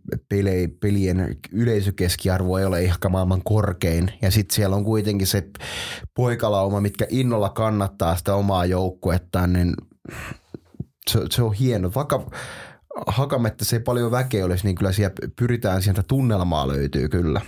pelien 0.80 1.36
yleisökeskiarvo 1.52 2.58
ei 2.58 2.64
ole 2.64 2.78
ehkä 2.80 3.08
maailman 3.08 3.42
korkein. 3.44 4.12
Ja 4.22 4.30
sitten 4.30 4.56
siellä 4.56 4.76
on 4.76 4.84
kuitenkin 4.84 5.26
se 5.26 5.44
poikalauma, 6.14 6.80
mitkä 6.80 7.06
innolla 7.08 7.48
kannattaa 7.48 8.16
sitä 8.16 8.34
omaa 8.34 8.66
joukkuettaan, 8.66 9.52
niin 9.52 9.74
se, 11.10 11.20
se 11.30 11.42
on 11.42 11.52
hieno. 11.52 11.92
Vaikka 11.94 12.30
Hakametta 13.06 13.64
se 13.64 13.76
ei 13.76 13.80
paljon 13.80 14.10
väkeä 14.10 14.44
olisi, 14.44 14.64
niin 14.64 14.74
kyllä 14.74 14.92
siellä 14.92 15.14
pyritään 15.36 15.82
sieltä 15.82 16.02
tunnelmaa 16.02 16.68
löytyy 16.68 17.08
kyllä. 17.08 17.40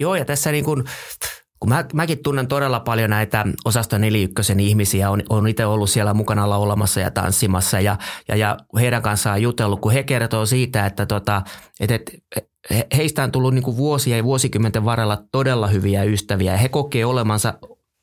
Joo, 0.00 0.14
ja 0.14 0.24
tässä 0.24 0.52
niin 0.52 0.64
kuin 0.64 0.84
kun 1.62 1.68
mä, 1.68 1.84
mäkin 1.94 2.22
tunnen 2.22 2.46
todella 2.46 2.80
paljon 2.80 3.10
näitä 3.10 3.44
osasto 3.64 3.98
41 3.98 4.52
ihmisiä, 4.58 5.10
on, 5.10 5.22
on 5.28 5.48
itse 5.48 5.66
ollut 5.66 5.90
siellä 5.90 6.14
mukana 6.14 6.50
laulamassa 6.50 7.00
ja 7.00 7.10
tanssimassa 7.10 7.80
ja, 7.80 7.96
ja, 8.28 8.36
ja 8.36 8.56
heidän 8.80 9.02
kanssaan 9.02 9.42
jutellut, 9.42 9.80
kun 9.80 9.92
he 9.92 10.02
kertoo 10.02 10.46
siitä, 10.46 10.86
että, 10.86 11.06
tota, 11.06 11.42
että, 11.80 11.94
että 11.94 12.96
heistä 12.96 13.24
on 13.24 13.32
tullut 13.32 13.54
niin 13.54 13.62
kuin 13.62 13.76
vuosia 13.76 14.16
ja 14.16 14.24
vuosikymmenten 14.24 14.84
varrella 14.84 15.22
todella 15.32 15.66
hyviä 15.66 16.02
ystäviä 16.02 16.52
ja 16.52 16.58
he 16.58 16.68
kokee 16.68 17.04
olemansa 17.04 17.54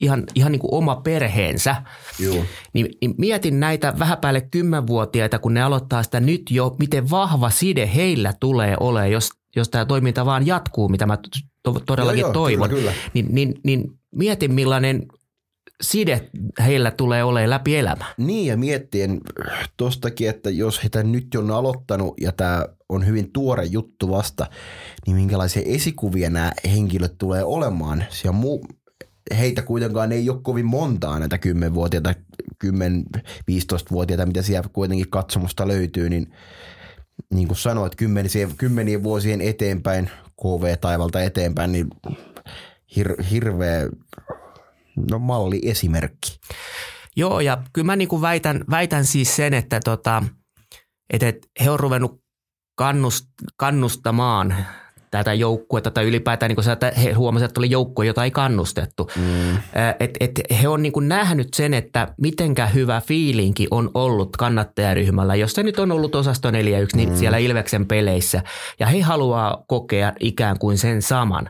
ihan, 0.01 0.24
ihan 0.36 0.51
niin 0.51 0.60
kuin 0.60 0.74
oma 0.74 0.95
perheensä. 0.95 1.76
Joo. 2.20 2.45
Niin, 2.74 2.88
niin 3.01 3.16
mietin 3.18 3.60
näitä 3.60 3.93
vähän 3.99 4.18
päälle 4.18 4.41
kymmenvuotiaita, 4.41 5.39
kun 5.39 5.53
ne 5.53 5.62
aloittaa 5.62 6.03
sitä 6.03 6.20
nyt 6.20 6.51
jo, 6.51 6.76
miten 6.80 7.10
vahva 7.10 7.49
side 7.49 7.91
heillä 7.95 8.34
tulee 8.39 8.76
olemaan, 8.80 9.12
jos, 9.12 9.30
jos 9.55 9.70
tämä 9.70 9.86
toiminta 9.86 10.26
vaan 10.26 10.47
jatkuu, 10.47 10.89
mitä 10.89 11.05
mä 11.05 11.18
to, 11.64 11.80
todellakin 11.86 12.20
joo, 12.20 12.28
joo, 12.28 12.34
toivon, 12.34 12.70
kyllä, 12.70 12.82
kyllä. 12.82 12.93
Niin, 13.14 13.28
niin, 13.30 13.55
niin 13.64 13.91
mietin 14.16 14.53
millainen 14.53 15.05
side 15.82 16.30
heillä 16.66 16.91
tulee 16.91 17.24
olemaan 17.24 17.49
läpi 17.49 17.78
elämä. 17.78 18.05
Niin 18.18 18.47
ja 18.47 18.57
miettien 18.57 19.22
tuostakin, 19.78 20.30
että 20.30 20.49
jos 20.49 20.84
heitä 20.84 21.03
nyt 21.03 21.28
on 21.38 21.51
aloittanut 21.51 22.14
ja 22.22 22.32
tämä 22.32 22.66
on 22.89 23.05
hyvin 23.07 23.32
tuore 23.34 23.66
juttu 23.66 24.10
vasta, 24.10 24.47
niin 25.07 25.16
minkälaisia 25.16 25.62
esikuvia 25.66 26.30
nämä 26.30 26.51
henkilöt 26.72 27.18
tulee 27.18 27.43
olemaan. 27.43 28.05
Siellä 28.10 28.38
muu, 28.38 28.66
heitä 29.38 29.62
kuitenkaan 29.62 30.12
ei 30.12 30.30
ole 30.30 30.41
kovin 30.41 30.66
montaa 30.66 31.20
näitä 31.20 31.36
10-vuotiaita, 31.36 32.14
10-15-vuotiaita, 32.66 34.26
mitä 34.26 34.41
siellä 34.41 34.70
kuitenkin 34.74 35.10
katsomusta 35.10 35.68
löytyy, 35.68 36.10
niin 36.10 36.34
niin 37.34 37.47
kuin 37.47 37.57
sanoit, 37.57 37.95
kymmenien, 37.95 38.55
kymmenien 38.57 39.03
vuosien 39.03 39.41
eteenpäin, 39.41 40.10
KV-taivalta 40.42 41.22
eteenpäin, 41.22 41.72
niin 41.72 41.88
hir, 42.96 43.24
hirveä 43.24 43.90
no, 45.12 45.20
malliesimerkki. 45.20 46.40
Joo, 47.16 47.40
ja 47.40 47.64
kyllä 47.74 47.86
mä 47.86 47.96
niin 47.96 48.08
kuin 48.08 48.22
väitän, 48.22 48.64
väitän 48.70 49.06
siis 49.06 49.36
sen, 49.36 49.54
että, 49.54 49.80
tota, 49.80 50.24
että 51.10 51.34
he 51.64 51.70
on 51.70 51.80
ruvennut 51.80 52.22
kannust, 52.76 53.26
kannustamaan 53.58 54.66
tätä 55.12 55.34
joukkuetta 55.34 55.91
tai 55.91 56.05
ylipäätään 56.05 56.49
niin 56.49 56.70
että 56.70 56.91
he 57.03 57.12
huomasivat, 57.12 57.49
että 57.49 57.60
oli 57.60 57.70
joukkue, 57.70 58.05
jota 58.05 58.24
ei 58.24 58.32
kannustettu. 58.32 59.10
Mm. 59.16 59.57
Et, 59.99 60.18
et 60.20 60.41
he 60.62 60.68
on 60.68 60.82
niin 60.82 60.93
nähnyt 60.99 61.53
sen, 61.53 61.74
että 61.74 62.07
mitenkä 62.22 62.66
hyvä 62.66 63.01
fiilinki 63.01 63.68
on 63.72 63.91
ollut 63.93 64.38
kannattajaryhmällä, 64.38 65.36
jos 65.36 65.53
se 65.53 65.64
nyt 65.64 65.80
on 65.80 65.91
ollut 65.91 66.16
osasto 66.16 66.51
4-1, 66.51 66.53
niin 66.95 67.10
mm. 67.10 67.16
siellä 67.16 67.38
Ilveksen 67.38 67.86
peleissä. 67.86 68.41
Ja 68.80 68.88
he 68.88 69.01
haluaa 69.01 69.64
kokea 69.68 70.14
ikään 70.20 70.60
kuin 70.60 70.78
sen 70.78 71.01
saman. 71.01 71.49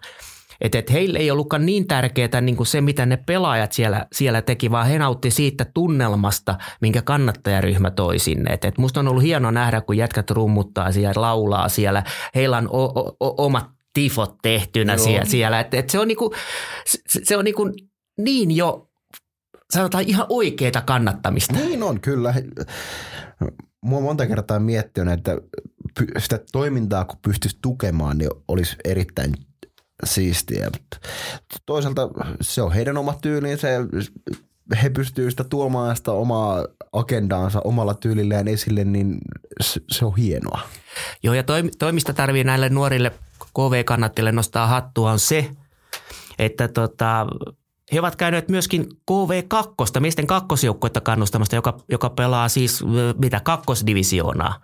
Että 0.62 0.80
et 0.80 0.91
heille 0.91 1.20
ei 1.20 1.32
ollutkaan 1.32 1.66
niin 1.66 1.88
tärkeää 1.88 2.41
niin 2.41 2.55
kuin 2.55 2.68
se, 2.68 2.82
mitä 2.82 3.05
ne 3.05 3.18
pelaajat 3.18 3.72
siellä, 3.72 4.07
siellä 4.14 4.41
teki, 4.41 4.72
vaan 4.72 4.88
he 4.88 4.99
nautti 4.99 5.32
siitä 5.32 5.66
tunnelmasta, 5.74 6.57
minkä 6.82 7.01
kannattajaryhmä 7.01 7.91
toi 7.91 8.20
sinne. 8.20 8.53
Et, 8.53 8.66
et 8.66 8.78
musta 8.78 8.99
on 8.99 9.07
ollut 9.07 9.24
hienoa 9.24 9.51
nähdä, 9.51 9.82
kun 9.82 9.97
jätkät 9.97 10.32
rummuttaa 10.32 10.91
siellä, 10.91 11.22
laulaa 11.22 11.70
siellä. 11.70 12.03
Heillä 12.36 12.57
on 12.57 12.68
o, 12.72 12.84
o, 12.84 13.18
o, 13.20 13.45
omat 13.45 13.70
tifot 13.93 14.38
tehtynä 14.41 14.93
Joo. 14.93 15.03
siellä. 15.03 15.26
siellä. 15.26 15.60
Et, 15.60 15.74
et 15.74 15.89
se 15.89 15.99
on, 15.99 16.07
niinku, 16.07 16.34
se, 16.86 17.20
se 17.24 17.38
on 17.38 17.45
niinku 17.45 17.72
niin 18.18 18.55
jo 18.55 18.89
sanotaan 19.74 20.03
ihan 20.07 20.26
oikeita 20.30 20.82
kannattamista. 20.82 21.53
Niin 21.53 21.84
on, 21.84 22.01
kyllä. 22.01 22.34
Mua 23.82 24.01
monta 24.01 24.28
kertaa 24.28 24.60
miettinyt, 24.60 25.14
että 25.14 25.38
sitä 26.18 26.39
toimintaa 26.51 27.05
kun 27.05 27.20
pystyisi 27.22 27.57
tukemaan, 27.62 28.18
niin 28.18 28.30
olisi 28.47 28.76
erittäin 28.86 29.34
siistiä. 30.04 30.70
Toisaalta 31.66 32.10
se 32.41 32.62
on 32.62 32.74
heidän 32.74 32.97
oma 32.97 33.14
tyylinsä 33.22 33.68
ja 33.68 33.80
he 34.84 34.89
pystyvät 34.89 35.30
sitä 35.30 35.43
tuomaan 35.43 35.95
sitä 35.95 36.12
omaa 36.12 36.66
agendaansa 36.93 37.62
omalla 37.64 37.93
tyylillään 37.93 38.47
esille, 38.47 38.84
niin 38.84 39.18
se 39.91 40.06
on 40.06 40.16
hienoa. 40.18 40.62
Joo, 41.24 41.34
ja 41.34 41.43
toimista 41.80 42.14
tarvii 42.14 42.43
näille 42.43 42.70
nuorille 42.70 43.12
KV-kannattajille 43.39 44.32
nostaa 44.32 44.68
hattua 44.68 45.12
on 45.12 45.20
se, 45.20 45.52
että 46.39 46.68
tota, 46.68 47.28
he 47.94 48.00
ovat 48.00 48.16
käyneet 48.16 48.50
myöskin 48.50 48.86
KV2, 49.12 50.00
miesten 50.00 50.28
kakkosjoukkuetta 50.28 51.02
kannustamasta, 51.02 51.56
joka, 51.56 51.78
joka 51.90 52.10
pelaa 52.10 52.50
siis 52.50 52.84
mitä 53.18 53.40
kakkosdivisioonaa. 53.40 54.62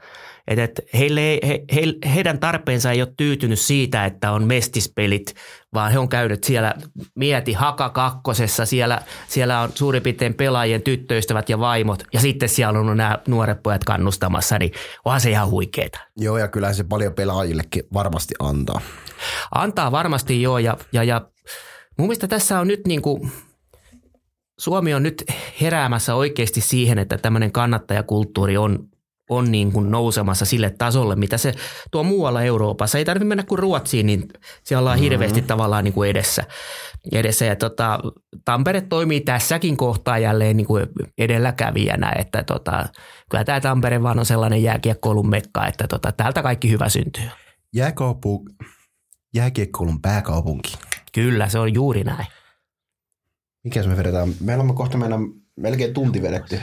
Et, 0.47 0.59
et 0.59 0.81
heille, 0.93 1.39
he, 1.47 1.63
he, 1.75 1.81
heidän 2.13 2.39
tarpeensa 2.39 2.91
ei 2.91 3.01
ole 3.01 3.13
tyytynyt 3.17 3.59
siitä, 3.59 4.05
että 4.05 4.31
on 4.31 4.43
mestispelit, 4.43 5.35
vaan 5.73 5.91
he 5.91 5.99
on 5.99 6.09
käynyt 6.09 6.43
siellä 6.43 6.73
mieti 7.15 7.53
Haka 7.53 7.89
kakkosessa, 7.89 8.65
siellä, 8.65 9.01
siellä 9.27 9.61
on 9.61 9.69
suurin 9.75 10.03
piirtein 10.03 10.33
pelaajien 10.33 10.81
tyttöystävät 10.81 11.49
ja 11.49 11.59
vaimot 11.59 12.03
ja 12.13 12.19
sitten 12.19 12.49
siellä 12.49 12.79
on 12.79 12.97
nämä 12.97 13.19
nuoret 13.27 13.63
pojat 13.63 13.83
kannustamassa, 13.83 14.59
niin 14.59 14.71
onhan 15.05 15.21
se 15.21 15.29
ihan 15.29 15.49
huikeeta. 15.49 15.99
Joo 16.17 16.37
ja 16.37 16.47
kyllä 16.47 16.73
se 16.73 16.83
paljon 16.83 17.13
pelaajillekin 17.13 17.83
varmasti 17.93 18.33
antaa. 18.39 18.81
Antaa 19.55 19.91
varmasti 19.91 20.41
joo 20.41 20.57
ja, 20.57 20.77
ja, 20.93 21.03
ja 21.03 21.21
mun 21.97 22.07
mielestä 22.07 22.27
tässä 22.27 22.59
on 22.59 22.67
nyt 22.67 22.87
niin 22.87 23.01
kuin, 23.01 23.31
Suomi 24.59 24.93
on 24.93 25.03
nyt 25.03 25.23
heräämässä 25.61 26.15
oikeasti 26.15 26.61
siihen, 26.61 26.99
että 26.99 27.17
tämmöinen 27.17 27.51
kannattajakulttuuri 27.51 28.57
on, 28.57 28.87
on 29.29 29.51
niin 29.51 29.71
kuin 29.71 29.91
nousemassa 29.91 30.45
sille 30.45 30.69
tasolle, 30.69 31.15
mitä 31.15 31.37
se 31.37 31.53
tuo 31.91 32.03
muualla 32.03 32.41
Euroopassa. 32.41 32.97
Ei 32.97 33.05
tarvitse 33.05 33.25
mennä 33.25 33.43
kuin 33.43 33.59
Ruotsiin, 33.59 34.05
niin 34.05 34.27
siellä 34.63 34.79
ollaan 34.79 34.97
mm-hmm. 34.97 35.03
hirveästi 35.03 35.41
tavallaan 35.41 35.83
niin 35.83 35.93
kuin 35.93 36.09
edessä. 36.09 36.43
edessä. 37.11 37.45
Ja 37.45 37.55
tota, 37.55 37.99
Tampere 38.45 38.81
toimii 38.81 39.21
tässäkin 39.21 39.77
kohtaa 39.77 40.17
jälleen 40.17 40.57
niin 40.57 40.67
kuin 40.67 40.85
edelläkävijänä, 41.17 42.11
että 42.19 42.43
tota, 42.43 42.85
kyllä 43.31 43.43
tämä 43.43 43.61
Tampere 43.61 44.03
vaan 44.03 44.19
on 44.19 44.25
sellainen 44.25 44.63
jääkiekkoulun 44.63 45.29
mekka, 45.29 45.67
että 45.67 45.87
tota, 45.87 46.11
täältä 46.11 46.43
kaikki 46.43 46.71
hyvä 46.71 46.89
syntyy. 46.89 47.29
Jääkaupu, 47.75 48.45
jääkiekkoulun 49.33 50.01
pääkaupunki. 50.01 50.73
Kyllä, 51.15 51.49
se 51.49 51.59
on 51.59 51.73
juuri 51.73 52.03
näin. 52.03 52.25
Mikäs 53.63 53.87
me 53.87 53.97
vedetään? 53.97 54.33
Meillä 54.39 54.63
on 54.63 54.75
kohta 54.75 54.97
meidän 54.97 55.19
melkein 55.55 55.93
tunti 55.93 56.21
vedetty. 56.21 56.59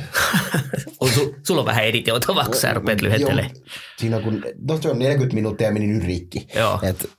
on 1.01 1.09
su, 1.09 1.35
sulla 1.47 1.61
on 1.61 1.67
vähän 1.67 1.85
editoitavaa, 1.85 2.45
kun 2.45 2.57
sä 2.57 2.75
rupeat 2.75 3.01
lyhentelemään. 3.01 3.51
Siinä 3.99 4.21
kun, 4.21 4.45
no 4.69 4.79
se 4.83 4.91
on 4.91 4.99
40 4.99 5.35
minuuttia 5.35 5.67
ja 5.67 5.73
meni 5.73 5.87
nyt 5.87 6.05
rikki. 6.05 6.47
Joo. 6.55 6.81
Et, 6.83 7.11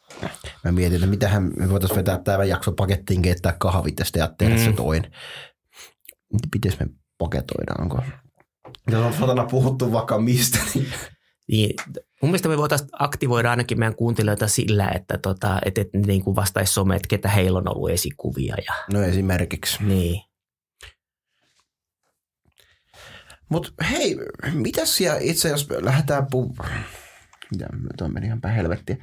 mä 0.64 0.72
mietin, 0.72 0.96
että 0.96 1.08
mitähän 1.08 1.52
me 1.58 1.70
voitaisiin 1.70 1.98
vetää 1.98 2.18
tämä 2.18 2.44
jakso 2.44 2.72
pakettiin, 2.72 3.22
keittää 3.22 3.56
kahvit 3.60 4.00
ja 4.00 4.06
sitten 4.06 4.36
tehdä 4.38 4.56
mm. 4.56 4.64
se 4.64 4.74
toinen. 4.74 5.12
Miten 6.54 6.74
me 6.80 6.88
paketoidaan? 7.18 7.82
Onko? 7.82 8.04
Jos 8.92 9.06
on 9.06 9.14
satana 9.14 9.46
puhuttu 9.46 9.92
vaikka 9.92 10.20
mistä, 10.20 10.60
niin 10.74 10.88
niin 11.48 11.76
mun 12.24 12.30
mielestä 12.30 12.50
me 12.50 12.58
voitaisiin 12.58 12.90
aktivoida 13.00 13.50
ainakin 13.50 13.80
meidän 13.80 13.96
kuuntelijoita 13.96 14.48
sillä, 14.48 14.92
että 14.96 15.18
tota, 15.18 15.60
et, 15.66 15.78
et, 15.78 15.90
niin 16.06 16.24
kuin 16.24 16.36
vastaisi 16.36 16.74
some, 16.74 16.96
että 16.96 17.08
ketä 17.08 17.30
heillä 17.30 17.60
on 17.60 17.76
ollut 17.76 17.90
esikuvia. 17.90 18.56
Ja... 18.66 18.74
No 18.94 19.04
esimerkiksi. 19.04 19.84
Niin. 19.84 20.22
Mutta 23.50 23.72
hei, 23.92 24.18
mitä 24.54 24.86
siellä 24.86 25.20
itse, 25.22 25.50
jos 25.50 25.68
lähdetään 25.82 26.28
pu... 26.32 26.56
Mitä, 27.52 27.68
toi 27.98 28.10
meni 28.10 28.26
ihan 28.28 28.42
helvettiä. 28.56 28.98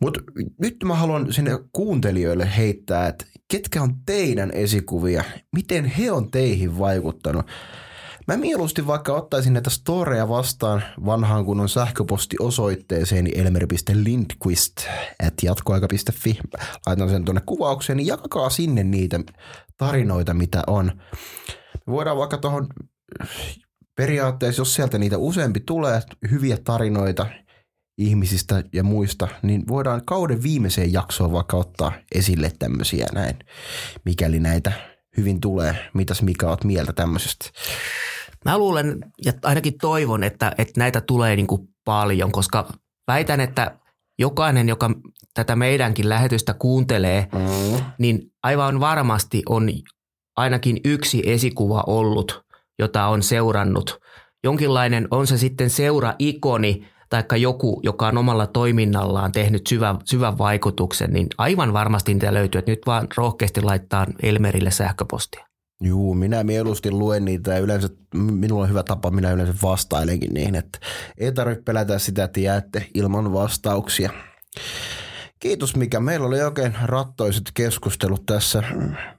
Mutta 0.00 0.20
nyt 0.60 0.76
mä 0.84 0.94
haluan 0.94 1.32
sinne 1.32 1.50
kuuntelijoille 1.72 2.56
heittää, 2.56 3.08
että 3.08 3.24
ketkä 3.48 3.82
on 3.82 3.94
teidän 4.06 4.50
esikuvia, 4.50 5.24
miten 5.52 5.84
he 5.84 6.12
on 6.12 6.30
teihin 6.30 6.78
vaikuttanut. 6.78 7.46
Mä 8.26 8.36
mieluusti 8.36 8.86
vaikka 8.86 9.12
ottaisin 9.12 9.52
näitä 9.52 9.70
storeja 9.70 10.28
vastaan 10.28 10.82
vanhaan 11.06 11.44
kunnon 11.44 11.68
sähköpostiosoitteeseen 11.68 13.28
elmer.lindquist 13.34 14.76
at 15.26 15.34
jatkoaika.fi. 15.42 16.38
Laitan 16.86 17.10
sen 17.10 17.24
tuonne 17.24 17.42
kuvaukseen, 17.46 17.96
niin 17.96 18.06
jakakaa 18.06 18.50
sinne 18.50 18.84
niitä 18.84 19.20
tarinoita, 19.78 20.34
mitä 20.34 20.62
on. 20.66 20.92
Me 21.86 21.92
voidaan 21.92 22.16
vaikka 22.16 22.38
tuohon 22.38 22.66
periaatteessa, 23.96 24.60
jos 24.60 24.74
sieltä 24.74 24.98
niitä 24.98 25.18
useampi 25.18 25.60
tulee, 25.60 26.00
hyviä 26.30 26.58
tarinoita 26.64 27.26
ihmisistä 27.98 28.64
ja 28.72 28.84
muista, 28.84 29.28
niin 29.42 29.68
voidaan 29.68 30.02
kauden 30.04 30.42
viimeiseen 30.42 30.92
jaksoon 30.92 31.32
vaikka 31.32 31.56
ottaa 31.56 31.92
esille 32.14 32.52
tämmöisiä 32.58 33.06
näin, 33.14 33.36
mikäli 34.04 34.40
näitä 34.40 34.95
hyvin 35.16 35.40
tulee. 35.40 35.76
Mitäs 35.94 36.22
Mika 36.22 36.48
oot 36.48 36.64
mieltä 36.64 36.92
tämmöisestä? 36.92 37.50
Mä 38.44 38.58
luulen 38.58 38.98
ja 39.24 39.32
ainakin 39.42 39.78
toivon, 39.80 40.24
että, 40.24 40.52
että 40.58 40.80
näitä 40.80 41.00
tulee 41.00 41.36
niin 41.36 41.46
kuin 41.46 41.68
paljon, 41.84 42.32
koska 42.32 42.72
väitän, 43.06 43.40
että 43.40 43.78
jokainen, 44.18 44.68
joka 44.68 44.90
tätä 45.34 45.56
meidänkin 45.56 46.08
lähetystä 46.08 46.54
kuuntelee, 46.54 47.28
mm. 47.32 47.84
niin 47.98 48.20
aivan 48.42 48.80
varmasti 48.80 49.42
on 49.48 49.68
ainakin 50.36 50.80
yksi 50.84 51.22
esikuva 51.26 51.84
ollut, 51.86 52.44
jota 52.78 53.06
on 53.06 53.22
seurannut. 53.22 53.98
Jonkinlainen, 54.44 55.08
on 55.10 55.26
se 55.26 55.38
sitten 55.38 55.70
seura-ikoni 55.70 56.88
tai 57.08 57.42
joku, 57.42 57.80
joka 57.82 58.08
on 58.08 58.18
omalla 58.18 58.46
toiminnallaan 58.46 59.32
tehnyt 59.32 59.66
syvän, 59.66 59.98
syvän 60.04 60.38
vaikutuksen, 60.38 61.12
niin 61.12 61.26
aivan 61.38 61.72
varmasti 61.72 62.14
niitä 62.14 62.34
löytyy. 62.34 62.58
Että 62.58 62.70
nyt 62.70 62.86
vaan 62.86 63.08
rohkeasti 63.16 63.62
laittaa 63.62 64.06
Elmerille 64.22 64.70
sähköpostia. 64.70 65.46
Juu, 65.80 66.14
minä 66.14 66.44
mieluusti 66.44 66.90
luen 66.90 67.24
niitä 67.24 67.52
ja 67.54 67.58
yleensä 67.58 67.88
minulla 68.14 68.62
on 68.62 68.68
hyvä 68.68 68.82
tapa, 68.82 69.10
minä 69.10 69.30
yleensä 69.30 69.54
vastailenkin 69.62 70.34
niihin, 70.34 70.54
että 70.54 70.78
ei 71.18 71.32
tarvitse 71.32 71.62
pelätä 71.62 71.98
sitä, 71.98 72.24
että 72.24 72.40
jäätte 72.40 72.86
ilman 72.94 73.32
vastauksia. 73.32 74.10
Kiitos 75.38 75.76
Mikä, 75.76 76.00
meillä 76.00 76.26
oli 76.26 76.42
oikein 76.42 76.76
rattoiset 76.82 77.50
keskustelut 77.54 78.26
tässä. 78.26 78.62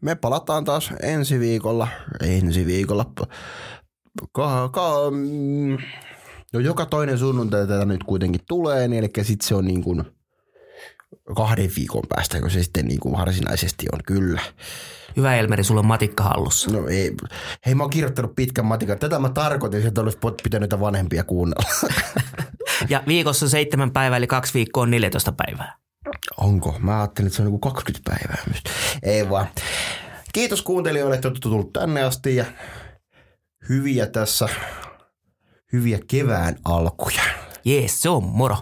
Me 0.02 0.16
palataan 0.16 0.64
taas 0.64 0.92
ensi 1.02 1.40
viikolla, 1.40 1.88
ensi 2.24 2.66
viikolla, 2.66 3.06
ka, 4.32 4.70
ka, 4.70 4.92
no 6.54 6.60
joka 6.60 6.86
toinen 6.86 7.18
sunnuntai 7.18 7.68
tätä 7.68 7.86
nyt 7.86 8.04
kuitenkin 8.04 8.42
tulee, 8.48 8.88
niin 8.88 9.04
eli 9.04 9.26
sitten 9.26 9.48
se 9.48 9.56
on 9.56 9.66
niin 9.66 9.84
kuin 9.84 10.04
kahden 11.36 11.72
viikon 11.76 12.04
päästä, 12.10 12.42
kun 12.42 12.52
se 12.52 12.64
sitten 12.64 12.86
niin 12.86 13.00
kuin 13.00 13.18
varsinaisesti 13.18 13.86
on 13.94 14.00
kyllä. 14.06 14.42
Hyvä 15.18 15.36
Elmeri, 15.36 15.64
sulla 15.64 15.80
on 15.80 15.88
matikka 15.88 16.24
hallussa. 16.24 16.72
No 16.72 16.88
ei. 16.88 17.16
Hei, 17.66 17.76
mä 17.76 17.84
oon 17.84 17.90
kirjoittanut 17.90 18.36
pitkän 18.36 18.66
matikan. 18.66 19.00
Tätä 19.00 19.20
mä 19.20 19.30
tarkoitin, 19.30 19.88
että 19.88 20.02
olisi 20.02 20.18
pitänyt 20.44 20.80
vanhempia 20.80 21.24
kuunnella. 21.24 21.70
ja 22.90 23.04
viikossa 23.08 23.50
seitsemän 23.50 23.92
päivää, 23.92 24.18
eli 24.18 24.28
kaksi 24.28 24.54
viikkoa 24.54 24.84
on 24.84 24.92
14 24.92 25.32
päivää. 25.32 25.78
Onko? 26.38 26.76
Mä 26.80 27.00
ajattelin, 27.00 27.28
että 27.28 27.36
se 27.36 27.42
on 27.42 27.48
joku 27.48 27.60
20 27.60 28.12
päivää. 28.12 28.44
Ei 29.04 29.30
vaan. 29.30 29.48
Kiitos 30.34 30.62
kuuntelijoille, 30.62 31.16
että 31.16 31.28
olette 31.28 31.42
tullut 31.42 31.74
tänne 31.74 32.04
asti 32.04 32.36
ja 32.36 32.46
hyviä 33.70 34.08
tässä, 34.08 34.50
hyviä 35.74 36.00
kevään 36.08 36.56
alkuja. 36.66 37.22
Jees, 37.66 38.02
se 38.02 38.10
on 38.10 38.24
moro. 38.24 38.58